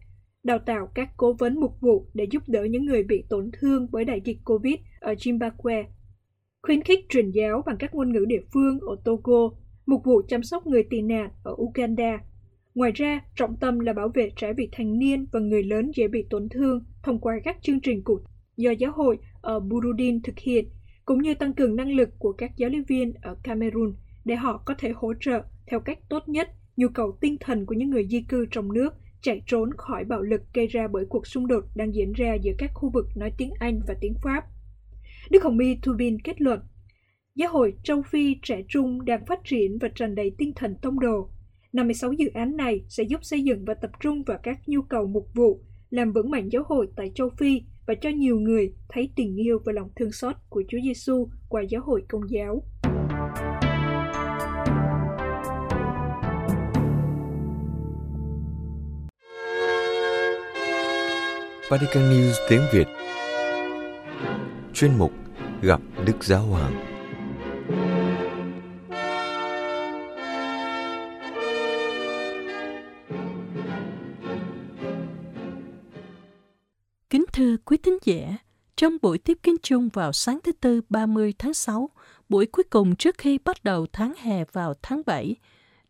đào 0.45 0.59
tạo 0.59 0.89
các 0.95 1.09
cố 1.17 1.33
vấn 1.33 1.61
mục 1.61 1.81
vụ 1.81 2.07
để 2.15 2.27
giúp 2.31 2.43
đỡ 2.47 2.65
những 2.65 2.85
người 2.85 3.03
bị 3.03 3.25
tổn 3.29 3.51
thương 3.53 3.87
bởi 3.93 4.05
đại 4.05 4.21
dịch 4.25 4.39
COVID 4.45 4.75
ở 5.01 5.13
Zimbabwe, 5.13 5.85
khuyến 6.63 6.83
khích 6.83 7.09
truyền 7.09 7.31
giáo 7.31 7.63
bằng 7.67 7.77
các 7.79 7.95
ngôn 7.95 8.13
ngữ 8.13 8.25
địa 8.29 8.41
phương 8.53 8.81
ở 8.81 8.97
Togo, 9.05 9.51
mục 9.87 10.05
vụ 10.05 10.23
chăm 10.29 10.43
sóc 10.43 10.67
người 10.67 10.83
tị 10.91 11.03
nạn 11.03 11.31
ở 11.43 11.53
Uganda. 11.53 12.21
Ngoài 12.75 12.93
ra, 12.93 13.21
trọng 13.37 13.57
tâm 13.57 13.81
là 13.81 13.93
bảo 13.93 14.09
vệ 14.09 14.31
trẻ 14.37 14.53
vị 14.53 14.69
thành 14.73 14.99
niên 14.99 15.27
và 15.33 15.41
người 15.41 15.63
lớn 15.63 15.91
dễ 15.95 16.09
bị 16.09 16.27
tổn 16.31 16.49
thương 16.49 16.85
thông 17.03 17.19
qua 17.19 17.35
các 17.45 17.57
chương 17.63 17.81
trình 17.81 18.03
cụ 18.03 18.19
do 18.57 18.71
giáo 18.71 18.93
hội 18.93 19.19
ở 19.41 19.61
Burundin 19.61 20.23
thực 20.23 20.39
hiện, 20.39 20.69
cũng 21.05 21.23
như 21.23 21.35
tăng 21.35 21.55
cường 21.55 21.77
năng 21.77 21.93
lực 21.93 22.09
của 22.19 22.33
các 22.33 22.57
giáo 22.57 22.71
lý 22.71 22.81
viên 22.89 23.13
ở 23.23 23.37
Cameroon 23.43 23.95
để 24.25 24.35
họ 24.35 24.63
có 24.67 24.75
thể 24.79 24.93
hỗ 24.95 25.15
trợ 25.21 25.43
theo 25.67 25.81
cách 25.81 25.99
tốt 26.09 26.29
nhất 26.29 26.49
nhu 26.77 26.89
cầu 26.89 27.19
tinh 27.21 27.37
thần 27.41 27.67
của 27.67 27.75
những 27.75 27.91
người 27.91 28.07
di 28.11 28.21
cư 28.21 28.47
trong 28.51 28.73
nước 28.73 28.95
chạy 29.25 29.43
trốn 29.47 29.71
khỏi 29.77 30.05
bạo 30.05 30.23
lực 30.23 30.41
gây 30.55 30.67
ra 30.67 30.89
bởi 30.93 31.05
cuộc 31.09 31.27
xung 31.27 31.47
đột 31.47 31.65
đang 31.75 31.95
diễn 31.95 32.13
ra 32.13 32.35
giữa 32.35 32.53
các 32.59 32.71
khu 32.75 32.91
vực 32.91 33.07
nói 33.17 33.33
tiếng 33.39 33.51
Anh 33.59 33.81
và 33.89 33.95
tiếng 34.01 34.15
Pháp. 34.23 34.45
Đức 35.31 35.45
Hồng 35.45 35.59
y 35.59 35.77
Tubin 35.83 36.21
kết 36.21 36.41
luận, 36.41 36.61
Giáo 37.35 37.53
hội 37.53 37.75
châu 37.85 38.03
Phi 38.03 38.37
trẻ 38.43 38.63
trung 38.69 39.05
đang 39.05 39.27
phát 39.27 39.41
triển 39.45 39.79
và 39.81 39.89
tràn 39.95 40.15
đầy 40.15 40.33
tinh 40.39 40.53
thần 40.57 40.77
tông 40.83 41.01
đồ. 41.01 41.31
56 41.73 42.13
dự 42.13 42.29
án 42.35 42.57
này 42.57 42.85
sẽ 42.89 43.03
giúp 43.03 43.25
xây 43.25 43.43
dựng 43.43 43.65
và 43.65 43.75
tập 43.75 43.91
trung 44.01 44.23
vào 44.23 44.39
các 44.43 44.59
nhu 44.67 44.83
cầu 44.83 45.07
mục 45.07 45.29
vụ, 45.35 45.61
làm 45.91 46.13
vững 46.13 46.31
mạnh 46.31 46.49
giáo 46.49 46.63
hội 46.67 46.89
tại 46.97 47.11
châu 47.15 47.31
Phi 47.39 47.63
và 47.87 47.95
cho 47.95 48.11
nhiều 48.11 48.41
người 48.41 48.73
thấy 48.89 49.11
tình 49.17 49.37
yêu 49.37 49.59
và 49.65 49.73
lòng 49.73 49.89
thương 49.97 50.13
xót 50.13 50.37
của 50.49 50.63
Chúa 50.69 50.79
Giêsu 50.85 51.29
qua 51.49 51.63
giáo 51.63 51.83
hội 51.85 52.03
công 52.09 52.31
giáo. 52.31 52.63
Vatican 61.69 62.11
News 62.11 62.35
tiếng 62.49 62.63
Việt. 62.73 62.89
Chuyên 64.75 64.99
mục 64.99 65.13
Gặp 65.63 65.81
Đức 66.07 66.25
Giáo 66.25 66.43
Hoàng. 66.43 66.85
Kính 77.11 77.25
thưa 77.33 77.57
quý 77.65 77.77
thính 77.77 77.99
giả, 78.05 78.37
trong 78.77 78.97
buổi 79.03 79.19
tiếp 79.19 79.39
kiến 79.43 79.57
chung 79.63 79.89
vào 79.93 80.13
sáng 80.13 80.39
thứ 80.45 80.53
Tư 80.53 80.81
30 80.89 81.35
tháng 81.39 81.55
6, 81.55 81.91
buổi 82.29 82.47
cuối 82.47 82.65
cùng 82.71 82.97
trước 82.97 83.19
khi 83.19 83.39
bắt 83.45 83.65
đầu 83.65 83.87
tháng 83.93 84.13
hè 84.23 84.45
vào 84.53 84.75
tháng 84.83 85.03
7, 85.07 85.37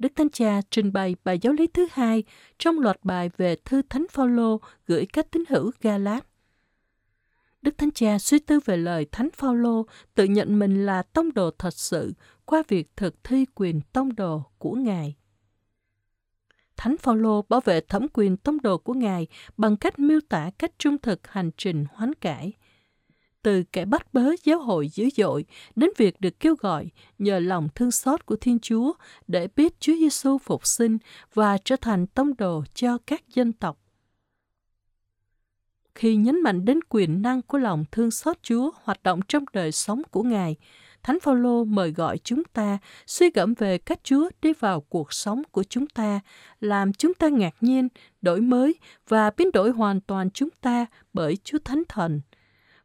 Đức 0.05 0.13
Thánh 0.17 0.31
Cha 0.31 0.61
trình 0.71 0.93
bày 0.93 1.17
bài 1.25 1.39
giáo 1.39 1.53
lý 1.53 1.67
thứ 1.67 1.87
hai 1.93 2.25
trong 2.59 2.79
loạt 2.79 2.97
bài 3.03 3.31
về 3.37 3.57
thư 3.57 3.83
Thánh 3.83 4.07
Phaolô 4.11 4.61
gửi 4.87 5.07
các 5.13 5.31
tín 5.31 5.45
hữu 5.49 5.71
Galat. 5.81 6.27
Đức 7.63 7.79
Thánh 7.79 7.91
Cha 7.91 8.19
suy 8.19 8.39
tư 8.39 8.61
về 8.65 8.77
lời 8.77 9.07
Thánh 9.13 9.29
Phaolô, 9.31 9.87
tự 10.15 10.25
nhận 10.25 10.59
mình 10.59 10.87
là 10.87 11.03
tông 11.03 11.35
đồ 11.35 11.51
thật 11.59 11.75
sự 11.75 12.13
qua 12.45 12.63
việc 12.69 12.97
thực 12.97 13.25
thi 13.25 13.45
quyền 13.55 13.81
tông 13.93 14.17
đồ 14.17 14.43
của 14.59 14.73
Ngài. 14.73 15.15
Thánh 16.77 16.97
Phaolô 16.97 17.43
bảo 17.43 17.61
vệ 17.61 17.81
thẩm 17.81 18.07
quyền 18.13 18.37
tông 18.37 18.61
đồ 18.63 18.79
của 18.79 18.95
Ngài 18.95 19.27
bằng 19.57 19.77
cách 19.77 19.99
miêu 19.99 20.21
tả 20.29 20.51
cách 20.59 20.73
trung 20.79 20.99
thực 20.99 21.27
hành 21.27 21.51
trình 21.57 21.85
hoán 21.93 22.15
cải 22.15 22.53
từ 23.45 23.63
kẻ 23.73 23.85
bắt 23.85 24.15
bớ 24.15 24.31
giáo 24.45 24.59
hội 24.59 24.89
dữ 24.89 25.09
dội 25.17 25.45
đến 25.77 25.91
việc 25.97 26.21
được 26.21 26.41
kêu 26.41 26.55
gọi 26.61 26.91
nhờ 27.19 27.39
lòng 27.39 27.69
thương 27.75 27.91
xót 27.91 28.27
của 28.27 28.37
Thiên 28.37 28.59
Chúa 28.59 28.93
để 29.27 29.49
biết 29.57 29.81
Chúa 29.81 29.93
Giêsu 29.93 30.39
phục 30.39 30.67
sinh 30.67 30.99
và 31.35 31.59
trở 31.59 31.77
thành 31.77 32.07
tông 32.07 32.37
đồ 32.37 32.65
cho 32.75 32.99
các 33.07 33.29
dân 33.29 33.53
tộc. 33.53 33.79
Khi 35.95 36.17
nhấn 36.17 36.43
mạnh 36.43 36.65
đến 36.65 36.81
quyền 36.89 37.23
năng 37.23 37.43
của 37.43 37.59
lòng 37.59 37.85
thương 37.93 38.11
xót 38.11 38.37
Chúa 38.43 38.71
hoạt 38.83 39.03
động 39.03 39.21
trong 39.29 39.45
đời 39.53 39.73
sống 39.73 40.03
của 40.11 40.23
Ngài, 40.23 40.57
Thánh 41.03 41.21
Phaolô 41.21 41.65
mời 41.65 41.91
gọi 41.91 42.19
chúng 42.19 42.45
ta 42.45 42.79
suy 43.07 43.31
gẫm 43.31 43.55
về 43.55 43.79
cách 43.79 44.01
Chúa 44.05 44.29
đi 44.43 44.53
vào 44.53 44.81
cuộc 44.81 45.13
sống 45.13 45.43
của 45.51 45.65
chúng 45.65 45.87
ta, 45.87 46.21
làm 46.61 46.93
chúng 46.93 47.15
ta 47.15 47.29
ngạc 47.29 47.55
nhiên, 47.61 47.89
đổi 48.23 48.41
mới 48.41 48.75
và 49.09 49.31
biến 49.37 49.53
đổi 49.53 49.71
hoàn 49.71 50.01
toàn 50.01 50.31
chúng 50.31 50.49
ta 50.61 50.87
bởi 51.13 51.39
Chúa 51.45 51.59
Thánh 51.65 51.83
Thần 51.89 52.21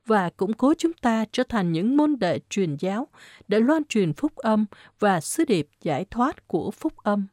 và 0.10 0.30
củng 0.30 0.54
cố 0.54 0.74
chúng 0.78 0.94
ta 0.94 1.26
trở 1.32 1.44
thành 1.50 1.72
những 1.72 1.98
môn 1.98 2.20
đệ 2.20 2.40
truyền 2.50 2.76
giáo 2.80 3.08
để 3.48 3.60
loan 3.60 3.84
truyền 3.84 4.14
phúc 4.14 4.36
âm 4.36 4.66
và 5.00 5.22
sứ 5.22 5.46
điệp 5.46 5.68
giải 5.82 6.06
thoát 6.12 6.48
của 6.48 6.72
phúc 6.72 6.98
âm. 6.98 7.28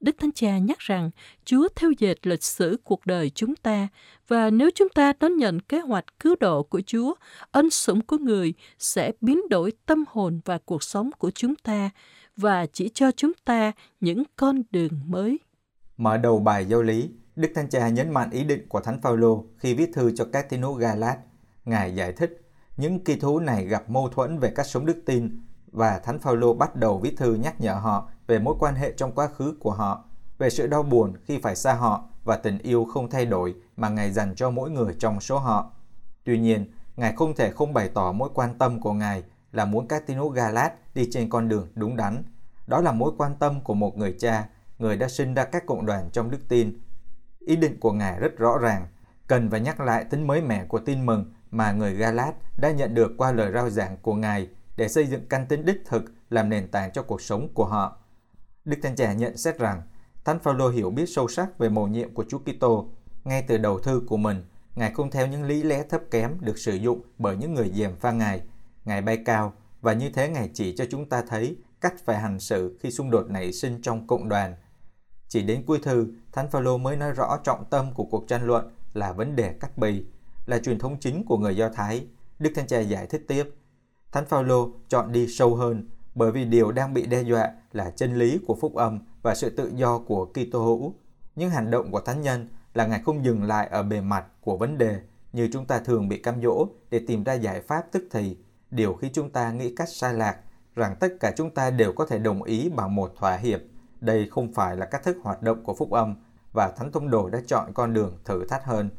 Đức 0.00 0.16
Thánh 0.18 0.32
Cha 0.32 0.58
nhắc 0.58 0.78
rằng 0.78 1.10
Chúa 1.44 1.68
theo 1.76 1.90
dệt 1.98 2.26
lịch 2.26 2.42
sử 2.42 2.76
cuộc 2.84 3.06
đời 3.06 3.30
chúng 3.30 3.56
ta 3.56 3.88
và 4.28 4.50
nếu 4.50 4.70
chúng 4.74 4.88
ta 4.88 5.12
đón 5.20 5.36
nhận 5.36 5.60
kế 5.60 5.80
hoạch 5.80 6.04
cứu 6.20 6.34
độ 6.40 6.62
của 6.62 6.80
Chúa, 6.86 7.14
ân 7.50 7.70
sủng 7.70 8.00
của 8.00 8.18
người 8.18 8.54
sẽ 8.78 9.12
biến 9.20 9.48
đổi 9.48 9.72
tâm 9.86 10.04
hồn 10.08 10.40
và 10.44 10.58
cuộc 10.58 10.82
sống 10.82 11.10
của 11.18 11.30
chúng 11.30 11.54
ta 11.54 11.90
và 12.36 12.66
chỉ 12.66 12.88
cho 12.94 13.10
chúng 13.10 13.32
ta 13.44 13.72
những 14.00 14.22
con 14.36 14.62
đường 14.70 15.00
mới. 15.06 15.38
Mở 15.96 16.16
đầu 16.16 16.38
bài 16.38 16.64
giáo 16.64 16.82
lý, 16.82 17.10
Đức 17.40 17.52
Thánh 17.54 17.68
Cha 17.68 17.88
nhấn 17.88 18.10
mạnh 18.10 18.30
ý 18.30 18.44
định 18.44 18.68
của 18.68 18.80
Thánh 18.80 19.00
Phaolô 19.00 19.44
khi 19.56 19.74
viết 19.74 19.90
thư 19.94 20.12
cho 20.16 20.26
các 20.32 20.48
tín 20.48 20.62
hữu 20.62 20.74
Galat. 20.74 21.18
Ngài 21.64 21.94
giải 21.94 22.12
thích, 22.12 22.40
những 22.76 23.04
kỳ 23.04 23.16
thú 23.16 23.38
này 23.38 23.66
gặp 23.66 23.90
mâu 23.90 24.08
thuẫn 24.08 24.38
về 24.38 24.50
cách 24.50 24.66
sống 24.66 24.86
đức 24.86 25.02
tin 25.06 25.40
và 25.72 25.98
Thánh 25.98 26.18
Phaolô 26.18 26.54
bắt 26.54 26.76
đầu 26.76 26.98
viết 26.98 27.16
thư 27.16 27.34
nhắc 27.34 27.60
nhở 27.60 27.74
họ 27.74 28.08
về 28.26 28.38
mối 28.38 28.54
quan 28.58 28.74
hệ 28.74 28.92
trong 28.92 29.12
quá 29.12 29.26
khứ 29.26 29.56
của 29.60 29.70
họ, 29.70 30.04
về 30.38 30.50
sự 30.50 30.66
đau 30.66 30.82
buồn 30.82 31.12
khi 31.24 31.38
phải 31.38 31.56
xa 31.56 31.72
họ 31.72 32.04
và 32.24 32.36
tình 32.36 32.58
yêu 32.58 32.84
không 32.84 33.10
thay 33.10 33.26
đổi 33.26 33.54
mà 33.76 33.88
Ngài 33.88 34.12
dành 34.12 34.34
cho 34.34 34.50
mỗi 34.50 34.70
người 34.70 34.94
trong 34.98 35.20
số 35.20 35.38
họ. 35.38 35.72
Tuy 36.24 36.38
nhiên, 36.38 36.66
Ngài 36.96 37.12
không 37.16 37.34
thể 37.34 37.50
không 37.50 37.74
bày 37.74 37.90
tỏ 37.94 38.12
mối 38.12 38.30
quan 38.34 38.58
tâm 38.58 38.80
của 38.80 38.92
Ngài 38.92 39.22
là 39.52 39.64
muốn 39.64 39.88
các 39.88 40.06
tín 40.06 40.16
hữu 40.16 40.28
Galat 40.28 40.72
đi 40.94 41.08
trên 41.12 41.30
con 41.30 41.48
đường 41.48 41.68
đúng 41.74 41.96
đắn. 41.96 42.22
Đó 42.66 42.80
là 42.80 42.92
mối 42.92 43.12
quan 43.18 43.34
tâm 43.34 43.60
của 43.60 43.74
một 43.74 43.96
người 43.96 44.16
cha, 44.18 44.48
người 44.78 44.96
đã 44.96 45.08
sinh 45.08 45.34
ra 45.34 45.44
các 45.44 45.66
cộng 45.66 45.86
đoàn 45.86 46.08
trong 46.12 46.30
đức 46.30 46.48
tin. 46.48 46.78
Ý 47.46 47.56
định 47.56 47.80
của 47.80 47.92
Ngài 47.92 48.20
rất 48.20 48.38
rõ 48.38 48.58
ràng, 48.58 48.86
cần 49.26 49.50
phải 49.50 49.60
nhắc 49.60 49.80
lại 49.80 50.04
tính 50.04 50.26
mới 50.26 50.42
mẻ 50.42 50.64
của 50.64 50.78
tin 50.78 51.06
mừng 51.06 51.32
mà 51.50 51.72
người 51.72 51.94
Galat 51.94 52.34
đã 52.56 52.70
nhận 52.70 52.94
được 52.94 53.12
qua 53.18 53.32
lời 53.32 53.52
rao 53.52 53.70
giảng 53.70 53.96
của 54.02 54.14
Ngài 54.14 54.48
để 54.76 54.88
xây 54.88 55.06
dựng 55.06 55.26
căn 55.28 55.46
tính 55.46 55.64
đích 55.64 55.82
thực 55.86 56.04
làm 56.30 56.48
nền 56.48 56.68
tảng 56.68 56.92
cho 56.92 57.02
cuộc 57.02 57.22
sống 57.22 57.48
của 57.54 57.64
họ. 57.64 57.96
Đức 58.64 58.76
Thánh 58.82 58.96
Cha 58.96 59.12
nhận 59.12 59.36
xét 59.36 59.58
rằng, 59.58 59.82
Thánh 60.24 60.38
Phaolô 60.38 60.68
hiểu 60.68 60.90
biết 60.90 61.06
sâu 61.06 61.28
sắc 61.28 61.58
về 61.58 61.68
mầu 61.68 61.88
nhiệm 61.88 62.14
của 62.14 62.24
Chúa 62.28 62.38
Kitô. 62.38 62.88
Ngay 63.24 63.44
từ 63.48 63.58
đầu 63.58 63.78
thư 63.78 64.02
của 64.06 64.16
mình, 64.16 64.44
Ngài 64.74 64.90
không 64.90 65.10
theo 65.10 65.26
những 65.26 65.44
lý 65.44 65.62
lẽ 65.62 65.82
thấp 65.82 66.00
kém 66.10 66.36
được 66.40 66.58
sử 66.58 66.74
dụng 66.74 67.02
bởi 67.18 67.36
những 67.36 67.54
người 67.54 67.70
dèm 67.74 67.96
pha 67.96 68.12
Ngài. 68.12 68.42
Ngài 68.84 69.02
bay 69.02 69.16
cao 69.24 69.52
và 69.80 69.92
như 69.92 70.10
thế 70.10 70.28
Ngài 70.28 70.50
chỉ 70.54 70.76
cho 70.76 70.84
chúng 70.90 71.08
ta 71.08 71.22
thấy 71.28 71.56
cách 71.80 71.94
phải 72.04 72.18
hành 72.18 72.40
xử 72.40 72.78
khi 72.80 72.90
xung 72.90 73.10
đột 73.10 73.30
nảy 73.30 73.52
sinh 73.52 73.82
trong 73.82 74.06
cộng 74.06 74.28
đoàn. 74.28 74.54
Chỉ 75.30 75.42
đến 75.42 75.62
cuối 75.66 75.78
thư, 75.82 76.06
Thánh 76.32 76.50
Phaolô 76.50 76.78
mới 76.78 76.96
nói 76.96 77.12
rõ 77.12 77.38
trọng 77.44 77.64
tâm 77.70 77.94
của 77.94 78.04
cuộc 78.04 78.28
tranh 78.28 78.46
luận 78.46 78.70
là 78.94 79.12
vấn 79.12 79.36
đề 79.36 79.52
cắt 79.52 79.78
bì, 79.78 80.04
là 80.46 80.58
truyền 80.58 80.78
thống 80.78 80.96
chính 81.00 81.24
của 81.24 81.38
người 81.38 81.56
Do 81.56 81.68
Thái. 81.68 82.06
Đức 82.38 82.50
Thánh 82.54 82.66
Cha 82.66 82.80
giải 82.80 83.06
thích 83.06 83.24
tiếp. 83.28 83.54
Thánh 84.12 84.26
Phaolô 84.26 84.70
chọn 84.88 85.12
đi 85.12 85.26
sâu 85.28 85.54
hơn 85.54 85.88
bởi 86.14 86.32
vì 86.32 86.44
điều 86.44 86.72
đang 86.72 86.94
bị 86.94 87.06
đe 87.06 87.22
dọa 87.22 87.52
là 87.72 87.90
chân 87.90 88.14
lý 88.14 88.40
của 88.46 88.54
phúc 88.54 88.74
âm 88.74 88.98
và 89.22 89.34
sự 89.34 89.50
tự 89.50 89.70
do 89.74 89.98
của 89.98 90.24
Kitô 90.24 90.64
hữu. 90.64 90.94
Những 91.36 91.50
hành 91.50 91.70
động 91.70 91.92
của 91.92 92.00
thánh 92.00 92.20
nhân 92.20 92.48
là 92.74 92.86
Ngài 92.86 93.00
không 93.04 93.24
dừng 93.24 93.42
lại 93.42 93.68
ở 93.68 93.82
bề 93.82 94.00
mặt 94.00 94.26
của 94.40 94.56
vấn 94.56 94.78
đề 94.78 95.00
như 95.32 95.48
chúng 95.52 95.66
ta 95.66 95.78
thường 95.78 96.08
bị 96.08 96.18
cam 96.18 96.42
dỗ 96.42 96.66
để 96.90 97.00
tìm 97.06 97.24
ra 97.24 97.34
giải 97.34 97.60
pháp 97.60 97.84
tức 97.92 98.04
thì, 98.10 98.36
điều 98.70 98.94
khi 98.94 99.10
chúng 99.12 99.30
ta 99.30 99.52
nghĩ 99.52 99.74
cách 99.74 99.88
sai 99.88 100.14
lạc 100.14 100.36
rằng 100.76 100.96
tất 101.00 101.08
cả 101.20 101.32
chúng 101.36 101.50
ta 101.50 101.70
đều 101.70 101.92
có 101.92 102.06
thể 102.06 102.18
đồng 102.18 102.42
ý 102.42 102.68
bằng 102.68 102.94
một 102.94 103.12
thỏa 103.16 103.36
hiệp. 103.36 103.60
Đây 104.00 104.28
không 104.30 104.52
phải 104.52 104.76
là 104.76 104.86
cách 104.86 105.02
thức 105.04 105.16
hoạt 105.22 105.42
động 105.42 105.64
của 105.64 105.74
phúc 105.74 105.90
âm 105.90 106.14
và 106.52 106.72
Thánh 106.76 106.92
Tông 106.92 107.10
Đồ 107.10 107.28
đã 107.28 107.40
chọn 107.46 107.72
con 107.74 107.92
đường 107.92 108.18
thử 108.24 108.44
thách 108.44 108.64
hơn. 108.64 108.90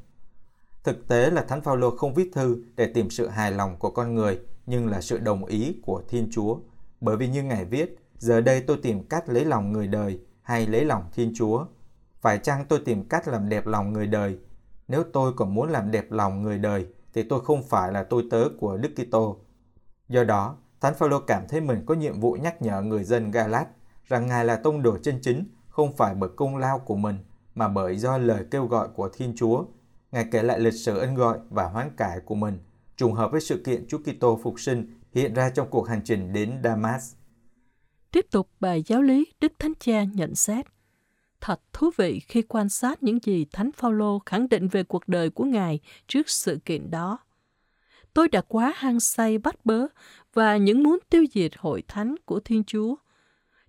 Thực 0.84 1.08
tế 1.08 1.30
là 1.30 1.42
Thánh 1.42 1.62
Phaolô 1.62 1.98
không 1.98 2.14
viết 2.14 2.30
thư 2.34 2.64
để 2.76 2.92
tìm 2.94 3.10
sự 3.10 3.28
hài 3.28 3.52
lòng 3.52 3.78
của 3.80 3.90
con 3.92 4.16
người, 4.16 4.40
nhưng 4.66 4.88
là 4.88 5.02
sự 5.02 5.18
đồng 5.18 5.46
ý 5.46 5.82
của 5.86 6.04
Thiên 6.08 6.28
Chúa. 6.32 6.58
Bởi 7.02 7.18
vì 7.18 7.28
như 7.28 7.44
Ngài 7.44 7.66
viết, 7.66 7.98
giờ 8.18 8.42
đây 8.42 8.62
tôi 8.62 8.78
tìm 8.84 9.04
cách 9.04 9.30
lấy 9.30 9.46
lòng 9.46 9.72
người 9.72 9.88
đời 9.88 10.20
hay 10.42 10.68
lấy 10.68 10.86
lòng 10.86 11.04
Thiên 11.14 11.32
Chúa. 11.36 11.66
Phải 12.22 12.38
chăng 12.38 12.66
tôi 12.66 12.82
tìm 12.86 13.08
cách 13.08 13.28
làm 13.28 13.50
đẹp 13.50 13.68
lòng 13.68 13.94
người 13.94 14.08
đời? 14.08 14.38
Nếu 14.88 15.04
tôi 15.14 15.34
còn 15.36 15.54
muốn 15.54 15.70
làm 15.70 15.92
đẹp 15.92 16.12
lòng 16.12 16.44
người 16.44 16.58
đời, 16.58 16.88
thì 17.14 17.24
tôi 17.24 17.46
không 17.46 17.64
phải 17.64 17.92
là 17.92 18.04
tôi 18.04 18.24
tớ 18.32 18.44
của 18.60 18.78
Đức 18.78 18.90
Kitô. 18.96 19.38
Do 20.10 20.24
đó, 20.24 20.58
Thánh 20.82 20.96
Phaolô 20.96 21.20
cảm 21.20 21.48
thấy 21.48 21.62
mình 21.62 21.84
có 21.86 21.96
nhiệm 21.96 22.20
vụ 22.20 22.34
nhắc 22.34 22.62
nhở 22.62 22.82
người 22.82 23.04
dân 23.04 23.32
Galat 23.32 23.68
rằng 24.12 24.28
Ngài 24.28 24.46
là 24.46 24.56
tông 24.56 24.84
đồ 24.84 24.98
chân 25.04 25.20
chính, 25.22 25.46
không 25.70 25.96
phải 25.98 26.16
bởi 26.16 26.30
công 26.36 26.58
lao 26.58 26.80
của 26.80 26.96
mình, 26.96 27.18
mà 27.56 27.68
bởi 27.68 27.98
do 27.98 28.18
lời 28.18 28.46
kêu 28.52 28.66
gọi 28.66 28.88
của 28.96 29.10
Thiên 29.10 29.34
Chúa 29.36 29.66
Ngài 30.12 30.26
kể 30.32 30.44
lại 30.44 30.60
lịch 30.60 30.74
sử 30.74 30.98
ân 30.98 31.16
gọi 31.16 31.40
và 31.50 31.64
hoán 31.64 31.90
cải 31.98 32.20
của 32.26 32.36
mình, 32.36 32.60
trùng 32.98 33.14
hợp 33.14 33.32
với 33.32 33.42
sự 33.42 33.62
kiện 33.66 33.88
Chúa 33.88 33.98
Kitô 33.98 34.40
phục 34.44 34.60
sinh 34.60 35.00
hiện 35.14 35.34
ra 35.34 35.50
trong 35.50 35.70
cuộc 35.70 35.88
hành 35.88 36.02
trình 36.06 36.34
đến 36.34 36.60
Damas. 36.64 37.14
Tiếp 38.12 38.26
tục 38.32 38.50
bài 38.60 38.84
giáo 38.88 39.02
lý 39.02 39.26
Đức 39.40 39.54
Thánh 39.60 39.74
Cha 39.80 40.04
nhận 40.04 40.36
xét. 40.36 40.66
Thật 41.42 41.62
thú 41.74 41.90
vị 41.98 42.20
khi 42.20 42.42
quan 42.42 42.70
sát 42.70 43.04
những 43.04 43.20
gì 43.24 43.46
Thánh 43.52 43.72
Phaolô 43.72 44.20
khẳng 44.26 44.50
định 44.50 44.68
về 44.68 44.84
cuộc 44.84 45.08
đời 45.08 45.30
của 45.30 45.44
Ngài 45.44 45.80
trước 46.08 46.30
sự 46.30 46.60
kiện 46.66 46.92
đó. 46.92 47.18
Tôi 48.14 48.28
đã 48.28 48.42
quá 48.42 48.74
hăng 48.76 49.00
say 49.00 49.38
bắt 49.38 49.66
bớ 49.66 49.88
và 50.34 50.58
những 50.58 50.84
muốn 50.84 51.00
tiêu 51.10 51.26
diệt 51.34 51.52
hội 51.58 51.84
thánh 51.88 52.16
của 52.26 52.40
Thiên 52.40 52.64
Chúa. 52.64 52.96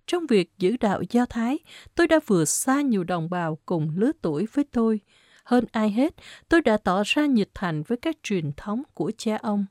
Trong 0.07 0.27
việc 0.27 0.51
giữ 0.57 0.77
đạo 0.79 1.01
Do 1.09 1.25
Thái, 1.25 1.59
tôi 1.95 2.07
đã 2.07 2.19
vượt 2.25 2.45
xa 2.45 2.81
nhiều 2.81 3.03
đồng 3.03 3.29
bào 3.29 3.57
cùng 3.65 3.91
lứa 3.95 4.11
tuổi 4.21 4.47
với 4.53 4.65
tôi– 4.71 4.99
hơn 5.43 5.65
ai 5.71 5.91
hết, 5.91 6.13
tôi 6.49 6.61
đã 6.61 6.77
tỏ 6.77 7.03
ra 7.05 7.25
nhiệt 7.25 7.49
thành 7.53 7.83
với 7.83 7.97
các 7.97 8.15
truyền 8.23 8.51
thống 8.57 8.83
của 8.93 9.11
cha 9.17 9.37
ông. 9.41 9.65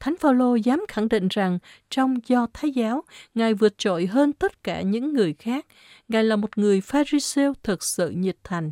Thánh 0.00 0.16
Phaolô 0.16 0.54
dám 0.54 0.84
khẳng 0.88 1.08
định 1.08 1.28
rằng 1.30 1.58
trong 1.90 2.16
do 2.26 2.46
Thái 2.54 2.70
giáo, 2.70 3.04
Ngài 3.34 3.54
vượt 3.54 3.78
trội 3.78 4.06
hơn 4.06 4.32
tất 4.32 4.64
cả 4.64 4.82
những 4.82 5.12
người 5.12 5.34
khác. 5.38 5.66
Ngài 6.08 6.24
là 6.24 6.36
một 6.36 6.58
người 6.58 6.80
Pharisêu 6.80 7.52
thực 7.62 7.82
sự 7.82 8.10
nhiệt 8.10 8.36
thành. 8.44 8.70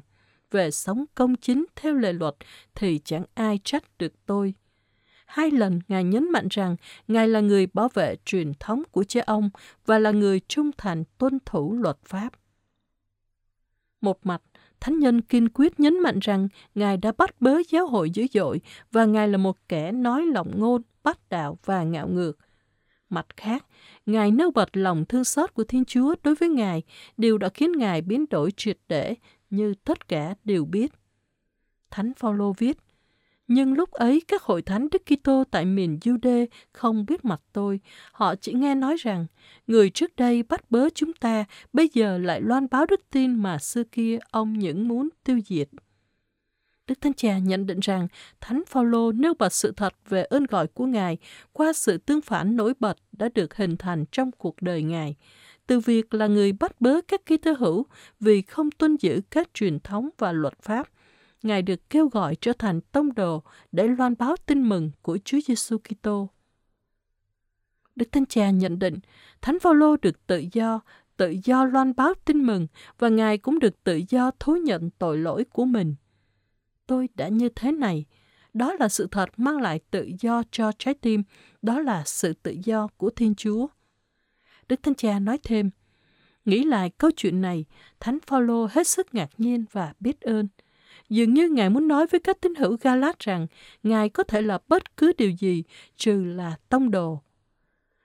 Về 0.50 0.70
sống 0.70 1.04
công 1.14 1.36
chính 1.36 1.64
theo 1.76 1.94
lệ 1.94 2.12
luật 2.12 2.34
thì 2.74 3.00
chẳng 3.04 3.24
ai 3.34 3.60
trách 3.64 3.98
được 3.98 4.12
tôi. 4.26 4.54
Hai 5.30 5.50
lần 5.50 5.80
Ngài 5.88 6.04
nhấn 6.04 6.32
mạnh 6.32 6.48
rằng 6.50 6.76
Ngài 7.08 7.28
là 7.28 7.40
người 7.40 7.66
bảo 7.66 7.88
vệ 7.94 8.16
truyền 8.24 8.52
thống 8.60 8.82
của 8.90 9.04
cha 9.04 9.20
ông 9.26 9.50
và 9.86 9.98
là 9.98 10.10
người 10.10 10.40
trung 10.48 10.70
thành 10.78 11.04
tuân 11.18 11.38
thủ 11.46 11.72
luật 11.72 11.96
pháp. 12.04 12.32
Một 14.00 14.26
mặt, 14.26 14.42
Thánh 14.80 14.98
nhân 14.98 15.20
kiên 15.20 15.48
quyết 15.48 15.80
nhấn 15.80 16.00
mạnh 16.00 16.18
rằng 16.18 16.48
Ngài 16.74 16.96
đã 16.96 17.12
bắt 17.18 17.40
bớ 17.40 17.58
giáo 17.68 17.86
hội 17.86 18.10
dữ 18.10 18.26
dội 18.32 18.60
và 18.92 19.04
Ngài 19.04 19.28
là 19.28 19.38
một 19.38 19.56
kẻ 19.68 19.92
nói 19.92 20.26
lòng 20.26 20.58
ngôn, 20.58 20.82
bắt 21.02 21.18
đạo 21.28 21.58
và 21.64 21.82
ngạo 21.82 22.08
ngược. 22.08 22.38
Mặt 23.08 23.26
khác, 23.36 23.66
Ngài 24.06 24.30
nêu 24.30 24.50
bật 24.50 24.76
lòng 24.76 25.04
thương 25.04 25.24
xót 25.24 25.54
của 25.54 25.64
Thiên 25.64 25.84
Chúa 25.84 26.14
đối 26.22 26.34
với 26.34 26.48
Ngài, 26.48 26.82
điều 27.16 27.38
đã 27.38 27.48
khiến 27.48 27.72
Ngài 27.72 28.02
biến 28.02 28.24
đổi 28.30 28.50
triệt 28.56 28.78
để 28.88 29.14
như 29.50 29.74
tất 29.84 30.08
cả 30.08 30.34
đều 30.44 30.64
biết. 30.64 30.92
Thánh 31.90 32.12
Phaolô 32.14 32.52
viết, 32.58 32.76
nhưng 33.52 33.74
lúc 33.74 33.90
ấy 33.90 34.22
các 34.28 34.42
hội 34.42 34.62
thánh 34.62 34.88
Đức 34.90 35.02
Kitô 35.06 35.44
tại 35.50 35.64
miền 35.64 35.98
Jude 36.00 36.46
không 36.72 37.06
biết 37.06 37.24
mặt 37.24 37.40
tôi. 37.52 37.80
Họ 38.12 38.34
chỉ 38.34 38.52
nghe 38.52 38.74
nói 38.74 38.96
rằng, 38.96 39.26
người 39.66 39.90
trước 39.90 40.16
đây 40.16 40.42
bắt 40.42 40.70
bớ 40.70 40.88
chúng 40.94 41.12
ta, 41.12 41.44
bây 41.72 41.88
giờ 41.92 42.18
lại 42.18 42.40
loan 42.40 42.66
báo 42.70 42.86
đức 42.86 43.00
tin 43.10 43.34
mà 43.34 43.58
xưa 43.58 43.84
kia 43.84 44.18
ông 44.30 44.58
những 44.58 44.88
muốn 44.88 45.08
tiêu 45.24 45.40
diệt. 45.46 45.68
Đức 46.86 47.00
Thánh 47.00 47.14
Cha 47.14 47.38
nhận 47.38 47.66
định 47.66 47.80
rằng 47.80 48.08
Thánh 48.40 48.62
Phaolô 48.66 49.12
nêu 49.12 49.34
bật 49.38 49.52
sự 49.52 49.72
thật 49.76 49.94
về 50.08 50.24
ơn 50.24 50.44
gọi 50.44 50.66
của 50.66 50.86
Ngài 50.86 51.18
qua 51.52 51.72
sự 51.72 51.98
tương 51.98 52.20
phản 52.20 52.56
nổi 52.56 52.74
bật 52.80 52.96
đã 53.12 53.28
được 53.34 53.56
hình 53.56 53.76
thành 53.76 54.04
trong 54.12 54.30
cuộc 54.32 54.62
đời 54.62 54.82
Ngài, 54.82 55.16
từ 55.66 55.80
việc 55.80 56.14
là 56.14 56.26
người 56.26 56.52
bắt 56.52 56.80
bớ 56.80 57.00
các 57.08 57.26
ký 57.26 57.36
tơ 57.36 57.52
hữu 57.52 57.86
vì 58.20 58.42
không 58.42 58.70
tuân 58.70 58.96
giữ 58.96 59.20
các 59.30 59.54
truyền 59.54 59.80
thống 59.80 60.08
và 60.18 60.32
luật 60.32 60.62
pháp– 60.62 60.88
Ngài 61.42 61.62
được 61.62 61.90
kêu 61.90 62.08
gọi 62.08 62.36
trở 62.36 62.52
thành 62.58 62.80
tông 62.80 63.14
đồ 63.14 63.42
để 63.72 63.88
loan 63.88 64.14
báo 64.18 64.36
tin 64.46 64.68
mừng 64.68 64.90
của 65.02 65.18
Chúa 65.24 65.38
Giêsu 65.46 65.78
Kitô. 65.78 66.28
Đức 67.96 68.12
Thánh 68.12 68.26
Cha 68.26 68.50
nhận 68.50 68.78
định, 68.78 68.98
Thánh 69.42 69.58
Phaolô 69.60 69.96
được 69.96 70.26
tự 70.26 70.44
do, 70.52 70.80
tự 71.16 71.34
do 71.44 71.64
loan 71.64 71.94
báo 71.96 72.14
tin 72.24 72.46
mừng 72.46 72.66
và 72.98 73.08
Ngài 73.08 73.38
cũng 73.38 73.58
được 73.58 73.84
tự 73.84 74.00
do 74.08 74.30
thú 74.30 74.56
nhận 74.56 74.90
tội 74.90 75.18
lỗi 75.18 75.44
của 75.44 75.64
mình. 75.64 75.94
Tôi 76.86 77.08
đã 77.14 77.28
như 77.28 77.48
thế 77.48 77.72
này, 77.72 78.04
Đó 78.54 78.74
là 78.80 78.88
sự 78.88 79.08
thật 79.10 79.28
mang 79.36 79.60
lại 79.60 79.80
tự 79.90 80.10
do 80.20 80.42
cho 80.50 80.72
trái 80.78 80.94
tim, 80.94 81.22
đó 81.62 81.80
là 81.80 82.02
sự 82.06 82.32
tự 82.32 82.56
do 82.64 82.88
của 82.96 83.10
Thiên 83.10 83.34
Chúa. 83.34 83.66
Đức 84.68 84.82
Thánh 84.82 84.94
Cha 84.94 85.18
nói 85.18 85.38
thêm, 85.42 85.70
nghĩ 86.44 86.64
lại 86.64 86.90
câu 86.90 87.10
chuyện 87.16 87.40
này, 87.40 87.64
Thánh 88.00 88.18
Phaolô 88.26 88.68
hết 88.70 88.86
sức 88.86 89.14
ngạc 89.14 89.30
nhiên 89.38 89.64
và 89.72 89.94
biết 90.00 90.20
ơn. 90.20 90.48
Dường 91.10 91.34
như 91.34 91.48
Ngài 91.48 91.70
muốn 91.70 91.88
nói 91.88 92.06
với 92.06 92.20
các 92.20 92.40
tín 92.40 92.54
hữu 92.54 92.76
Galat 92.80 93.18
rằng 93.18 93.46
Ngài 93.82 94.08
có 94.08 94.22
thể 94.22 94.42
là 94.42 94.58
bất 94.68 94.96
cứ 94.96 95.12
điều 95.18 95.30
gì 95.30 95.64
trừ 95.96 96.24
là 96.24 96.56
tông 96.68 96.90
đồ. 96.90 97.20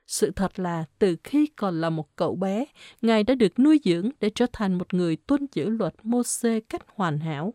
Sự 0.07 0.31
thật 0.31 0.59
là 0.59 0.85
từ 0.99 1.15
khi 1.23 1.47
còn 1.55 1.81
là 1.81 1.89
một 1.89 2.15
cậu 2.15 2.35
bé, 2.35 2.65
Ngài 3.01 3.23
đã 3.23 3.35
được 3.35 3.59
nuôi 3.59 3.79
dưỡng 3.83 4.09
để 4.19 4.29
trở 4.35 4.45
thành 4.53 4.77
một 4.77 4.93
người 4.93 5.15
tuân 5.15 5.47
giữ 5.53 5.69
luật 5.69 5.95
Mô-xê 6.03 6.61
cách 6.69 6.81
hoàn 6.87 7.19
hảo, 7.19 7.53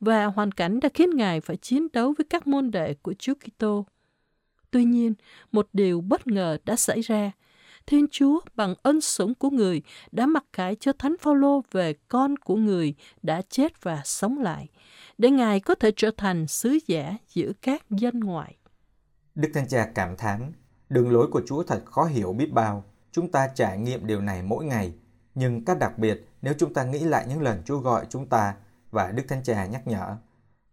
và 0.00 0.26
hoàn 0.26 0.52
cảnh 0.52 0.80
đã 0.80 0.88
khiến 0.94 1.16
Ngài 1.16 1.40
phải 1.40 1.56
chiến 1.56 1.86
đấu 1.92 2.14
với 2.18 2.24
các 2.30 2.46
môn 2.46 2.70
đệ 2.70 2.94
của 2.94 3.14
Chúa 3.18 3.34
Kitô. 3.34 3.86
Tuy 4.70 4.84
nhiên, 4.84 5.14
một 5.52 5.68
điều 5.72 6.00
bất 6.00 6.26
ngờ 6.26 6.58
đã 6.64 6.76
xảy 6.76 7.00
ra. 7.00 7.32
Thiên 7.90 8.06
Chúa 8.10 8.40
bằng 8.56 8.74
ân 8.82 9.00
sủng 9.00 9.34
của 9.34 9.50
người 9.50 9.82
đã 10.12 10.26
mặc 10.26 10.44
khải 10.52 10.76
cho 10.80 10.92
Thánh 10.98 11.16
Phaolô 11.20 11.62
về 11.72 11.94
con 12.08 12.36
của 12.36 12.56
người 12.56 12.94
đã 13.22 13.42
chết 13.48 13.82
và 13.82 14.02
sống 14.04 14.38
lại, 14.38 14.68
để 15.18 15.30
Ngài 15.30 15.60
có 15.60 15.74
thể 15.74 15.90
trở 15.96 16.10
thành 16.16 16.46
sứ 16.46 16.78
giả 16.86 17.16
giữa 17.28 17.52
các 17.62 17.90
dân 17.90 18.20
ngoại. 18.20 18.56
Đức 19.34 19.48
Thánh 19.54 19.68
Cha 19.68 19.90
cảm 19.94 20.16
thán, 20.16 20.52
đường 20.88 21.12
lối 21.12 21.26
của 21.30 21.42
Chúa 21.46 21.62
thật 21.62 21.82
khó 21.84 22.04
hiểu 22.04 22.32
biết 22.32 22.52
bao. 22.52 22.84
Chúng 23.12 23.30
ta 23.30 23.48
trải 23.54 23.78
nghiệm 23.78 24.06
điều 24.06 24.20
này 24.20 24.42
mỗi 24.42 24.64
ngày, 24.64 24.94
nhưng 25.34 25.64
cách 25.64 25.78
đặc 25.78 25.98
biệt 25.98 26.28
nếu 26.42 26.54
chúng 26.58 26.74
ta 26.74 26.84
nghĩ 26.84 26.98
lại 26.98 27.26
những 27.28 27.42
lần 27.42 27.62
Chúa 27.64 27.78
gọi 27.78 28.06
chúng 28.08 28.26
ta 28.26 28.54
và 28.90 29.12
Đức 29.12 29.22
Thánh 29.28 29.42
Cha 29.42 29.66
nhắc 29.66 29.86
nhở. 29.86 30.16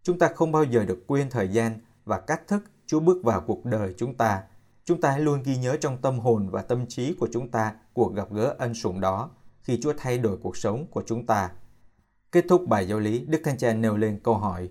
Chúng 0.02 0.18
ta 0.18 0.28
không 0.34 0.52
bao 0.52 0.64
giờ 0.64 0.84
được 0.84 1.04
quên 1.06 1.30
thời 1.30 1.48
gian 1.48 1.80
và 2.04 2.20
cách 2.20 2.48
thức 2.48 2.64
Chúa 2.86 3.00
bước 3.00 3.24
vào 3.24 3.40
cuộc 3.40 3.64
đời 3.64 3.94
chúng 3.96 4.14
ta. 4.14 4.42
Chúng 4.86 5.00
ta 5.00 5.10
hãy 5.10 5.20
luôn 5.20 5.42
ghi 5.42 5.56
nhớ 5.56 5.76
trong 5.80 5.98
tâm 5.98 6.18
hồn 6.18 6.48
và 6.50 6.62
tâm 6.62 6.86
trí 6.86 7.14
của 7.14 7.28
chúng 7.32 7.50
ta 7.50 7.74
cuộc 7.92 8.14
gặp 8.14 8.32
gỡ 8.32 8.54
ân 8.58 8.74
sủng 8.74 9.00
đó 9.00 9.30
khi 9.62 9.80
Chúa 9.82 9.92
thay 9.96 10.18
đổi 10.18 10.36
cuộc 10.42 10.56
sống 10.56 10.86
của 10.90 11.02
chúng 11.06 11.26
ta. 11.26 11.50
Kết 12.32 12.44
thúc 12.48 12.68
bài 12.68 12.88
giáo 12.88 12.98
lý, 13.00 13.24
Đức 13.26 13.40
Thánh 13.44 13.58
Cha 13.58 13.74
nêu 13.74 13.96
lên 13.96 14.20
câu 14.24 14.34
hỏi. 14.34 14.68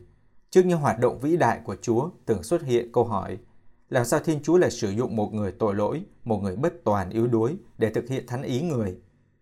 Trước 0.49 0.65
những 0.65 0.79
hoạt 0.79 0.99
động 0.99 1.19
vĩ 1.19 1.37
đại 1.37 1.59
của 1.65 1.75
Chúa 1.81 2.09
thường 2.27 2.43
xuất 2.43 2.61
hiện 2.61 2.91
câu 2.91 3.03
hỏi 3.03 3.37
làm 3.89 4.05
sao 4.05 4.19
Thiên 4.19 4.43
Chúa 4.43 4.57
lại 4.57 4.71
sử 4.71 4.89
dụng 4.89 5.15
một 5.15 5.33
người 5.33 5.51
tội 5.51 5.75
lỗi, 5.75 6.03
một 6.23 6.37
người 6.43 6.55
bất 6.55 6.73
toàn 6.83 7.09
yếu 7.09 7.27
đuối 7.27 7.57
để 7.77 7.89
thực 7.89 8.07
hiện 8.09 8.27
thánh 8.27 8.43
ý 8.43 8.61
người? 8.61 8.97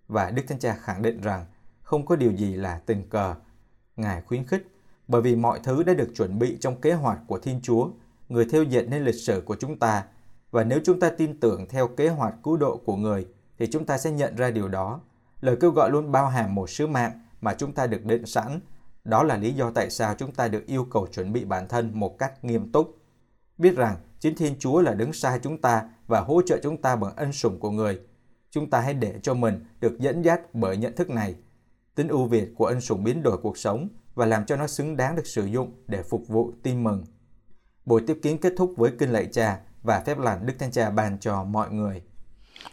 Và 0.07 0.31
Đức 0.31 0.43
Thánh 0.47 0.59
Cha 0.59 0.77
khẳng 0.81 1.01
định 1.01 1.21
rằng 1.21 1.45
không 1.81 2.05
có 2.05 2.15
điều 2.15 2.31
gì 2.31 2.53
là 2.53 2.81
tình 2.86 3.09
cờ. 3.09 3.36
Ngài 3.95 4.21
khuyến 4.21 4.47
khích, 4.47 4.67
bởi 5.07 5.21
vì 5.21 5.36
mọi 5.36 5.59
thứ 5.63 5.83
đã 5.83 5.93
được 5.93 6.09
chuẩn 6.15 6.39
bị 6.39 6.57
trong 6.59 6.81
kế 6.81 6.93
hoạch 6.93 7.19
của 7.27 7.39
Thiên 7.39 7.59
Chúa, 7.62 7.89
người 8.29 8.45
theo 8.51 8.63
dệt 8.63 8.81
nên 8.89 9.03
lịch 9.03 9.15
sử 9.15 9.41
của 9.45 9.55
chúng 9.55 9.79
ta. 9.79 10.03
Và 10.53 10.63
nếu 10.63 10.79
chúng 10.83 10.99
ta 10.99 11.09
tin 11.09 11.39
tưởng 11.39 11.65
theo 11.69 11.87
kế 11.87 12.09
hoạch 12.09 12.33
cứu 12.43 12.57
độ 12.57 12.77
của 12.85 12.95
người, 12.95 13.27
thì 13.57 13.67
chúng 13.67 13.85
ta 13.85 13.97
sẽ 13.97 14.11
nhận 14.11 14.35
ra 14.35 14.51
điều 14.51 14.67
đó. 14.67 15.01
Lời 15.41 15.57
kêu 15.61 15.71
gọi 15.71 15.89
luôn 15.91 16.11
bao 16.11 16.27
hàm 16.27 16.55
một 16.55 16.69
sứ 16.69 16.87
mạng 16.87 17.11
mà 17.41 17.53
chúng 17.53 17.73
ta 17.73 17.87
được 17.87 18.05
định 18.05 18.25
sẵn. 18.25 18.59
Đó 19.03 19.23
là 19.23 19.37
lý 19.37 19.53
do 19.53 19.71
tại 19.75 19.89
sao 19.89 20.15
chúng 20.17 20.31
ta 20.31 20.47
được 20.47 20.65
yêu 20.67 20.87
cầu 20.91 21.07
chuẩn 21.07 21.33
bị 21.33 21.45
bản 21.45 21.67
thân 21.67 21.91
một 21.93 22.17
cách 22.17 22.43
nghiêm 22.43 22.71
túc. 22.71 22.97
Biết 23.57 23.75
rằng 23.75 23.95
chính 24.19 24.35
Thiên 24.35 24.55
Chúa 24.59 24.81
là 24.81 24.93
đứng 24.93 25.13
sai 25.13 25.39
chúng 25.43 25.61
ta 25.61 25.89
và 26.07 26.19
hỗ 26.19 26.41
trợ 26.41 26.59
chúng 26.63 26.81
ta 26.81 26.95
bằng 26.95 27.15
ân 27.15 27.31
sủng 27.31 27.59
của 27.59 27.71
người. 27.71 27.99
Chúng 28.51 28.69
ta 28.69 28.79
hãy 28.79 28.93
để 28.93 29.19
cho 29.23 29.33
mình 29.33 29.65
được 29.79 29.99
dẫn 29.99 30.21
dắt 30.21 30.41
bởi 30.53 30.77
nhận 30.77 30.95
thức 30.95 31.09
này. 31.09 31.35
Tính 31.95 32.07
ưu 32.07 32.25
việt 32.25 32.53
của 32.55 32.65
ân 32.65 32.81
sủng 32.81 33.03
biến 33.03 33.23
đổi 33.23 33.37
cuộc 33.37 33.57
sống 33.57 33.87
và 34.15 34.25
làm 34.25 34.45
cho 34.45 34.55
nó 34.55 34.67
xứng 34.67 34.97
đáng 34.97 35.15
được 35.15 35.27
sử 35.27 35.45
dụng 35.45 35.71
để 35.87 36.03
phục 36.03 36.27
vụ 36.27 36.51
tin 36.63 36.83
mừng. 36.83 37.03
Buổi 37.85 38.01
tiếp 38.07 38.19
kiến 38.21 38.37
kết 38.37 38.53
thúc 38.57 38.73
với 38.77 38.91
kinh 38.99 39.09
lạy 39.09 39.27
cha 39.31 39.59
và 39.84 40.04
phép 40.06 40.17
lành 40.17 40.46
Đức 40.46 40.54
Thánh 40.60 40.72
Cha 40.72 40.89
ban 40.89 41.17
cho 41.19 41.43
mọi 41.43 41.72
người. 41.72 42.02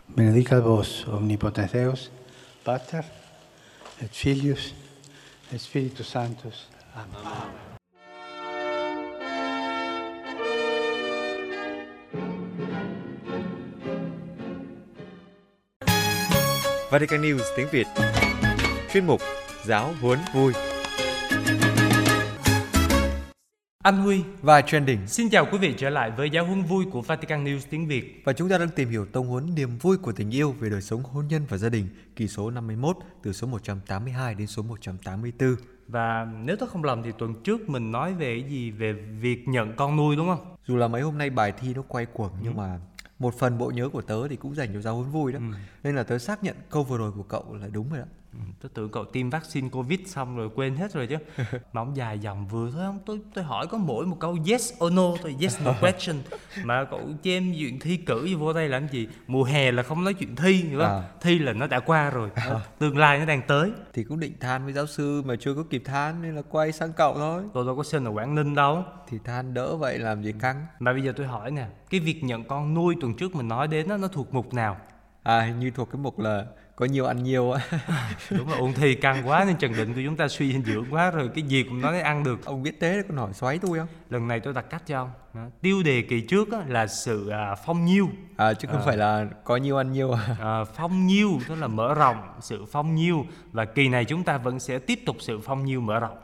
Benedicat 0.08 0.62
vos 0.64 1.06
omnipotens 1.06 1.72
Deus, 1.72 2.08
Pater 2.64 3.04
et 4.00 4.10
Filius 4.10 4.72
et 5.52 5.60
Spiritus 5.60 6.12
Sanctus. 6.12 6.54
Amen. 6.94 7.50
Vatican 16.90 17.22
News 17.22 17.42
tiếng 17.56 17.68
Việt 17.70 17.86
Chuyên 18.92 19.06
mục 19.06 19.20
Giáo 19.64 19.94
huấn 20.00 20.18
vui 20.34 20.52
Anh 23.84 23.96
Huy 23.96 24.24
và 24.42 24.62
Trending 24.62 25.06
Xin 25.06 25.30
chào 25.30 25.46
quý 25.52 25.58
vị 25.58 25.74
trở 25.78 25.90
lại 25.90 26.10
với 26.10 26.30
giáo 26.30 26.46
huấn 26.46 26.62
vui 26.62 26.84
của 26.92 27.02
Vatican 27.02 27.44
News 27.44 27.60
tiếng 27.70 27.86
Việt 27.86 28.22
Và 28.24 28.32
chúng 28.32 28.48
ta 28.48 28.58
đang 28.58 28.68
tìm 28.68 28.90
hiểu 28.90 29.06
tông 29.06 29.26
huấn 29.26 29.54
niềm 29.54 29.78
vui 29.78 29.96
của 29.96 30.12
tình 30.12 30.30
yêu 30.30 30.52
về 30.52 30.70
đời 30.70 30.82
sống 30.82 31.02
hôn 31.02 31.28
nhân 31.28 31.42
và 31.48 31.56
gia 31.56 31.68
đình 31.68 31.88
kỳ 32.16 32.28
số 32.28 32.50
51 32.50 32.96
từ 33.22 33.32
số 33.32 33.46
182 33.46 34.34
đến 34.34 34.46
số 34.46 34.62
184 34.62 35.56
Và 35.88 36.26
nếu 36.44 36.56
tôi 36.56 36.68
không 36.68 36.84
lầm 36.84 37.02
thì 37.02 37.12
tuần 37.18 37.42
trước 37.44 37.68
mình 37.68 37.92
nói 37.92 38.14
về 38.14 38.44
gì 38.48 38.70
về 38.70 38.92
việc 38.92 39.48
nhận 39.48 39.72
con 39.76 39.96
nuôi 39.96 40.16
đúng 40.16 40.26
không? 40.28 40.56
Dù 40.66 40.76
là 40.76 40.88
mấy 40.88 41.02
hôm 41.02 41.18
nay 41.18 41.30
bài 41.30 41.52
thi 41.60 41.74
nó 41.74 41.82
quay 41.88 42.06
cuồng 42.06 42.30
nhưng 42.42 42.54
ừ. 42.54 42.58
mà 42.58 42.80
một 43.18 43.34
phần 43.38 43.58
bộ 43.58 43.70
nhớ 43.70 43.88
của 43.88 44.02
tớ 44.02 44.28
thì 44.28 44.36
cũng 44.36 44.54
dành 44.54 44.70
cho 44.72 44.80
giáo 44.80 44.96
huấn 44.96 45.10
vui 45.10 45.32
đó 45.32 45.38
ừ. 45.38 45.56
nên 45.82 45.96
là 45.96 46.02
tớ 46.02 46.18
xác 46.18 46.44
nhận 46.44 46.56
câu 46.70 46.84
vừa 46.84 46.98
rồi 46.98 47.12
của 47.12 47.22
cậu 47.22 47.54
là 47.54 47.68
đúng 47.72 47.90
rồi 47.90 47.98
đó 47.98 48.06
tớ 48.62 48.68
tưởng 48.74 48.90
cậu 48.90 49.04
tiêm 49.04 49.30
vaccine 49.30 49.68
covid 49.68 50.00
xong 50.06 50.36
rồi 50.36 50.50
quên 50.54 50.76
hết 50.76 50.92
rồi 50.92 51.06
chứ. 51.06 51.16
Mà 51.72 51.80
ông 51.80 51.96
dài 51.96 52.18
dòng 52.18 52.48
vừa 52.48 52.70
thôi 52.70 52.82
không 52.86 52.98
tôi 53.06 53.20
tôi 53.34 53.44
hỏi 53.44 53.66
có 53.66 53.78
mỗi 53.78 54.06
một 54.06 54.16
câu 54.20 54.36
yes 54.50 54.72
or 54.84 54.92
no 54.92 55.16
thôi 55.22 55.36
yes 55.40 55.60
no 55.64 55.74
question. 55.80 56.16
Mà 56.64 56.84
cậu 56.84 57.00
chêm 57.22 57.52
chuyện 57.58 57.78
thi 57.80 57.96
cử 57.96 58.36
vô 58.38 58.52
đây 58.52 58.68
làm 58.68 58.88
gì? 58.88 59.08
Mùa 59.26 59.44
hè 59.44 59.72
là 59.72 59.82
không 59.82 60.04
nói 60.04 60.14
chuyện 60.14 60.36
thi 60.36 60.62
nữa. 60.62 60.84
À. 60.84 61.02
thi 61.20 61.38
là 61.38 61.52
nó 61.52 61.66
đã 61.66 61.80
qua 61.80 62.10
rồi. 62.10 62.30
À. 62.34 62.60
tương 62.78 62.98
lai 62.98 63.18
nó 63.18 63.24
đang 63.24 63.42
tới. 63.46 63.72
Thì 63.92 64.04
cũng 64.04 64.20
định 64.20 64.34
than 64.40 64.64
với 64.64 64.72
giáo 64.72 64.86
sư 64.86 65.22
mà 65.24 65.34
chưa 65.40 65.54
có 65.54 65.62
kịp 65.70 65.82
than 65.84 66.22
nên 66.22 66.36
là 66.36 66.42
quay 66.42 66.72
sang 66.72 66.92
cậu 66.92 67.14
thôi. 67.14 67.42
Tôi 67.52 67.66
đâu 67.66 67.76
có 67.76 67.82
sinh 67.82 68.04
ở 68.04 68.10
quảng 68.10 68.34
ninh 68.34 68.54
đâu. 68.54 68.84
Thì 69.08 69.18
than 69.24 69.54
đỡ 69.54 69.76
vậy 69.76 69.98
làm 69.98 70.22
gì 70.22 70.32
căng? 70.40 70.66
Mà 70.78 70.92
bây 70.92 71.02
giờ 71.02 71.12
tôi 71.16 71.26
hỏi 71.26 71.50
nè 71.50 71.66
cái 71.90 72.00
việc 72.00 72.24
nhận 72.24 72.44
con 72.44 72.74
nuôi 72.74 72.96
tuần 73.00 73.14
trước 73.14 73.34
mình 73.34 73.48
nói 73.48 73.68
đến 73.68 73.88
đó, 73.88 73.96
nó 73.96 74.08
thuộc 74.08 74.34
mục 74.34 74.54
nào? 74.54 74.76
À 75.22 75.40
hình 75.40 75.58
như 75.60 75.70
thuộc 75.70 75.90
cái 75.92 76.00
mục 76.02 76.18
là 76.18 76.46
có 76.80 76.86
nhiều 76.86 77.06
ăn 77.06 77.22
nhiều 77.22 77.54
đúng 78.30 78.48
là 78.48 78.56
ôn 78.56 78.72
thi 78.72 78.94
căng 78.94 79.28
quá 79.28 79.44
nên 79.44 79.56
trần 79.56 79.72
định 79.76 79.94
của 79.94 80.00
chúng 80.04 80.16
ta 80.16 80.28
suy 80.28 80.52
dinh 80.52 80.62
dưỡng 80.64 80.84
quá 80.90 81.10
rồi 81.10 81.30
cái 81.34 81.44
gì 81.44 81.62
cũng 81.62 81.80
nói 81.80 82.00
ăn 82.00 82.24
được. 82.24 82.44
Ông 82.44 82.62
biết 82.62 82.76
thế 82.80 83.02
có 83.08 83.14
hỏi 83.20 83.32
xoáy 83.32 83.58
tôi 83.58 83.78
không? 83.78 83.88
Lần 84.10 84.28
này 84.28 84.40
tôi 84.40 84.54
đặt 84.54 84.70
cách 84.70 84.82
cho 84.86 84.98
ông. 84.98 85.50
Tiêu 85.60 85.82
đề 85.82 86.02
kỳ 86.02 86.20
trước 86.20 86.48
là 86.68 86.86
sự 86.86 87.28
à, 87.28 87.54
phong 87.66 87.84
nhiêu. 87.84 88.08
À 88.36 88.54
chứ 88.54 88.68
không 88.72 88.80
à, 88.80 88.86
phải 88.86 88.96
là 88.96 89.26
có 89.44 89.56
nhiều 89.56 89.76
ăn 89.76 89.92
nhiều. 89.92 90.12
À, 90.40 90.64
phong 90.64 91.06
nhiêu 91.06 91.30
tức 91.48 91.54
là 91.54 91.66
mở 91.66 91.94
rộng 91.94 92.32
sự 92.40 92.64
phong 92.72 92.94
nhiêu 92.94 93.26
và 93.52 93.64
kỳ 93.64 93.88
này 93.88 94.04
chúng 94.04 94.24
ta 94.24 94.38
vẫn 94.38 94.60
sẽ 94.60 94.78
tiếp 94.78 94.98
tục 95.06 95.16
sự 95.20 95.40
phong 95.40 95.64
nhiêu 95.64 95.80
mở 95.80 96.00
rộng. 96.00 96.18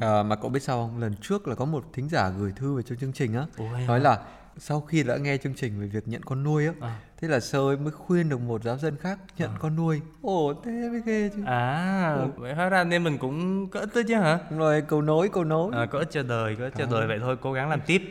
À, 0.00 0.22
mà 0.22 0.36
cậu 0.36 0.50
biết 0.50 0.62
sao 0.62 0.86
không? 0.86 1.00
Lần 1.00 1.14
trước 1.20 1.48
là 1.48 1.54
có 1.54 1.64
một 1.64 1.84
thính 1.92 2.08
giả 2.08 2.28
gửi 2.28 2.52
thư 2.56 2.76
về 2.76 2.82
cho 2.82 2.96
chương 2.96 3.12
trình 3.12 3.34
á. 3.34 3.46
Nói 3.86 4.00
là 4.00 4.18
sau 4.58 4.80
khi 4.80 5.02
đã 5.02 5.16
nghe 5.16 5.36
chương 5.36 5.54
trình 5.54 5.80
về 5.80 5.86
việc 5.86 6.08
nhận 6.08 6.22
con 6.22 6.42
nuôi 6.42 6.66
á 6.66 6.72
à. 6.80 7.00
thế 7.20 7.28
là 7.28 7.40
sơ 7.40 7.58
ấy 7.58 7.76
mới 7.76 7.90
khuyên 7.92 8.28
được 8.28 8.40
một 8.40 8.62
giáo 8.64 8.78
dân 8.78 8.96
khác 8.96 9.18
nhận 9.38 9.50
à. 9.50 9.58
con 9.60 9.76
nuôi 9.76 10.00
ồ 10.22 10.54
thế 10.64 10.88
mới 10.90 11.02
ghê 11.06 11.30
chứ 11.36 11.42
à 11.46 12.14
ừ. 12.18 12.28
vậy 12.36 12.54
hóa 12.54 12.68
ra 12.68 12.84
nên 12.84 13.04
mình 13.04 13.18
cũng 13.18 13.68
có 13.68 13.80
ích 13.80 13.88
đó 13.94 14.00
chứ 14.08 14.14
hả 14.14 14.38
rồi 14.50 14.82
cầu 14.88 15.02
nối 15.02 15.28
cầu 15.28 15.44
nối 15.44 15.72
à, 15.74 15.86
có 15.86 15.98
ích 15.98 16.08
cho 16.10 16.22
đời 16.22 16.56
có 16.56 16.64
ích 16.64 16.74
cho 16.78 16.84
à. 16.84 16.88
đời 16.90 17.06
vậy 17.06 17.18
thôi 17.20 17.36
cố 17.40 17.52
gắng 17.52 17.70
làm 17.70 17.80
tiếp 17.86 18.02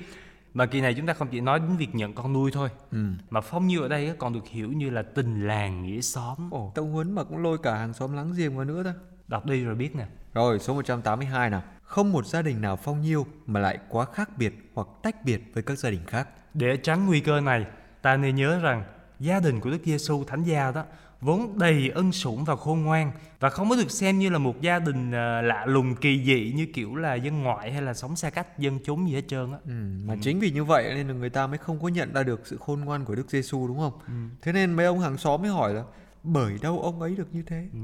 mà 0.53 0.65
kỳ 0.65 0.81
này 0.81 0.93
chúng 0.93 1.05
ta 1.05 1.13
không 1.13 1.27
chỉ 1.31 1.41
nói 1.41 1.59
đến 1.59 1.77
việc 1.77 1.95
nhận 1.95 2.13
con 2.13 2.33
nuôi 2.33 2.51
thôi 2.51 2.69
ừ. 2.91 2.97
mà 3.29 3.41
phong 3.41 3.67
nhiêu 3.67 3.81
ở 3.81 3.87
đây 3.87 4.13
còn 4.17 4.33
được 4.33 4.47
hiểu 4.47 4.71
như 4.71 4.89
là 4.89 5.01
tình 5.01 5.47
làng 5.47 5.83
nghĩa 5.83 6.01
xóm 6.01 6.49
ồ 6.51 6.71
tông 6.75 6.91
huấn 6.91 7.11
mà 7.11 7.23
cũng 7.23 7.37
lôi 7.37 7.57
cả 7.57 7.75
hàng 7.75 7.93
xóm 7.93 8.13
láng 8.13 8.33
giềng 8.37 8.55
vào 8.55 8.65
nữa 8.65 8.83
thôi 8.83 8.93
đọc 9.27 9.45
đi 9.45 9.63
rồi 9.63 9.75
biết 9.75 9.95
nè 9.95 10.05
rồi 10.33 10.59
số 10.59 10.73
182 10.73 11.49
nào 11.49 11.63
không 11.91 12.11
một 12.11 12.25
gia 12.25 12.41
đình 12.41 12.61
nào 12.61 12.75
phong 12.75 13.01
nhiêu 13.01 13.25
mà 13.45 13.59
lại 13.59 13.79
quá 13.89 14.05
khác 14.13 14.29
biệt 14.37 14.71
hoặc 14.73 14.87
tách 15.03 15.25
biệt 15.25 15.41
với 15.53 15.63
các 15.63 15.79
gia 15.79 15.89
đình 15.89 16.01
khác. 16.07 16.27
Để 16.53 16.77
tránh 16.77 17.05
nguy 17.05 17.19
cơ 17.19 17.41
này, 17.41 17.65
ta 18.01 18.17
nên 18.17 18.35
nhớ 18.35 18.59
rằng 18.59 18.83
gia 19.19 19.39
đình 19.39 19.59
của 19.59 19.69
Đức 19.69 19.79
Giêsu 19.85 20.23
Thánh 20.23 20.43
Gia 20.43 20.71
đó 20.71 20.83
vốn 21.21 21.59
đầy 21.59 21.89
ân 21.89 22.11
sủng 22.11 22.45
và 22.45 22.55
khôn 22.55 22.81
ngoan 22.81 23.11
và 23.39 23.49
không 23.49 23.69
có 23.69 23.75
được 23.75 23.91
xem 23.91 24.19
như 24.19 24.29
là 24.29 24.37
một 24.37 24.61
gia 24.61 24.79
đình 24.79 25.11
à, 25.11 25.41
lạ 25.41 25.65
lùng 25.65 25.95
kỳ 25.95 26.23
dị 26.25 26.53
như 26.55 26.67
kiểu 26.73 26.95
là 26.95 27.15
dân 27.15 27.43
ngoại 27.43 27.71
hay 27.71 27.81
là 27.81 27.93
sống 27.93 28.15
xa 28.15 28.29
cách 28.29 28.59
dân 28.59 28.79
chúng 28.83 29.09
gì 29.09 29.15
hết 29.15 29.27
trơn 29.27 29.51
á. 29.51 29.57
Ừ, 29.65 29.71
mà 30.05 30.13
ừ. 30.13 30.19
chính 30.21 30.39
vì 30.39 30.51
như 30.51 30.63
vậy 30.63 30.91
nên 30.95 31.07
là 31.07 31.13
người 31.13 31.29
ta 31.29 31.47
mới 31.47 31.57
không 31.57 31.81
có 31.81 31.87
nhận 31.87 32.13
ra 32.13 32.23
được 32.23 32.41
sự 32.47 32.57
khôn 32.57 32.79
ngoan 32.79 33.05
của 33.05 33.15
Đức 33.15 33.29
Giêsu 33.29 33.67
đúng 33.67 33.79
không? 33.79 33.93
Ừ. 34.07 34.13
Thế 34.41 34.51
nên 34.51 34.73
mấy 34.73 34.85
ông 34.85 34.99
hàng 34.99 35.17
xóm 35.17 35.41
mới 35.41 35.51
hỏi 35.51 35.73
là 35.73 35.83
bởi 36.23 36.57
đâu 36.61 36.81
ông 36.81 37.01
ấy 37.01 37.15
được 37.15 37.27
như 37.31 37.43
thế? 37.47 37.67
Ừ. 37.73 37.79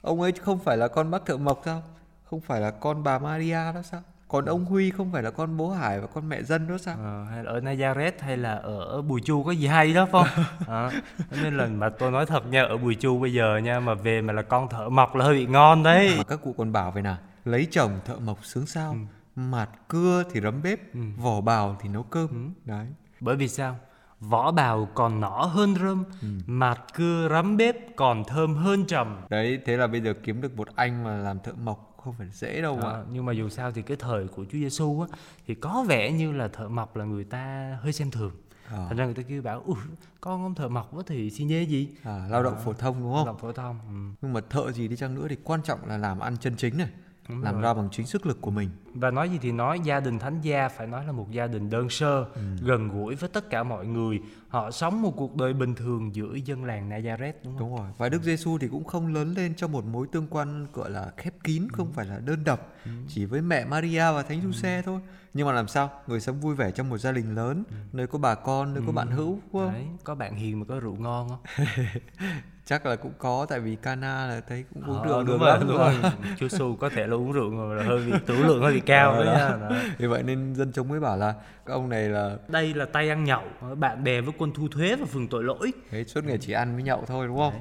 Ông 0.00 0.20
ấy 0.20 0.32
không 0.32 0.58
phải 0.58 0.76
là 0.76 0.88
con 0.88 1.10
bác 1.10 1.26
thợ 1.26 1.36
mộc 1.36 1.62
sao? 1.64 1.82
Không 2.24 2.40
phải 2.40 2.60
là 2.60 2.70
con 2.70 3.02
bà 3.02 3.18
Maria 3.18 3.54
đó 3.74 3.82
sao 3.82 4.00
còn 4.28 4.44
ông 4.44 4.64
Huy 4.64 4.90
không 4.90 5.12
phải 5.12 5.22
là 5.22 5.30
con 5.30 5.56
bố 5.56 5.70
Hải 5.70 6.00
và 6.00 6.06
con 6.06 6.28
mẹ 6.28 6.42
dân 6.42 6.68
đó 6.68 6.78
sao? 6.78 6.96
Ờ, 6.98 7.24
hay 7.30 7.44
là 7.44 7.50
ở 7.50 7.60
Nazareth 7.60 8.12
hay 8.20 8.36
là 8.36 8.52
ở 8.54 9.02
Bùi 9.02 9.20
Chu 9.20 9.42
có 9.42 9.50
gì 9.50 9.66
hay 9.66 9.92
đó 9.94 10.06
không? 10.12 10.26
à, 10.68 10.90
nên 11.42 11.56
là 11.56 11.66
mà 11.66 11.88
tôi 11.88 12.10
nói 12.10 12.26
thật 12.26 12.46
nha 12.46 12.62
ở 12.62 12.76
Bùi 12.76 12.94
Chu 12.94 13.18
bây 13.20 13.32
giờ 13.32 13.56
nha 13.56 13.80
mà 13.80 13.94
về 13.94 14.20
mà 14.22 14.32
là 14.32 14.42
con 14.42 14.68
thợ 14.68 14.88
mộc 14.88 15.14
là 15.16 15.24
hơi 15.24 15.34
bị 15.34 15.46
ngon 15.46 15.82
đấy. 15.82 16.14
Mà 16.18 16.24
các 16.24 16.38
cụ 16.42 16.54
còn 16.58 16.72
bảo 16.72 16.90
vậy 16.90 17.02
nè 17.02 17.14
lấy 17.44 17.66
chồng 17.70 17.90
thợ 18.04 18.16
mộc 18.16 18.44
sướng 18.44 18.66
sao? 18.66 18.90
Ừ. 18.92 18.98
mạt 19.42 19.68
cưa 19.88 20.22
thì 20.32 20.40
rấm 20.40 20.62
bếp, 20.62 20.94
Ừ. 20.94 21.00
vỏ 21.16 21.40
bào 21.40 21.76
thì 21.80 21.88
nấu 21.88 22.02
cơm. 22.02 22.54
Đấy. 22.64 22.86
Bởi 23.20 23.36
vì 23.36 23.48
sao? 23.48 23.76
Vỏ 24.20 24.50
bào 24.52 24.88
còn 24.94 25.20
nỏ 25.20 25.50
hơn 25.54 25.74
rơm, 25.74 26.04
Ừ. 26.22 26.28
mạt 26.46 26.80
cưa 26.94 27.28
rắm 27.30 27.56
bếp 27.56 27.76
còn 27.96 28.24
thơm 28.24 28.54
hơn 28.54 28.84
trầm. 28.86 29.16
Đấy, 29.28 29.58
thế 29.66 29.76
là 29.76 29.86
bây 29.86 30.00
giờ 30.00 30.14
kiếm 30.22 30.40
được 30.40 30.56
một 30.56 30.68
anh 30.76 31.04
mà 31.04 31.16
làm 31.16 31.38
thợ 31.40 31.52
mộc 31.52 31.93
không 32.04 32.14
phải 32.18 32.28
dễ 32.32 32.62
đâu 32.62 32.76
mà. 32.76 32.82
Đó, 32.82 33.02
nhưng 33.12 33.24
mà 33.24 33.32
dù 33.32 33.48
sao 33.48 33.72
thì 33.72 33.82
cái 33.82 33.96
thời 33.96 34.28
của 34.28 34.44
Chúa 34.44 34.58
Giêsu 34.58 35.00
á 35.00 35.08
thì 35.46 35.54
có 35.54 35.84
vẻ 35.88 36.12
như 36.12 36.32
là 36.32 36.48
thợ 36.48 36.68
mộc 36.68 36.96
là 36.96 37.04
người 37.04 37.24
ta 37.24 37.76
hơi 37.82 37.92
xem 37.92 38.10
thường. 38.10 38.32
Ờ. 38.70 38.86
Thành 38.88 38.96
ra 38.96 39.04
người 39.04 39.14
ta 39.14 39.22
kêu 39.22 39.42
bảo, 39.42 39.62
"Ui, 39.66 39.76
con 40.20 40.42
ông 40.42 40.54
thợ 40.54 40.68
mộc 40.68 40.92
thì 41.06 41.30
xin 41.30 41.48
nhê 41.48 41.62
gì?" 41.62 41.88
À, 42.02 42.26
lao 42.30 42.42
động 42.42 42.56
phổ 42.64 42.72
thông 42.72 43.00
đúng 43.00 43.14
không? 43.14 43.26
Làm 43.26 43.38
phổ 43.38 43.52
thông. 43.52 43.78
Ừ. 43.88 44.16
Nhưng 44.22 44.32
mà 44.32 44.40
thợ 44.50 44.72
gì 44.72 44.88
đi 44.88 44.96
chăng 44.96 45.14
nữa 45.14 45.26
thì 45.30 45.36
quan 45.44 45.62
trọng 45.62 45.86
là 45.86 45.98
làm 45.98 46.18
ăn 46.18 46.36
chân 46.36 46.56
chính 46.56 46.78
này, 46.78 46.88
Đúng 47.28 47.42
làm 47.42 47.54
rồi. 47.54 47.62
ra 47.62 47.74
bằng 47.74 47.88
chính 47.92 48.06
sức 48.06 48.26
lực 48.26 48.40
của 48.40 48.50
mình. 48.50 48.70
Và 48.94 49.10
nói 49.10 49.28
gì 49.30 49.38
thì 49.42 49.52
nói, 49.52 49.80
gia 49.84 50.00
đình 50.00 50.18
thánh 50.18 50.40
gia 50.40 50.68
phải 50.68 50.86
nói 50.86 51.06
là 51.06 51.12
một 51.12 51.30
gia 51.30 51.46
đình 51.46 51.70
đơn 51.70 51.90
sơ, 51.90 52.24
Ừ. 52.34 52.40
gần 52.62 52.88
gũi 52.88 53.14
với 53.14 53.28
tất 53.32 53.50
cả 53.50 53.62
mọi 53.62 53.86
người. 53.86 54.20
Họ 54.48 54.70
sống 54.70 55.02
một 55.02 55.10
cuộc 55.16 55.36
đời 55.36 55.52
bình 55.52 55.74
thường 55.74 56.14
giữa 56.14 56.34
dân 56.44 56.64
làng 56.64 56.90
Nazareth 56.90 57.32
đúng 57.44 57.58
không? 57.58 57.68
Đúng 57.68 57.76
rồi. 57.78 57.88
Và 57.98 58.08
Đức 58.08 58.22
Giêsu 58.22 58.58
thì 58.58 58.68
cũng 58.68 58.84
không 58.84 59.14
lớn 59.14 59.34
lên 59.36 59.54
trong 59.54 59.72
một 59.72 59.84
mối 59.84 60.06
tương 60.12 60.26
quan 60.30 60.66
gọi 60.72 60.90
là 60.90 61.12
khép 61.16 61.34
kín, 61.44 61.68
không 61.72 61.92
phải 61.92 62.06
là 62.06 62.18
đơn 62.18 62.44
độc, 62.44 62.72
chỉ 63.08 63.24
với 63.24 63.42
mẹ 63.42 63.64
Maria 63.64 64.12
và 64.12 64.22
Thánh 64.22 64.40
Giuse 64.42 64.82
thôi. 64.82 65.00
Nhưng 65.34 65.46
mà 65.46 65.52
làm 65.52 65.68
sao? 65.68 65.90
Người 66.06 66.20
sống 66.20 66.40
vui 66.40 66.54
vẻ 66.54 66.70
trong 66.70 66.88
một 66.90 66.98
gia 66.98 67.12
đình 67.12 67.34
lớn, 67.34 67.64
nơi 67.92 68.06
có 68.06 68.18
bà 68.18 68.34
con, 68.34 68.74
nơi 68.74 68.82
có 68.86 68.92
bạn 68.92 69.10
hữu, 69.10 69.38
đúng 69.52 69.62
không? 69.62 69.72
Đấy, 69.72 69.86
có 70.04 70.14
bạn 70.14 70.34
hiền 70.36 70.60
mà 70.60 70.64
có 70.68 70.80
rượu 70.80 70.96
ngon 70.96 71.28
không? 71.28 71.66
Chắc 72.66 72.86
là 72.86 72.96
cũng 72.96 73.12
có 73.18 73.46
tại 73.48 73.60
vì 73.60 73.76
Cana 73.76 74.26
là 74.26 74.40
thấy 74.48 74.64
cũng 74.74 74.82
uống 74.82 74.98
Ờ, 75.02 75.04
rượu 75.08 75.18
đúng 75.24 75.26
được 75.26 75.38
rồi, 75.46 75.58
lắm. 75.58 75.68
đúng 75.68 75.78
rồi. 75.78 75.94
Chúa 76.38 76.48
Su 76.48 76.76
có 76.76 76.88
thể 76.88 77.06
là 77.06 77.14
uống 77.16 77.32
rượu 77.32 77.50
mà 77.50 77.74
là 77.74 77.82
hơi 77.84 78.04
bị 78.06 78.12
tửu 78.26 78.42
lượng 78.42 78.62
hơi 78.62 78.74
bị 78.74 78.80
cao 78.80 79.12
Ờ, 79.12 79.24
đấy 79.24 79.34
đó. 79.50 79.56
nha. 79.70 79.94
Vì 79.98 80.06
vậy 80.06 80.22
nên 80.22 80.54
dân 80.54 80.72
chúng 80.74 80.88
mới 80.88 81.00
bảo 81.00 81.16
là 81.16 81.34
các 81.66 81.74
ông 81.74 81.88
này 81.88 82.08
là 82.08 82.36
Đây 82.48 82.74
là 82.74 82.84
tay 82.84 83.08
ăn 83.08 83.24
nhậu, 83.24 83.42
bạn 83.78 84.04
bè 84.04 84.20
với 84.20 84.34
quân 84.38 84.52
thu 84.54 84.68
thuế 84.68 84.96
và 84.96 85.06
phường 85.06 85.28
tội 85.28 85.44
lỗi. 85.44 85.72
đấy, 85.92 86.04
suốt 86.04 86.24
ngày 86.24 86.38
chỉ 86.40 86.52
ăn 86.52 86.74
với 86.74 86.82
nhậu 86.82 87.04
thôi 87.06 87.26
đúng 87.26 87.36
không? 87.38 87.52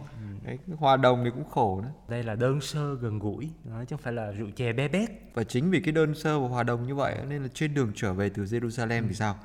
Đấy, 0.45 0.57
hòa 0.77 0.97
đồng 0.97 1.23
thì 1.23 1.29
cũng 1.29 1.49
khổ 1.49 1.81
nữa. 1.81 1.89
Đây 2.07 2.23
là 2.23 2.35
đơn 2.35 2.61
sơ 2.61 2.95
gần 2.95 3.19
gũi, 3.19 3.49
đó, 3.63 3.73
chứ 3.87 3.95
không 3.95 4.03
phải 4.03 4.13
là 4.13 4.31
rượu 4.31 4.47
chè 4.55 4.73
bé 4.73 4.87
bét. 4.87 5.09
Và 5.33 5.43
chính 5.43 5.71
vì 5.71 5.79
cái 5.79 5.91
đơn 5.91 6.15
sơ 6.15 6.39
và 6.39 6.47
hòa 6.47 6.63
đồng 6.63 6.87
như 6.87 6.95
vậy 6.95 7.15
nên 7.29 7.41
là 7.41 7.47
trên 7.53 7.73
đường 7.73 7.91
trở 7.95 8.13
về 8.13 8.29
từ 8.29 8.43
Jerusalem 8.43 9.03
thì 9.07 9.13
sao? 9.13 9.35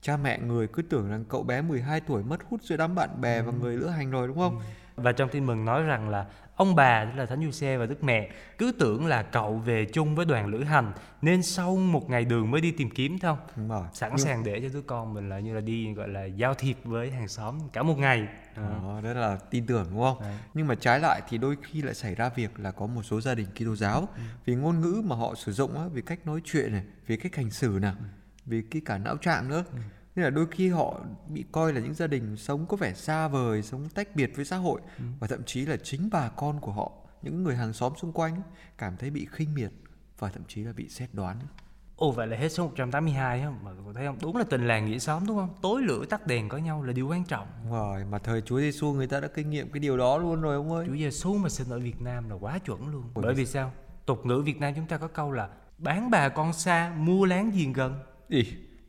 Cha 0.00 0.16
mẹ 0.16 0.38
người 0.38 0.66
cứ 0.66 0.82
tưởng 0.82 1.10
rằng 1.10 1.24
cậu 1.28 1.42
bé 1.42 1.62
12 1.62 2.00
tuổi 2.00 2.22
mất 2.22 2.40
hút 2.50 2.60
giữa 2.62 2.76
đám 2.76 2.94
bạn 2.94 3.20
bè 3.20 3.42
và 3.42 3.52
người 3.52 3.76
lữ 3.76 3.86
hành 3.88 4.10
rồi 4.10 4.28
đúng 4.28 4.36
không? 4.38 4.60
Và 4.96 5.12
trong 5.12 5.28
tin 5.28 5.46
mừng 5.46 5.64
nói 5.64 5.82
rằng 5.82 6.08
là 6.08 6.26
ông 6.56 6.74
bà 6.74 7.04
tức 7.04 7.10
là 7.16 7.26
Thánh 7.26 7.44
Giuse 7.44 7.76
và 7.76 7.86
Đức 7.86 8.04
Mẹ 8.04 8.30
cứ 8.58 8.72
tưởng 8.78 9.06
là 9.06 9.22
cậu 9.22 9.56
về 9.56 9.84
chung 9.92 10.14
với 10.14 10.26
đoàn 10.26 10.46
lữ 10.46 10.64
hành 10.64 10.92
nên 11.22 11.42
sau 11.42 11.76
một 11.76 12.10
ngày 12.10 12.24
đường 12.24 12.50
mới 12.50 12.60
đi 12.60 12.70
tìm 12.70 12.90
kiếm 12.90 13.18
không? 13.18 13.38
Đúng 13.56 13.68
rồi. 13.68 13.86
Sẵn 13.92 14.18
sàng 14.18 14.44
để 14.44 14.60
cho 14.60 14.68
đứa 14.72 14.82
con 14.82 15.14
mình 15.14 15.28
là 15.28 15.38
như 15.38 15.54
là 15.54 15.60
đi 15.60 15.92
gọi 15.92 16.08
là 16.08 16.24
giao 16.24 16.54
thiệp 16.54 16.76
với 16.84 17.10
hàng 17.10 17.28
xóm 17.28 17.58
cả 17.72 17.82
một 17.82 17.98
ngày. 17.98 18.28
Đó. 18.56 18.62
Đó, 18.62 19.00
đó 19.04 19.12
là 19.20 19.36
tin 19.50 19.66
tưởng 19.66 19.86
đúng 19.90 20.00
không? 20.00 20.20
Đấy. 20.20 20.34
Nhưng 20.54 20.66
mà 20.66 20.74
trái 20.74 21.00
lại 21.00 21.22
thì 21.28 21.38
đôi 21.38 21.56
khi 21.62 21.82
lại 21.82 21.94
xảy 21.94 22.14
ra 22.14 22.28
việc 22.28 22.60
là 22.60 22.70
có 22.70 22.86
một 22.86 23.02
số 23.02 23.20
gia 23.20 23.34
đình 23.34 23.46
Kitô 23.54 23.76
giáo 23.76 24.08
vì 24.44 24.54
ngôn 24.54 24.80
ngữ 24.80 25.02
mà 25.04 25.16
họ 25.16 25.34
sử 25.34 25.52
dụng 25.52 25.78
á, 25.78 25.84
vì 25.92 26.02
cách 26.02 26.26
nói 26.26 26.40
chuyện 26.44 26.72
này, 26.72 26.82
vì 27.06 27.16
cách 27.16 27.36
hành 27.36 27.50
xử 27.50 27.78
nào, 27.82 27.94
vì 28.46 28.62
cái 28.62 28.82
cả 28.84 28.98
não 28.98 29.16
trạng 29.16 29.48
nữa. 29.48 29.64
Nên 30.16 30.24
là 30.24 30.30
đôi 30.30 30.46
khi 30.50 30.68
họ 30.68 31.00
bị 31.28 31.44
coi 31.52 31.72
là 31.72 31.80
những 31.80 31.94
gia 31.94 32.06
đình 32.06 32.36
sống 32.36 32.66
có 32.66 32.76
vẻ 32.76 32.94
xa 32.94 33.28
vời, 33.28 33.62
sống 33.62 33.88
tách 33.88 34.16
biệt 34.16 34.32
với 34.36 34.44
xã 34.44 34.56
hội 34.56 34.80
và 35.20 35.26
thậm 35.26 35.42
chí 35.46 35.66
là 35.66 35.76
chính 35.76 36.08
bà 36.12 36.28
con 36.28 36.60
của 36.60 36.72
họ, 36.72 36.92
những 37.22 37.42
người 37.44 37.56
hàng 37.56 37.72
xóm 37.72 37.92
xung 37.96 38.12
quanh 38.12 38.42
cảm 38.78 38.96
thấy 38.96 39.10
bị 39.10 39.26
khinh 39.30 39.54
miệt 39.54 39.70
và 40.18 40.30
thậm 40.30 40.42
chí 40.48 40.64
là 40.64 40.72
bị 40.72 40.88
xét 40.88 41.14
đoán. 41.14 41.36
Ồ 41.96 42.10
vậy 42.12 42.26
là 42.26 42.36
hết 42.36 42.48
số 42.48 42.66
182 42.66 43.42
không? 43.42 43.58
Mà 43.64 43.70
cậu 43.84 43.92
thấy 43.92 44.06
không? 44.06 44.18
Đúng 44.22 44.36
là 44.36 44.44
tình 44.50 44.66
làng 44.66 44.86
nghĩa 44.86 44.98
xóm 44.98 45.26
đúng 45.26 45.36
không? 45.36 45.54
Tối 45.62 45.82
lửa 45.82 46.04
tắt 46.10 46.26
đèn 46.26 46.48
có 46.48 46.58
nhau 46.58 46.82
là 46.82 46.92
điều 46.92 47.08
quan 47.08 47.24
trọng. 47.24 47.46
Đúng 47.62 47.72
rồi, 47.72 48.04
mà 48.04 48.18
thời 48.18 48.40
Chúa 48.40 48.60
Giêsu 48.60 48.92
người 48.92 49.06
ta 49.06 49.20
đã 49.20 49.28
kinh 49.28 49.50
nghiệm 49.50 49.70
cái 49.70 49.80
điều 49.80 49.96
đó 49.96 50.18
luôn 50.18 50.40
rồi 50.40 50.54
ông 50.54 50.72
ơi. 50.72 50.86
Chúa 50.88 50.96
Giêsu 50.96 51.34
mà 51.34 51.48
sinh 51.48 51.68
ở 51.68 51.78
Việt 51.78 52.00
Nam 52.00 52.30
là 52.30 52.34
quá 52.34 52.58
chuẩn 52.58 52.88
luôn. 52.88 53.02
Ôi, 53.14 53.24
Bởi 53.24 53.34
vì 53.34 53.46
sao? 53.46 53.72
Tục 54.06 54.26
ngữ 54.26 54.42
Việt 54.46 54.60
Nam 54.60 54.72
chúng 54.76 54.86
ta 54.86 54.96
có 54.96 55.08
câu 55.08 55.32
là 55.32 55.48
bán 55.78 56.10
bà 56.10 56.28
con 56.28 56.52
xa, 56.52 56.92
mua 56.96 57.24
láng 57.24 57.50
giềng 57.50 57.72
gần. 57.72 57.94
Ý, 58.28 58.44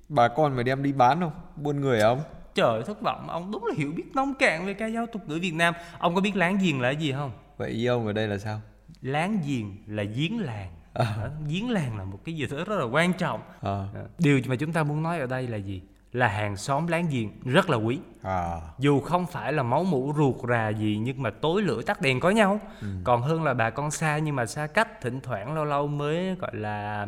bà 0.09 0.27
con 0.27 0.55
mà 0.55 0.63
đem 0.63 0.83
đi 0.83 0.91
bán 0.91 1.19
không? 1.19 1.31
Buôn 1.55 1.81
người 1.81 2.01
à 2.01 2.07
ông? 2.07 2.21
Trời 2.55 2.83
thất 2.83 3.01
vọng, 3.01 3.29
ông 3.29 3.51
đúng 3.51 3.65
là 3.65 3.73
hiểu 3.77 3.91
biết 3.95 4.03
nông 4.15 4.33
cạn 4.33 4.65
về 4.65 4.73
ca 4.73 4.89
dao 4.89 5.05
tục 5.05 5.21
ngữ 5.27 5.39
Việt 5.41 5.53
Nam. 5.53 5.73
Ông 5.99 6.15
có 6.15 6.21
biết 6.21 6.35
láng 6.35 6.57
giềng 6.57 6.81
là 6.81 6.89
gì 6.89 7.11
không? 7.11 7.31
Vậy 7.57 7.69
ý 7.69 7.85
ông 7.85 8.07
ở 8.07 8.13
đây 8.13 8.27
là 8.27 8.37
sao? 8.37 8.61
Láng 9.01 9.39
giềng 9.47 9.75
là 9.87 10.03
giếng 10.03 10.39
làng. 10.39 10.71
Đó, 10.93 11.05
Giếng 11.47 11.69
làng 11.69 11.97
là 11.97 12.03
một 12.03 12.19
cái 12.25 12.35
gì 12.35 12.47
đó 12.51 12.57
rất 12.57 12.79
là 12.79 12.85
quan 12.85 13.13
trọng. 13.13 13.41
À. 13.61 13.87
Đó. 13.93 14.01
Điều 14.19 14.41
mà 14.47 14.55
chúng 14.55 14.73
ta 14.73 14.83
muốn 14.83 15.03
nói 15.03 15.19
ở 15.19 15.27
đây 15.27 15.47
là 15.47 15.57
gì? 15.57 15.81
Là 16.11 16.27
hàng 16.27 16.57
xóm 16.57 16.87
láng 16.87 17.07
giềng 17.11 17.29
rất 17.45 17.69
là 17.69 17.77
quý. 17.77 17.99
À. 18.23 18.61
Dù 18.79 18.99
không 18.99 19.25
phải 19.25 19.53
là 19.53 19.63
máu 19.63 19.83
mủ 19.83 20.13
ruột 20.17 20.35
rà 20.49 20.69
gì 20.69 20.99
nhưng 21.01 21.21
mà 21.21 21.29
tối 21.29 21.61
lửa 21.61 21.81
tắt 21.81 22.01
đèn 22.01 22.19
có 22.19 22.29
nhau. 22.29 22.59
Còn 23.03 23.21
hơn 23.21 23.43
là 23.43 23.53
bà 23.53 23.69
con 23.69 23.91
xa 23.91 24.17
nhưng 24.17 24.35
mà 24.35 24.45
xa 24.45 24.67
cách 24.67 25.01
thỉnh 25.01 25.19
thoảng 25.23 25.53
lâu 25.53 25.65
lâu 25.65 25.87
mới 25.87 26.35
gọi 26.35 26.55
là 26.55 27.07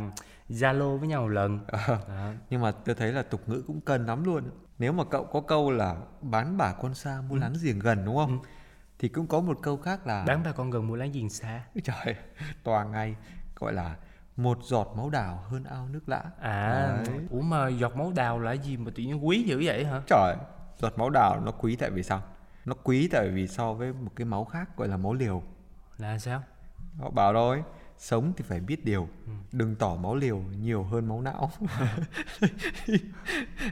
Zalo 0.49 0.97
với 0.97 1.07
nhau 1.07 1.21
một 1.21 1.27
lần. 1.27 1.59
Đó. 1.87 2.31
Nhưng 2.49 2.61
mà 2.61 2.71
tôi 2.71 2.95
thấy 2.95 3.11
là 3.11 3.21
tục 3.21 3.41
ngữ 3.49 3.63
cũng 3.67 3.81
cần 3.81 4.05
lắm 4.05 4.23
luôn. 4.23 4.43
Nếu 4.79 4.93
mà 4.93 5.03
cậu 5.03 5.23
có 5.23 5.41
câu 5.41 5.71
là 5.71 5.95
bán 6.21 6.57
bà 6.57 6.73
con 6.73 6.93
xa 6.93 7.21
mua 7.29 7.35
láng 7.35 7.53
giềng 7.61 7.79
gần 7.79 8.05
đúng 8.05 8.15
không? 8.15 8.39
Thì 8.99 9.09
cũng 9.09 9.27
có 9.27 9.39
một 9.39 9.59
câu 9.61 9.77
khác 9.77 10.07
là 10.07 10.23
Bán 10.27 10.41
bà 10.45 10.51
con 10.51 10.69
gần 10.69 10.87
mua 10.87 10.95
láng 10.95 11.11
giềng 11.11 11.29
xa. 11.29 11.63
trời 11.83 12.15
toàn 12.63 12.91
ngay 12.91 13.15
gọi 13.55 13.73
là 13.73 13.95
một 14.37 14.57
giọt 14.63 14.93
máu 14.97 15.09
đào 15.09 15.43
hơn 15.49 15.63
ao 15.63 15.87
nước 15.87 16.09
lã. 16.09 16.23
À, 16.39 16.97
Đấy. 17.07 17.19
ủa 17.29 17.41
mà 17.41 17.67
giọt 17.67 17.95
máu 17.95 18.11
đào 18.15 18.39
là 18.39 18.51
gì 18.51 18.77
mà 18.77 18.91
tự 18.95 19.03
nhiên 19.03 19.27
quý 19.27 19.43
dữ 19.43 19.61
vậy 19.65 19.85
hả? 19.85 20.01
Trời, 20.07 20.35
giọt 20.77 20.97
máu 20.97 21.09
đào 21.09 21.41
nó 21.45 21.51
quý 21.51 21.75
tại 21.75 21.89
vì 21.89 22.03
sao? 22.03 22.21
Nó 22.65 22.73
quý 22.83 23.09
tại 23.11 23.29
vì 23.29 23.47
so 23.47 23.73
với 23.73 23.93
một 23.93 24.11
cái 24.15 24.25
máu 24.25 24.45
khác 24.45 24.77
gọi 24.77 24.87
là 24.87 24.97
máu 24.97 25.13
liều. 25.13 25.43
Là 25.97 26.19
sao? 26.19 26.43
Họ 26.99 27.09
bảo 27.09 27.33
rồi, 27.33 27.63
sống 27.97 28.33
thì 28.37 28.43
phải 28.47 28.59
biết 28.59 28.85
điều, 28.85 29.07
đừng 29.51 29.75
tỏ 29.75 29.95
máu 29.95 30.15
liều 30.15 30.43
nhiều 30.61 30.83
hơn 30.83 31.07
máu 31.07 31.21
não. 31.21 31.51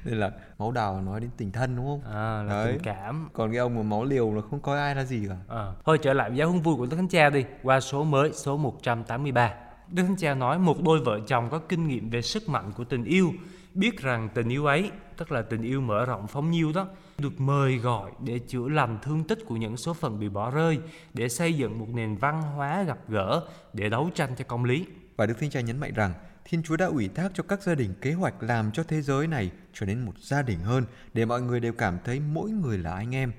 Nên 0.06 0.20
là 0.20 0.32
máu 0.58 0.72
đào 0.72 1.02
nói 1.02 1.20
đến 1.20 1.30
tình 1.38 1.52
thân 1.52 1.76
đúng 1.76 1.86
không? 1.86 2.14
À, 2.14 2.44
là 2.44 2.64
Đấy. 2.64 2.72
tình 2.72 2.82
cảm. 2.84 3.30
Còn 3.34 3.52
cái 3.52 3.60
ông 3.60 3.76
mà 3.76 3.82
máu 3.82 4.04
liều 4.04 4.34
là 4.34 4.42
không 4.50 4.60
coi 4.60 4.80
ai 4.80 4.96
là 4.96 5.04
gì 5.04 5.26
cả. 5.30 5.38
À, 5.48 5.74
thôi 5.86 6.00
trở 6.02 6.14
lại 6.14 6.30
với 6.30 6.38
giáo 6.38 6.50
huấn 6.50 6.62
vui 6.62 6.76
của 6.76 6.86
Đức 6.86 6.98
Thánh 6.98 7.08
Cha 7.08 7.30
đi 7.30 7.46
Qua 7.64 7.80
số 7.80 8.04
mới, 8.04 8.32
số 8.34 8.58
183 8.58 9.54
Đức 9.92 10.04
Thánh 10.04 10.16
Cha 10.18 10.34
nói 10.34 10.60
một 10.60 10.84
đôi 10.84 11.00
vợ 11.00 11.20
chồng 11.28 11.50
có 11.52 11.60
kinh 11.60 11.88
nghiệm 11.88 12.10
về 12.10 12.22
sức 12.22 12.50
mạnh 12.50 12.72
của 12.78 12.84
tình 12.84 13.04
yêu 13.04 13.32
Biết 13.74 14.02
rằng 14.02 14.30
tình 14.34 14.50
yêu 14.50 14.66
ấy, 14.66 14.92
tức 15.18 15.32
là 15.32 15.42
tình 15.42 15.62
yêu 15.62 15.82
mở 15.82 16.06
rộng 16.06 16.28
phóng 16.28 16.52
nhiêu 16.52 16.72
đó 16.76 16.88
Được 17.18 17.42
mời 17.42 17.78
gọi 17.78 18.12
để 18.24 18.40
chữa 18.40 18.68
lành 18.68 19.00
thương 19.02 19.24
tích 19.24 19.40
của 19.48 19.56
những 19.56 19.78
số 19.78 19.94
phận 19.94 20.20
bị 20.20 20.30
bỏ 20.30 20.52
rơi 20.52 20.80
Để 21.14 21.30
xây 21.30 21.54
dựng 21.54 21.80
một 21.80 21.88
nền 21.94 22.16
văn 22.18 22.42
hóa 22.42 22.84
gặp 22.84 22.98
gỡ 23.08 23.48
Để 23.74 23.90
đấu 23.90 24.10
tranh 24.16 24.36
cho 24.38 24.46
công 24.48 24.66
lý 24.66 24.86
Và 25.16 25.26
Đức 25.26 25.40
Thánh 25.40 25.50
Cha 25.50 25.62
nhấn 25.62 25.80
mạnh 25.80 25.94
rằng 25.94 26.14
Thiên 26.46 26.64
Chúa 26.64 26.78
đã 26.78 26.86
ủy 26.86 27.08
thác 27.08 27.32
cho 27.34 27.44
các 27.44 27.64
gia 27.64 27.76
đình 27.76 27.94
kế 28.02 28.14
hoạch 28.14 28.44
làm 28.44 28.72
cho 28.72 28.84
thế 28.84 29.02
giới 29.02 29.28
này 29.28 29.52
trở 29.74 29.86
nên 29.86 30.06
một 30.06 30.14
gia 30.20 30.42
đình 30.42 30.60
hơn 30.60 30.86
để 31.14 31.26
mọi 31.26 31.42
người 31.42 31.60
đều 31.60 31.74
cảm 31.74 31.98
thấy 32.04 32.20
mỗi 32.20 32.50
người 32.50 32.78
là 32.78 32.94
anh 32.94 33.16
em 33.16 33.32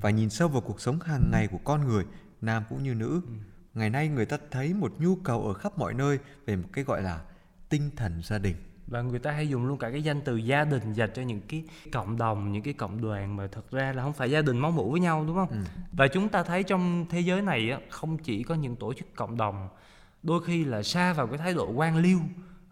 và 0.00 0.10
nhìn 0.10 0.30
sâu 0.30 0.48
vào 0.48 0.60
cuộc 0.60 0.80
sống 0.80 1.00
hàng 1.00 1.30
ngày 1.32 1.48
của 1.48 1.58
con 1.64 1.88
người, 1.88 2.04
nam 2.40 2.62
cũng 2.68 2.82
như 2.82 2.94
nữ. 2.94 3.20
Ngày 3.74 3.90
nay 3.90 4.08
người 4.08 4.26
ta 4.26 4.38
thấy 4.50 4.74
một 4.74 4.92
nhu 4.98 5.16
cầu 5.16 5.42
ở 5.42 5.54
khắp 5.54 5.78
mọi 5.78 5.94
nơi 5.94 6.18
về 6.46 6.56
một 6.56 6.68
cái 6.72 6.84
gọi 6.84 7.02
là 7.02 7.20
tinh 7.68 7.90
thần 7.96 8.22
gia 8.24 8.38
đình. 8.38 8.56
Và 8.86 9.02
người 9.02 9.18
ta 9.18 9.30
hay 9.30 9.48
dùng 9.48 9.66
luôn 9.66 9.78
cả 9.78 9.90
cái 9.90 10.02
danh 10.02 10.20
từ 10.20 10.36
gia 10.36 10.64
đình 10.64 10.92
dành 10.92 11.10
cho 11.14 11.22
những 11.22 11.40
cái 11.48 11.64
cộng 11.92 12.18
đồng, 12.18 12.52
những 12.52 12.62
cái 12.62 12.74
cộng 12.74 13.02
đoàn 13.02 13.36
mà 13.36 13.46
thật 13.46 13.70
ra 13.70 13.92
là 13.92 14.02
không 14.02 14.12
phải 14.12 14.30
gia 14.30 14.42
đình 14.42 14.58
máu 14.58 14.70
mủ 14.70 14.90
với 14.90 15.00
nhau 15.00 15.24
đúng 15.26 15.36
không? 15.36 15.64
Và 15.92 16.08
chúng 16.08 16.28
ta 16.28 16.42
thấy 16.42 16.62
trong 16.62 17.06
thế 17.10 17.20
giới 17.20 17.42
này 17.42 17.70
á, 17.70 17.78
không 17.90 18.18
chỉ 18.18 18.42
có 18.42 18.54
những 18.54 18.76
tổ 18.76 18.92
chức 18.94 19.14
cộng 19.14 19.36
đồng, 19.36 19.68
đôi 20.22 20.44
khi 20.44 20.64
là 20.64 20.82
xa 20.82 21.12
vào 21.12 21.26
cái 21.26 21.38
thái 21.38 21.54
độ 21.54 21.72
quan 21.72 21.96
liêu, 21.96 22.18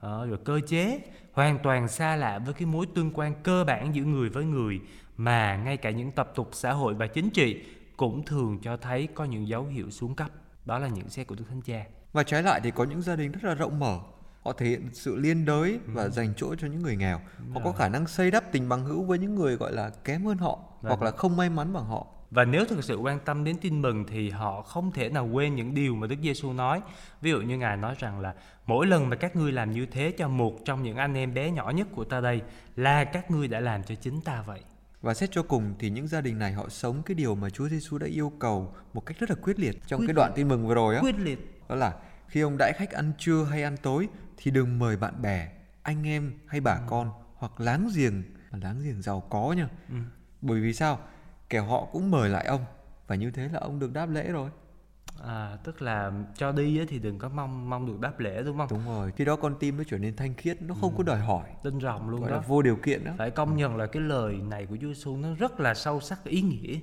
ờ, 0.01 0.27
rồi 0.27 0.39
cơ 0.45 0.61
chế, 0.67 1.01
hoàn 1.33 1.59
toàn 1.63 1.89
xa 1.89 2.17
lạ 2.17 2.39
với 2.39 2.55
cái 2.55 2.67
mối 2.67 2.87
tương 2.95 3.11
quan 3.15 3.35
cơ 3.43 3.65
bản 3.65 3.95
giữa 3.95 4.03
người 4.03 4.29
với 4.29 4.45
người 4.45 4.81
mà 5.17 5.57
ngay 5.57 5.77
cả 5.77 5.91
những 5.91 6.13
tập 6.13 6.33
tục 6.35 6.49
xã 6.53 6.73
hội 6.73 6.95
và 6.95 7.07
chính 7.07 7.31
trị 7.31 7.65
cũng 7.97 8.25
thường 8.25 8.59
cho 8.63 8.77
thấy 8.77 9.09
có 9.15 9.25
những 9.25 9.49
dấu 9.49 9.65
hiệu 9.65 9.91
xuống 9.91 10.15
cấp. 10.15 10.31
Đó 10.65 10.79
là 10.79 10.89
những 10.89 11.09
xét 11.09 11.27
của 11.27 11.35
Đức 11.35 11.45
Thánh 11.49 11.63
Cha. 11.63 11.85
Và 12.13 12.23
trái 12.23 12.43
lại 12.43 12.61
thì 12.65 12.71
có 12.71 12.85
những 12.85 13.03
gia 13.03 13.17
đình 13.17 13.33
rất 13.33 13.45
là 13.45 13.55
rộng 13.55 13.79
mở. 13.79 13.99
Họ 14.43 14.53
thể 14.53 14.67
hiện 14.67 14.89
sự 14.93 15.17
liên 15.17 15.45
đới 15.45 15.79
và 15.87 16.09
dành 16.09 16.33
chỗ 16.37 16.55
cho 16.55 16.67
những 16.67 16.83
người 16.83 16.97
nghèo. 16.97 17.21
Họ 17.55 17.61
có 17.65 17.73
khả 17.73 17.89
năng 17.89 18.07
xây 18.07 18.31
đắp 18.31 18.53
tình 18.53 18.69
bằng 18.69 18.85
hữu 18.85 19.05
với 19.05 19.19
những 19.19 19.35
người 19.35 19.57
gọi 19.57 19.73
là 19.73 19.91
kém 20.05 20.25
hơn 20.25 20.39
họ 20.39 20.59
hoặc 20.81 21.03
là 21.03 21.11
không 21.11 21.37
may 21.37 21.51
mắn 21.51 21.73
bằng 21.73 21.85
họ. 21.85 22.07
Và 22.31 22.45
nếu 22.45 22.65
thực 22.65 22.85
sự 22.85 22.97
quan 22.97 23.19
tâm 23.25 23.45
đến 23.45 23.57
tin 23.61 23.83
mừng 23.83 24.05
thì 24.09 24.31
họ 24.31 24.63
không 24.63 24.93
thể 24.93 25.09
nào 25.09 25.29
quên 25.33 25.55
những 25.55 25.75
điều 25.75 25.95
mà 25.95 26.07
Đức 26.07 26.17
Giêsu 26.23 26.53
nói. 26.53 26.81
Ví 27.21 27.31
dụ 27.31 27.41
như 27.41 27.59
Ngài 27.59 27.77
nói 27.77 27.95
rằng 27.99 28.21
là 28.21 28.35
mỗi 28.67 28.87
lần 28.87 29.09
mà 29.09 29.17
các 29.17 29.37
ngươi 29.37 29.53
làm 29.53 29.73
như 29.73 29.87
thế 29.87 30.13
cho 30.19 30.29
một 30.29 30.59
trong 30.65 30.83
những 30.83 30.97
anh 30.97 31.15
em 31.15 31.35
bé 31.35 31.51
nhỏ 31.51 31.71
nhất 31.71 31.87
của 31.95 32.05
ta 32.05 32.21
đây 32.21 32.43
là 32.77 33.05
các 33.05 33.31
ngươi 33.31 33.49
đã 33.49 33.61
làm 33.61 33.85
cho 33.85 33.95
chính 33.95 34.21
ta 34.21 34.43
vậy. 34.43 34.61
Và 35.03 35.15
xét 35.15 35.31
cho 35.33 35.43
cùng 35.43 35.75
thì 35.79 35.91
những 35.91 36.09
gia 36.09 36.21
đình 36.21 36.39
này 36.39 36.53
họ 36.53 36.69
sống 36.69 37.03
cái 37.07 37.15
điều 37.15 37.35
mà 37.35 37.51
Chúa 37.51 37.69
Giêsu 37.69 37.99
đã 37.99 38.07
yêu 38.07 38.33
cầu 38.39 38.75
một 38.93 39.07
cách 39.07 39.17
rất 39.21 39.31
là 39.31 39.37
quyết 39.43 39.59
liệt 39.59 39.87
trong 39.87 40.07
cái 40.07 40.15
đoạn 40.15 40.33
tin 40.35 40.49
mừng 40.49 40.67
vừa 40.67 40.75
rồi 40.75 40.95
á. 40.95 41.01
Quyết 41.03 41.19
liệt. 41.19 41.61
Đó 41.69 41.75
là 41.75 41.95
khi 42.29 42.41
ông 42.41 42.57
đãi 42.59 42.73
khách 42.77 42.91
ăn 42.91 43.13
trưa 43.19 43.45
hay 43.45 43.63
ăn 43.63 43.77
tối 43.77 44.09
thì 44.43 44.51
đừng 44.51 44.79
mời 44.79 44.97
bạn 44.97 45.23
bè, 45.23 45.49
anh 45.83 46.07
em 46.07 46.33
hay 46.47 46.61
bà 46.61 46.79
con 46.87 47.11
hoặc 47.35 47.61
láng 47.61 47.89
giềng 47.95 48.23
mà 48.51 48.59
láng 48.63 48.81
giềng 48.85 49.03
giàu 49.03 49.21
có 49.21 49.55
nha. 49.57 49.69
Bởi 50.41 50.61
vì 50.61 50.73
sao? 50.73 50.99
Kẻo 51.49 51.65
họ 51.65 51.85
cũng 51.93 52.11
mời 52.11 52.29
lại 52.29 52.45
ông 52.45 52.65
và 53.07 53.15
như 53.15 53.31
thế 53.31 53.49
là 53.53 53.59
ông 53.59 53.79
được 53.79 53.93
đáp 53.93 54.11
lễ 54.11 54.33
rồi. 54.33 54.51
À, 55.25 55.57
tức 55.65 55.83
là 55.83 56.13
cho 56.37 56.53
đi 56.53 56.87
thì 56.89 56.99
đừng 56.99 57.19
có 57.19 57.29
mong 57.29 57.71
mong 57.71 57.87
được 57.87 58.01
đáp 58.01 58.21
lễ 58.21 58.43
đúng 58.43 58.59
không? 58.59 58.69
Đúng 58.71 58.87
rồi, 58.87 59.13
khi 59.17 59.25
đó 59.25 59.37
con 59.37 59.55
tim 59.61 59.77
nó 59.77 59.85
trở 59.87 59.99
nên 59.99 60.17
thanh 60.17 60.35
khiết, 60.35 60.63
nó 60.63 60.75
không 60.81 60.97
có 60.97 61.03
đòi 61.03 61.19
hỏi, 61.19 61.49
Tinh 61.63 61.81
rồng 61.81 62.11
luôn 62.11 62.21
gọi 62.21 62.31
là 62.31 62.37
đó. 62.37 62.45
vô 62.47 62.63
điều 62.63 62.77
kiện 62.77 63.05
đó. 63.05 63.13
Phải 63.19 63.31
công 63.31 63.57
nhận 63.57 63.77
là 63.77 63.87
cái 63.87 64.03
lời 64.03 64.35
này 64.35 64.67
của 64.67 64.77
Chúa 64.81 64.89
Giêsu 64.89 65.17
nó 65.17 65.35
rất 65.35 65.61
là 65.61 65.75
sâu 65.75 66.01
sắc 66.01 66.25
ý 66.25 66.43
nghĩa 66.43 66.81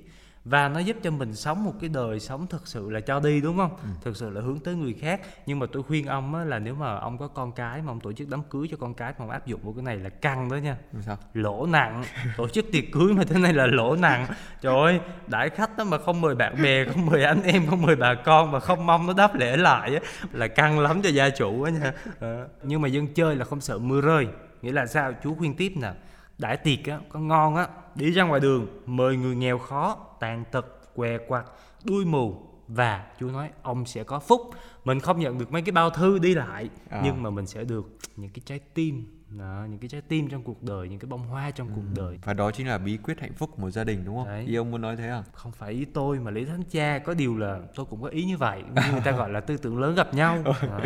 và 0.50 0.68
nó 0.68 0.80
giúp 0.80 0.96
cho 1.02 1.10
mình 1.10 1.34
sống 1.34 1.64
một 1.64 1.72
cái 1.80 1.90
đời 1.94 2.20
sống 2.20 2.46
thực 2.46 2.66
sự 2.66 2.90
là 2.90 3.00
cho 3.00 3.20
đi 3.20 3.40
đúng 3.40 3.56
không? 3.56 3.76
Thực 4.02 4.16
sự 4.16 4.30
là 4.30 4.40
hướng 4.40 4.58
tới 4.60 4.74
người 4.74 4.94
khác. 5.00 5.20
Nhưng 5.46 5.58
mà 5.58 5.66
tôi 5.72 5.82
khuyên 5.82 6.06
ông 6.06 6.34
á, 6.34 6.44
là 6.44 6.58
nếu 6.58 6.74
mà 6.74 6.98
ông 6.98 7.18
có 7.18 7.28
con 7.28 7.52
cái 7.52 7.82
mà 7.82 7.92
ông 7.92 8.00
tổ 8.00 8.12
chức 8.12 8.28
đám 8.28 8.42
cưới 8.42 8.68
cho 8.70 8.76
con 8.80 8.94
cái 8.94 9.12
mà 9.18 9.24
ông 9.24 9.30
áp 9.30 9.46
dụng 9.46 9.60
một 9.64 9.72
cái 9.76 9.82
này 9.84 9.96
là 9.96 10.08
căng 10.10 10.50
đó 10.50 10.56
nha. 10.56 10.76
Sao? 11.06 11.18
lỗ 11.34 11.66
nặng 11.66 12.04
tổ 12.36 12.48
chức 12.48 12.66
tiệc 12.72 12.84
cưới 12.92 13.12
mà 13.14 13.24
thế 13.24 13.38
này 13.40 13.52
là 13.52 13.66
lỗ 13.66 13.96
nặng 13.96 14.26
trời 14.60 14.74
ơi 14.76 15.00
đãi 15.26 15.50
khách 15.50 15.76
đó 15.76 15.84
mà 15.84 15.98
không 15.98 16.20
mời 16.20 16.34
bạn 16.34 16.62
bè 16.62 16.84
không 16.84 17.06
mời 17.06 17.24
anh 17.24 17.42
em 17.42 17.66
không 17.70 17.82
mời 17.82 17.96
bà 17.96 18.14
con 18.14 18.50
mà 18.52 18.60
không 18.60 18.86
mong 18.86 19.06
nó 19.06 19.12
đáp 19.12 19.34
lễ 19.34 19.56
lại 19.56 19.94
á 19.94 20.00
là 20.32 20.48
căng 20.48 20.78
lắm 20.80 21.02
cho 21.02 21.08
gia 21.10 21.30
chủ 21.30 21.62
á 21.62 21.70
nha 21.70 21.92
Ờ, 22.20 22.48
nhưng 22.62 22.80
mà 22.82 22.88
dân 22.88 23.14
chơi 23.14 23.36
là 23.36 23.44
không 23.44 23.60
sợ 23.60 23.78
mưa 23.78 24.00
rơi 24.00 24.26
nghĩa 24.62 24.72
là 24.72 24.86
sao 24.86 25.12
chú 25.22 25.34
khuyên 25.34 25.56
tiếp 25.56 25.72
nè 25.76 25.92
đãi 26.38 26.56
tiệc 26.56 26.84
á 26.86 26.98
có 27.08 27.20
ngon 27.20 27.56
á 27.56 27.68
đi 27.94 28.10
ra 28.10 28.24
ngoài 28.24 28.40
đường 28.40 28.66
mời 28.86 29.16
người 29.16 29.36
nghèo 29.36 29.58
khó 29.58 29.96
tàn 30.20 30.44
tật 30.52 30.66
què 30.94 31.18
quặt 31.28 31.44
đuôi 31.84 32.04
mù 32.04 32.42
và 32.68 33.06
chú 33.20 33.30
nói 33.30 33.50
ông 33.62 33.86
sẽ 33.86 34.04
có 34.04 34.18
phúc 34.18 34.40
mình 34.84 35.00
không 35.00 35.20
nhận 35.20 35.38
được 35.38 35.52
mấy 35.52 35.62
cái 35.62 35.72
bao 35.72 35.90
thư 35.90 36.18
đi 36.18 36.34
lại 36.34 36.68
À. 36.90 37.00
nhưng 37.04 37.22
mà 37.22 37.30
mình 37.30 37.46
sẽ 37.46 37.64
được 37.64 37.98
những 38.16 38.30
cái 38.30 38.42
trái 38.44 38.58
tim 38.74 39.14
đó, 39.38 39.66
những 39.70 39.78
cái 39.78 39.88
trái 39.88 40.00
tim 40.00 40.28
trong 40.28 40.42
cuộc 40.42 40.62
đời 40.62 40.88
những 40.88 40.98
cái 40.98 41.08
bông 41.08 41.22
hoa 41.28 41.50
trong 41.50 41.68
cuộc 41.74 41.82
đời 41.96 42.18
Và 42.24 42.32
đó 42.32 42.50
chính 42.50 42.68
là 42.68 42.78
bí 42.78 42.96
quyết 42.96 43.20
hạnh 43.20 43.32
phúc 43.32 43.50
của 43.56 43.62
một 43.62 43.70
gia 43.70 43.84
đình 43.84 44.04
đúng 44.04 44.16
không? 44.16 44.26
Đấy. 44.26 44.44
Ý 44.46 44.54
ông 44.54 44.70
muốn 44.70 44.80
nói 44.80 44.96
thế 44.96 45.08
à? 45.08 45.22
không 45.32 45.52
phải 45.52 45.72
ý 45.72 45.84
tôi 45.84 46.18
mà 46.18 46.30
lý 46.30 46.44
thánh 46.44 46.62
cha 46.70 46.98
có 46.98 47.14
điều 47.14 47.36
là 47.38 47.60
tôi 47.74 47.86
cũng 47.90 48.02
có 48.02 48.08
ý 48.08 48.24
như 48.24 48.36
vậy 48.36 48.62
nhưng 48.74 48.92
người 48.92 49.00
ta 49.04 49.10
gọi 49.12 49.30
là 49.30 49.40
tư 49.40 49.56
tưởng 49.56 49.78
lớn 49.78 49.94
gặp 49.94 50.14
nhau. 50.14 50.38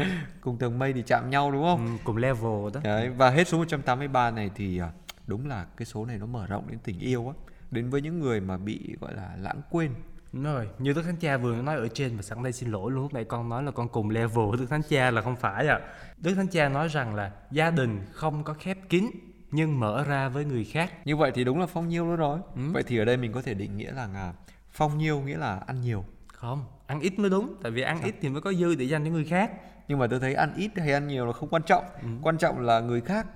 Cùng 0.41 0.59
tầng 0.59 0.79
mây 0.79 0.93
thì 0.93 1.03
chạm 1.07 1.31
nhau 1.31 1.51
đúng 1.53 1.63
không? 1.63 1.87
Ừ, 1.87 1.93
cùng 2.05 2.17
level 2.17 2.71
đó 2.75 2.81
Đấy, 2.85 3.11
và 3.17 3.31
hết 3.31 3.49
số 3.49 3.59
183 3.59 4.31
này 4.31 4.51
thì 4.55 4.79
à, 4.79 4.91
đúng 5.27 5.47
là 5.47 5.67
cái 5.77 5.87
số 5.87 6.05
này 6.05 6.19
nó 6.19 6.27
mở 6.27 6.47
rộng 6.47 6.69
đến 6.69 6.79
tình 6.85 6.99
yêu 6.99 7.29
á. 7.29 7.35
Đến 7.71 7.91
với 7.91 8.01
những 8.01 8.21
người 8.21 8.41
mà 8.41 8.57
bị 8.57 8.97
gọi 9.01 9.15
là 9.15 9.37
lãng 9.41 9.63
quên. 9.71 9.91
Đúng 10.33 10.45
rồi, 10.45 10.69
như 10.79 10.93
Đức 10.93 11.03
Thánh 11.03 11.17
Cha 11.17 11.37
vừa 11.37 11.63
nói 11.63 11.77
ở 11.77 11.89
trên 11.89 12.17
và 12.17 12.23
sẵn 12.23 12.43
đây 12.43 12.53
xin 12.53 12.71
lỗi 12.71 12.91
luôn 12.91 13.03
lúc 13.03 13.15
nãy 13.15 13.25
con 13.25 13.49
nói 13.49 13.63
là 13.63 13.71
con 13.71 13.89
cùng 13.89 14.11
level 14.11 14.49
với 14.49 14.59
Đức 14.59 14.67
Thánh 14.71 14.83
Cha 14.89 15.11
là 15.11 15.23
không 15.23 15.37
phải 15.37 15.69
à. 15.69 15.81
Đức 16.19 16.35
Thánh 16.35 16.47
Cha 16.47 16.69
nói 16.69 16.89
rằng 16.89 17.15
là 17.15 17.33
gia 17.51 17.71
đình 17.71 18.01
không 18.13 18.45
có 18.45 18.55
khép 18.55 18.79
kín 18.89 19.07
nhưng 19.51 19.81
mở 19.81 20.05
ra 20.05 20.29
với 20.29 20.45
người 20.45 20.65
khác. 20.65 21.07
Như 21.07 21.17
vậy 21.17 21.33
thì 21.35 21.45
đúng 21.45 21.61
là 21.61 21.67
phong 21.67 21.89
nhiêu 21.89 22.07
luôn 22.07 22.17
rồi. 22.17 22.39
Ừ. 22.57 22.63
Vậy 22.73 22.83
thì 22.83 22.99
ở 22.99 23.05
đây 23.05 23.17
mình 23.17 23.33
có 23.33 23.43
thể 23.43 23.55
định 23.55 23.77
nghĩa 23.77 23.93
là 23.93 24.09
à, 24.15 24.33
phong 24.71 24.99
nhiêu 24.99 25.21
nghĩa 25.21 25.37
là 25.37 25.61
ăn 25.67 25.81
nhiều. 25.81 26.05
Không, 26.27 26.65
ăn 26.87 27.01
ít 27.01 27.19
mới 27.19 27.31
đúng, 27.31 27.55
tại 27.63 27.73
vì 27.73 27.83
ăn 27.83 28.03
ít 28.03 28.15
thì 28.21 28.29
mới 28.29 28.43
có 28.43 28.53
dư 28.53 28.75
để 28.75 28.85
dành 28.85 29.05
cho 29.05 29.11
người 29.11 29.25
khác. 29.25 29.51
Nhưng 29.89 29.99
mà 29.99 30.07
tôi 30.07 30.21
thấy 30.21 30.35
ăn 30.35 30.53
ít 30.57 30.71
hay 30.77 30.93
ăn 30.93 31.07
nhiều 31.07 31.27
là 31.27 31.33
không 31.33 31.49
quan 31.49 31.63
trọng. 31.63 31.85
Ừ. 32.03 32.09
Quan 32.23 32.39
trọng 32.39 32.61
là 32.61 32.81
người 32.81 33.01
khác 33.01 33.27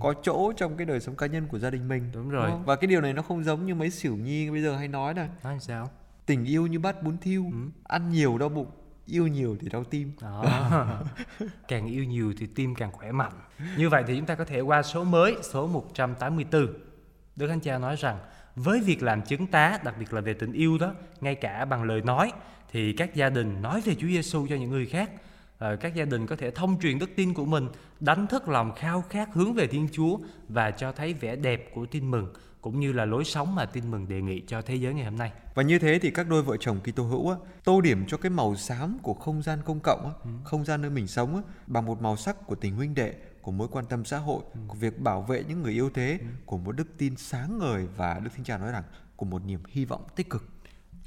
có 0.00 0.14
chỗ 0.22 0.52
trong 0.56 0.76
cái 0.76 0.86
đời 0.86 1.00
sống 1.00 1.16
cá 1.16 1.26
nhân 1.26 1.46
của 1.46 1.58
gia 1.58 1.70
đình 1.70 1.88
mình. 1.88 2.10
Đúng 2.14 2.28
rồi. 2.30 2.50
không? 2.50 2.64
Và 2.64 2.76
cái 2.76 2.86
điều 2.88 3.00
này 3.00 3.12
nó 3.12 3.22
không 3.22 3.44
giống 3.44 3.66
như 3.66 3.74
mấy 3.74 3.90
xỉu 3.90 4.16
nhi 4.16 4.50
bây 4.50 4.62
giờ 4.62 4.76
hay 4.76 4.88
nói 4.88 5.14
là 5.14 5.28
Nói 5.44 5.58
sao? 5.60 5.90
tình 6.26 6.44
yêu 6.44 6.66
như 6.66 6.78
bát 6.78 7.02
bún 7.02 7.18
thiêu, 7.18 7.44
Ừ. 7.52 7.58
ăn 7.84 8.10
nhiều 8.10 8.38
đau 8.38 8.48
bụng, 8.48 8.70
yêu 9.06 9.26
nhiều 9.26 9.56
thì 9.60 9.68
đau 9.68 9.84
tim. 9.84 10.12
Đó. 10.22 10.44
càng 11.68 11.86
yêu 11.86 12.04
nhiều 12.04 12.32
thì 12.38 12.46
tim 12.54 12.74
càng 12.74 12.92
khỏe 12.92 13.12
mạnh. 13.12 13.32
Như 13.76 13.88
vậy 13.88 14.04
thì 14.06 14.16
chúng 14.16 14.26
ta 14.26 14.34
có 14.34 14.44
thể 14.44 14.60
qua 14.60 14.82
số 14.82 15.04
mới, 15.04 15.36
số 15.42 15.66
184. 15.66 16.66
Đức 17.36 17.46
Thánh 17.48 17.60
Cha 17.60 17.78
nói 17.78 17.96
rằng 17.96 18.18
với 18.56 18.80
việc 18.80 19.02
làm 19.02 19.22
chứng 19.22 19.46
tá, 19.46 19.78
đặc 19.84 19.94
biệt 19.98 20.12
là 20.12 20.20
về 20.20 20.32
tình 20.34 20.52
yêu 20.52 20.78
đó, 20.78 20.92
ngay 21.20 21.34
cả 21.34 21.64
bằng 21.64 21.82
lời 21.84 22.00
nói 22.02 22.32
thì 22.72 22.92
các 22.92 23.14
gia 23.14 23.30
đình 23.30 23.62
nói 23.62 23.80
về 23.80 23.94
Chúa 23.94 24.08
Giêsu 24.08 24.46
cho 24.48 24.56
những 24.56 24.70
người 24.70 24.86
khác. 24.86 25.10
Ờ, 25.60 25.76
các 25.76 25.94
gia 25.94 26.04
đình 26.04 26.26
có 26.26 26.36
thể 26.36 26.50
thông 26.50 26.80
truyền 26.80 26.98
đức 26.98 27.10
tin 27.16 27.34
của 27.34 27.44
mình, 27.44 27.68
đánh 28.00 28.26
thức 28.26 28.48
lòng 28.48 28.72
khao 28.76 29.04
khát 29.08 29.28
hướng 29.34 29.54
về 29.54 29.66
Thiên 29.66 29.88
Chúa 29.92 30.18
và 30.48 30.70
cho 30.70 30.92
thấy 30.92 31.14
vẻ 31.14 31.36
đẹp 31.36 31.70
của 31.74 31.86
tin 31.86 32.10
mừng 32.10 32.32
cũng 32.60 32.80
như 32.80 32.92
là 32.92 33.04
lối 33.04 33.24
sống 33.24 33.54
mà 33.54 33.66
tin 33.66 33.90
mừng 33.90 34.08
đề 34.08 34.20
nghị 34.22 34.42
cho 34.46 34.62
thế 34.62 34.74
giới 34.74 34.94
ngày 34.94 35.04
hôm 35.04 35.16
nay. 35.18 35.32
Và 35.54 35.62
như 35.62 35.78
thế 35.78 35.98
thì 36.02 36.10
các 36.10 36.28
đôi 36.28 36.42
vợ 36.42 36.56
chồng 36.60 36.80
Kitô 36.80 37.02
hữu 37.04 37.30
á, 37.30 37.36
tô 37.64 37.80
điểm 37.80 38.04
cho 38.08 38.16
cái 38.16 38.30
màu 38.30 38.56
xám 38.56 38.98
của 39.02 39.14
không 39.14 39.42
gian 39.42 39.58
công 39.64 39.80
cộng 39.80 40.04
á, 40.04 40.10
Ừ. 40.24 40.30
không 40.44 40.64
gian 40.64 40.82
nơi 40.82 40.90
mình 40.90 41.06
sống 41.06 41.36
á, 41.36 41.42
bằng 41.66 41.86
một 41.86 42.02
màu 42.02 42.16
sắc 42.16 42.46
của 42.46 42.54
tình 42.54 42.76
huynh 42.76 42.94
đệ, 42.94 43.14
của 43.42 43.52
mối 43.52 43.68
quan 43.70 43.84
tâm 43.86 44.04
xã 44.04 44.18
hội, 44.18 44.42
Ừ. 44.54 44.60
của 44.68 44.74
việc 44.74 45.00
bảo 45.00 45.22
vệ 45.22 45.44
những 45.48 45.62
người 45.62 45.72
yêu 45.72 45.90
thế, 45.94 46.18
của 46.46 46.58
một 46.58 46.72
đức 46.76 46.86
tin 46.98 47.16
sáng 47.16 47.58
ngời 47.58 47.86
và 47.96 48.18
Đức 48.24 48.30
Thánh 48.36 48.44
Cha 48.44 48.58
nói 48.58 48.72
rằng 48.72 48.82
của 49.16 49.26
một 49.26 49.44
niềm 49.46 49.60
hy 49.68 49.84
vọng 49.84 50.02
tích 50.16 50.30
cực. 50.30 50.48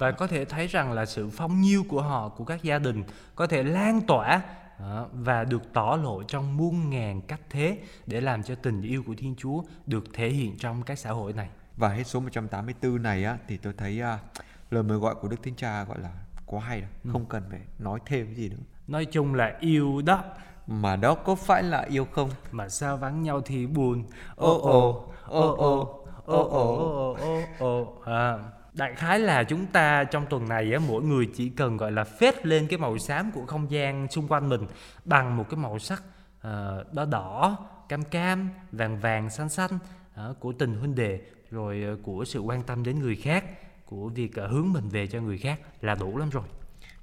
Và 0.04 0.12
có 0.12 0.28
thể 0.28 0.46
thấy 0.46 0.68
rằng 0.68 0.92
là 0.92 1.06
sự 1.06 1.30
phong 1.30 1.62
nhiêu 1.62 1.84
của 1.90 2.02
họ 2.02 2.30
của 2.30 2.44
các 2.46 2.64
gia 2.64 2.80
đình 2.80 3.04
có 3.36 3.48
thể 3.48 3.64
lan 3.64 4.02
tỏa 4.02 4.42
đó, 4.80 5.08
và 5.14 5.44
được 5.44 5.74
tỏ 5.74 5.98
lộ 6.04 6.24
trong 6.24 6.58
muôn 6.58 6.90
ngàn 6.90 7.22
cách 7.22 7.42
thế 7.50 7.78
để 8.08 8.22
làm 8.22 8.44
cho 8.44 8.56
tình 8.56 8.82
yêu 8.82 9.04
của 9.08 9.14
Thiên 9.18 9.36
Chúa 9.38 9.62
được 9.86 10.04
thể 10.14 10.30
hiện 10.30 10.58
trong 10.60 10.84
cái 10.84 10.98
xã 10.98 11.12
hội 11.12 11.34
này. 11.34 11.50
Và 11.78 11.90
hết 11.90 12.04
số 12.04 12.20
184 12.20 13.02
này 13.04 13.24
á 13.26 13.38
thì 13.48 13.58
tôi 13.58 13.74
thấy 13.78 14.02
à, 14.02 14.20
lời 14.72 14.84
mời 14.84 14.98
gọi 14.98 15.16
của 15.16 15.28
Đức 15.28 15.44
Thánh 15.44 15.56
Cha 15.56 15.84
gọi 15.84 16.00
là 16.00 16.10
quá 16.46 16.62
hay 16.62 16.80
rồi, 16.82 16.90
Ừ. 17.04 17.10
không 17.14 17.26
cần 17.26 17.44
phải 17.52 17.60
nói 17.80 18.00
thêm 18.06 18.34
gì 18.34 18.50
nữa. 18.50 18.58
Nói 18.88 19.06
chung 19.06 19.34
là 19.36 19.58
yêu 19.60 20.02
đó 20.06 20.24
Mà 20.68 20.96
đó 20.96 21.16
có 21.16 21.36
phải 21.36 21.64
là 21.64 21.82
yêu 21.82 22.06
không? 22.12 22.30
mà 22.52 22.70
sao 22.70 22.98
vắng 22.98 23.22
nhau 23.22 23.42
thì 23.42 23.66
buồn. 23.68 24.04
Ô 24.36 24.58
ô, 24.62 25.06
ô 25.28 25.42
ô, 25.42 25.88
ô 26.26 26.44
ô. 26.44 27.16
ô 27.18 27.18
ô 27.20 27.42
ô 27.60 27.98
à, 28.06 28.38
đại 28.74 28.96
khái 28.96 29.20
là 29.20 29.44
chúng 29.44 29.66
ta 29.66 30.04
trong 30.04 30.26
tuần 30.30 30.50
này 30.50 30.74
á 30.74 30.80
mỗi 30.88 31.04
người 31.04 31.30
chỉ 31.36 31.50
cần 31.50 31.78
gọi 31.78 31.92
là 31.92 32.04
phết 32.04 32.46
lên 32.46 32.68
cái 32.68 32.80
màu 32.80 32.98
xám 32.98 33.32
của 33.32 33.46
không 33.46 33.72
gian 33.72 34.08
xung 34.12 34.28
quanh 34.28 34.50
mình 34.50 34.62
bằng 35.06 35.38
một 35.38 35.46
cái 35.50 35.58
màu 35.58 35.80
sắc 35.80 36.04
uh, 36.38 36.94
đỏ 36.94 37.06
đỏ 37.06 37.58
cam 37.90 38.04
cam 38.04 38.50
vàng 38.72 39.00
vàng 39.00 39.30
xanh 39.30 39.50
xanh 39.50 39.72
uh, 40.30 40.40
của 40.40 40.54
tình 40.54 40.76
huynh 40.76 40.96
đệ 40.96 41.22
rồi 41.52 41.84
uh, 41.94 42.00
của 42.04 42.26
sự 42.26 42.40
quan 42.40 42.64
tâm 42.64 42.84
đến 42.84 43.00
người 43.00 43.16
khác 43.16 43.46
của 43.86 44.10
việc 44.10 44.32
uh, 44.46 44.52
hướng 44.52 44.74
mình 44.74 44.90
về 44.90 45.08
cho 45.08 45.22
người 45.22 45.38
khác 45.38 45.60
là 45.82 45.96
đủ 45.96 46.18
lắm 46.18 46.30
rồi 46.30 46.44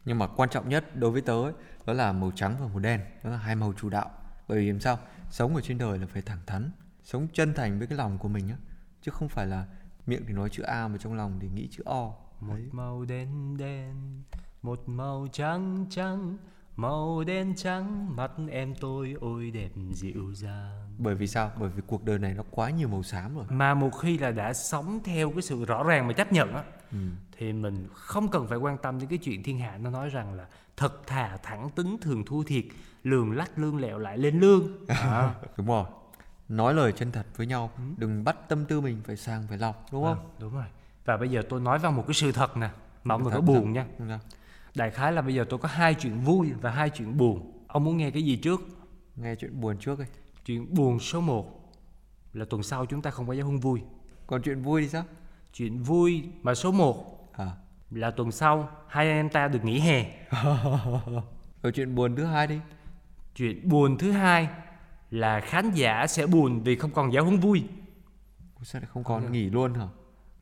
Nhưng 0.04 0.18
mà 0.18 0.26
quan 0.26 0.48
trọng 0.48 0.68
nhất 0.68 0.96
đối 0.96 1.10
với 1.10 1.22
tớ 1.22 1.42
ấy, 1.42 1.52
đó 1.86 1.92
là 1.92 2.12
màu 2.12 2.32
trắng 2.34 2.56
và 2.60 2.66
màu 2.66 2.78
đen, 2.78 3.00
đó 3.24 3.30
là 3.30 3.36
hai 3.36 3.56
màu 3.56 3.72
chủ 3.80 3.88
đạo. 3.88 4.10
Bởi 4.48 4.58
vì 4.58 4.70
làm 4.70 4.80
sao? 4.80 4.98
Sống 5.30 5.56
ở 5.56 5.60
trên 5.60 5.78
đời 5.78 5.98
là 5.98 6.06
phải 6.06 6.22
thẳng 6.22 6.38
thắn, 6.46 6.70
sống 7.02 7.28
chân 7.32 7.54
thành 7.54 7.78
với 7.78 7.88
cái 7.88 7.98
lòng 7.98 8.18
của 8.18 8.28
mình 8.28 8.48
á, 8.48 8.56
chứ 9.02 9.10
không 9.10 9.28
phải 9.28 9.46
là 9.46 9.66
miệng 10.06 10.22
thì 10.26 10.32
nói 10.34 10.48
chữ 10.52 10.62
A 10.62 10.88
mà 10.88 10.98
trong 10.98 11.14
lòng 11.14 11.38
thì 11.40 11.48
nghĩ 11.48 11.68
chữ 11.70 11.82
O. 11.86 12.12
một 12.40 12.54
Đấy. 12.54 12.68
màu 12.72 13.04
đen 13.04 13.56
đen 13.56 14.22
một 14.62 14.82
màu 14.86 15.28
trắng 15.32 15.86
trắng 15.90 16.36
màu 16.76 17.24
đen 17.24 17.54
trắng 17.56 18.16
mắt 18.16 18.30
em 18.50 18.74
tôi 18.80 19.14
ôi 19.20 19.50
đẹp 19.50 19.70
dịu 19.92 20.32
dàng 20.34 20.94
Bởi 20.98 21.14
vì 21.14 21.26
sao? 21.26 21.50
Bởi 21.60 21.68
vì 21.68 21.82
cuộc 21.86 22.04
đời 22.04 22.18
này 22.18 22.34
nó 22.34 22.42
quá 22.50 22.70
nhiều 22.70 22.88
màu 22.88 23.02
xám 23.02 23.34
rồi. 23.36 23.44
mà 23.50 23.74
một 23.74 23.90
khi 23.90 24.18
là 24.18 24.30
đã 24.30 24.52
sống 24.52 25.00
theo 25.04 25.30
cái 25.30 25.42
sự 25.42 25.64
rõ 25.64 25.82
ràng 25.84 26.06
mà 26.06 26.12
chấp 26.12 26.32
nhận 26.32 26.54
á 26.54 26.64
Ừ. 26.92 26.98
thì 27.38 27.52
mình 27.52 27.88
không 27.94 28.28
cần 28.28 28.46
phải 28.46 28.58
quan 28.58 28.78
tâm 28.78 28.98
đến 28.98 29.08
cái 29.08 29.18
chuyện 29.22 29.42
thiên 29.42 29.58
hạ 29.58 29.78
nó 29.78 29.90
nói 29.90 30.08
rằng 30.10 30.34
là 30.34 30.46
thật 30.76 31.06
thà 31.06 31.36
thẳng 31.42 31.70
tính 31.76 31.96
thường 32.00 32.24
thua 32.24 32.42
thiệt 32.42 32.64
lường 33.02 33.32
lách 33.32 33.58
lương 33.58 33.76
lẹo 33.76 33.98
lại 33.98 34.18
lên 34.18 34.40
lương 34.40 34.86
Đó. 34.88 35.30
Đúng 35.56 35.66
rồi. 35.66 35.84
Nói 36.50 36.74
lời 36.74 36.92
chân 36.92 37.12
thật 37.12 37.26
với 37.36 37.46
nhau, 37.46 37.70
đừng 37.96 38.24
bắt 38.24 38.36
tâm 38.48 38.64
tư 38.64 38.80
mình 38.80 39.00
phải 39.04 39.16
sang 39.16 39.46
phải 39.48 39.58
lọc, 39.58 39.86
đúng 39.92 40.04
không? 40.04 40.16
Vâng, 40.16 40.26
đúng 40.38 40.54
rồi 40.54 40.64
và 41.04 41.16
bây 41.16 41.28
giờ 41.30 41.42
tôi 41.48 41.60
nói 41.60 41.78
vào 41.78 41.92
một 41.92 42.04
cái 42.06 42.14
sự 42.14 42.32
thật 42.32 42.56
nè 42.56 42.70
mà 43.04 43.14
ông 43.14 43.24
đừng 43.24 43.32
có 43.32 43.40
buồn 43.40 43.74
thật. 43.74 43.84
nha 43.98 44.08
sao. 44.08 44.18
đại 44.74 44.90
khái 44.90 45.12
là 45.12 45.22
bây 45.22 45.34
giờ 45.34 45.44
tôi 45.50 45.58
có 45.58 45.68
hai 45.68 45.94
chuyện 45.94 46.20
vui 46.20 46.52
và 46.60 46.70
hai 46.70 46.90
chuyện 46.90 47.16
buồn 47.16 47.52
ông 47.68 47.84
muốn 47.84 47.96
nghe 47.96 48.10
cái 48.10 48.22
gì 48.22 48.36
trước 48.36 48.60
Nghe 49.16 49.34
chuyện 49.34 49.60
buồn 49.60 49.76
trước 49.78 49.98
đi. 49.98 50.04
chuyện 50.44 50.74
buồn 50.74 50.98
số 51.00 51.20
1 51.20 51.72
là 52.32 52.44
tuần 52.50 52.62
sau 52.62 52.86
chúng 52.86 53.02
ta 53.02 53.10
không 53.10 53.26
có 53.26 53.32
giáo 53.32 53.46
huấn 53.46 53.58
vui 53.60 53.80
Còn 54.26 54.42
chuyện 54.42 54.62
vui 54.62 54.82
thì 54.82 54.88
sao? 54.88 55.04
chuyện 55.54 55.82
vui 55.82 56.24
mà 56.42 56.54
số 56.54 56.72
1 56.72 57.16
À. 57.32 57.50
là 57.90 58.10
tuần 58.10 58.30
sau 58.32 58.70
hai 58.88 59.08
anh 59.08 59.16
em 59.16 59.28
ta 59.28 59.48
được 59.48 59.64
nghỉ 59.64 59.78
hè 59.80 60.10
Rồi 61.62 61.72
chuyện 61.74 61.94
buồn 61.94 62.16
thứ 62.16 62.24
hai 62.24 62.46
đi. 62.46 62.58
Chuyện 63.34 63.68
buồn 63.68 63.98
thứ 63.98 64.12
hai 64.12 64.48
là 65.10 65.40
khán 65.40 65.70
giả 65.70 66.06
sẽ 66.06 66.26
buồn 66.26 66.62
vì 66.62 66.76
không 66.76 66.90
còn 66.90 67.12
giáo 67.12 67.24
huấn 67.24 67.36
vui. 67.36 67.64
Sao 68.62 68.80
lại 68.80 68.88
không 68.92 69.04
còn 69.04 69.32
nghỉ 69.32 69.50
luôn 69.50 69.74
hả? 69.74 69.86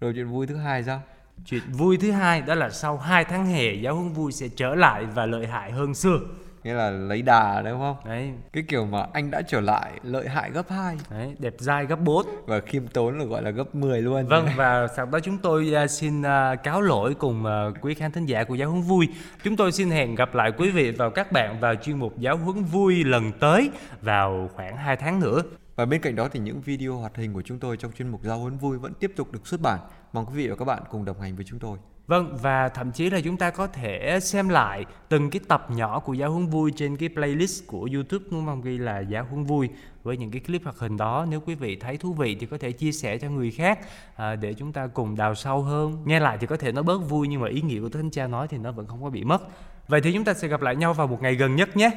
Rồi 0.01 0.12
chuyện 0.14 0.29
vui 0.29 0.47
thứ 0.47 0.57
hai 0.57 0.85
sao? 0.85 1.03
Chuyện 1.45 1.62
vui 1.73 1.97
thứ 1.97 2.11
hai 2.11 2.43
đó 2.43 2.55
là 2.55 2.71
sau 2.71 2.99
2 2.99 3.25
tháng 3.25 3.47
hè 3.47 3.75
giáo 3.75 3.95
huấn 3.95 4.12
vui 4.12 4.33
sẽ 4.33 4.49
trở 4.49 4.75
lại 4.75 5.05
và 5.05 5.27
lợi 5.27 5.47
hại 5.47 5.73
hơn 5.73 5.95
xưa. 5.95 6.21
Nghĩa 6.69 6.75
là 6.75 6.91
lấy 6.91 7.23
đà 7.23 7.62
đúng 7.62 7.79
không 7.79 7.97
đấy 8.05 8.33
cái 8.53 8.64
kiểu 8.69 8.87
mà 8.87 9.07
anh 9.12 9.31
đã 9.31 9.43
trở 9.43 9.61
lại 9.61 9.93
lợi 10.03 10.29
hại 10.29 10.51
gấp 10.51 10.71
2 10.71 10.97
đấy 11.11 11.35
đẹp 11.39 11.55
dai 11.59 11.87
gấp 11.87 12.01
4 12.01 12.27
và 12.47 12.61
khiêm 12.61 12.87
tốn 12.87 13.19
là 13.19 13.25
gọi 13.25 13.43
là 13.43 13.51
gấp 13.51 13.75
10 13.75 14.03
luôn 14.03 14.27
Vâng 14.27 14.49
và 14.57 14.87
sau 14.97 15.07
đó 15.07 15.21
chúng 15.21 15.39
tôi 15.39 15.75
uh, 15.85 15.91
xin 15.91 16.21
uh, 16.21 16.27
cáo 16.62 16.81
lỗi 16.81 17.14
cùng 17.14 17.45
uh, 17.45 17.77
quý 17.81 17.95
khán 17.95 18.12
thính 18.12 18.27
giả 18.27 18.45
của 18.45 18.55
Giáo 18.55 18.71
huấn 18.71 18.83
vui. 18.83 19.09
Chúng 19.45 19.57
tôi 19.57 19.73
xin 19.73 19.91
hẹn 19.91 20.14
gặp 20.14 20.35
lại 20.35 20.53
quý 20.59 20.71
vị 20.71 20.91
và 20.91 21.11
các 21.11 21.33
bạn 21.33 21.61
vào 21.61 21.75
chuyên 21.75 21.99
mục 21.99 22.19
Giáo 22.19 22.37
huấn 22.37 22.64
vui 22.64 23.05
lần 23.05 23.33
tới 23.41 23.71
vào 24.03 24.51
khoảng 24.55 24.77
2 24.77 24.97
tháng 24.97 25.21
nữa. 25.21 25.43
Và 25.77 25.85
bên 25.85 26.01
cạnh 26.01 26.16
đó 26.16 26.29
thì 26.33 26.41
những 26.41 26.61
video 26.61 26.97
hoạt 26.97 27.16
hình 27.16 27.33
của 27.33 27.43
chúng 27.43 27.59
tôi 27.59 27.77
trong 27.77 27.93
chuyên 27.93 28.09
mục 28.09 28.21
Giao 28.25 28.39
huấn 28.39 28.59
vui 28.59 28.79
vẫn 28.79 28.93
tiếp 28.95 29.12
tục 29.16 29.33
được 29.33 29.47
xuất 29.47 29.61
bản. 29.61 29.79
Mong 30.12 30.26
quý 30.26 30.32
vị 30.34 30.48
và 30.48 30.56
các 30.56 30.64
bạn 30.64 30.82
cùng 30.90 31.04
đồng 31.04 31.20
hành 31.20 31.36
với 31.36 31.44
chúng 31.48 31.59
tôi. 31.59 31.78
Vâng 32.06 32.36
và 32.42 32.68
thậm 32.68 32.92
chí 32.92 33.11
là 33.11 33.20
chúng 33.20 33.36
ta 33.36 33.50
có 33.50 33.66
thể 33.66 34.18
xem 34.22 34.48
lại 34.48 34.84
từng 35.09 35.30
cái 35.30 35.40
tập 35.48 35.66
nhỏ 35.70 36.00
của 36.00 36.12
Giáo 36.12 36.30
huấn 36.30 36.46
vui 36.46 36.72
trên 36.76 36.96
cái 36.96 37.09
playlist 37.09 37.66
của 37.66 37.88
YouTube 37.94 38.24
đúng 38.30 38.46
không 38.46 38.62
ghi 38.62 38.78
là 38.78 39.00
Giáo 39.00 39.26
huấn 39.30 39.44
vui 39.44 39.68
với 40.02 40.16
những 40.16 40.30
cái 40.30 40.40
clip 40.40 40.64
hoạt 40.64 40.78
hình 40.78 40.96
đó 40.96 41.26
nếu 41.30 41.40
quý 41.40 41.54
vị 41.54 41.76
thấy 41.76 41.96
thú 41.96 42.12
vị 42.12 42.36
thì 42.40 42.46
có 42.46 42.59
thể 42.59 42.72
chia 42.72 42.92
sẻ 42.92 43.18
cho 43.18 43.30
người 43.30 43.50
khác 43.50 43.78
à, 44.16 44.36
để 44.36 44.54
chúng 44.54 44.72
ta 44.72 44.86
cùng 44.86 45.16
đào 45.16 45.34
sâu 45.34 45.62
hơn. 45.62 46.02
Nghe 46.04 46.20
lại 46.20 46.38
thì 46.40 46.46
có 46.46 46.56
thể 46.56 46.72
nó 46.72 46.82
bớt 46.82 46.98
vui 46.98 47.28
nhưng 47.28 47.40
mà 47.40 47.48
ý 47.48 47.61
nghĩa 47.61 47.80
của 47.80 47.88
Thánh 47.88 48.11
Cha 48.11 48.26
nói 48.26 48.48
thì 48.48 48.59
nó 48.59 48.72
vẫn 48.72 48.86
không 48.86 49.02
có 49.02 49.11
bị 49.11 49.24
mất. 49.24 49.42
Vậy 49.88 50.00
thì 50.00 50.12
chúng 50.12 50.24
ta 50.24 50.34
sẽ 50.34 50.48
gặp 50.48 50.62
lại 50.62 50.76
nhau 50.76 50.94
vào 50.94 51.06
một 51.06 51.22
ngày 51.22 51.34
gần 51.34 51.56
nhất 51.56 51.76
nhé. 51.76 51.90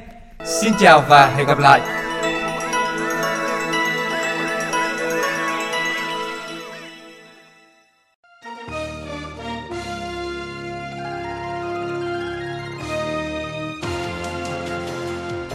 Xin 0.44 0.72
chào 0.78 1.02
và 1.08 1.26
hẹn 1.26 1.46
gặp 1.46 1.58
lại. 1.58 1.80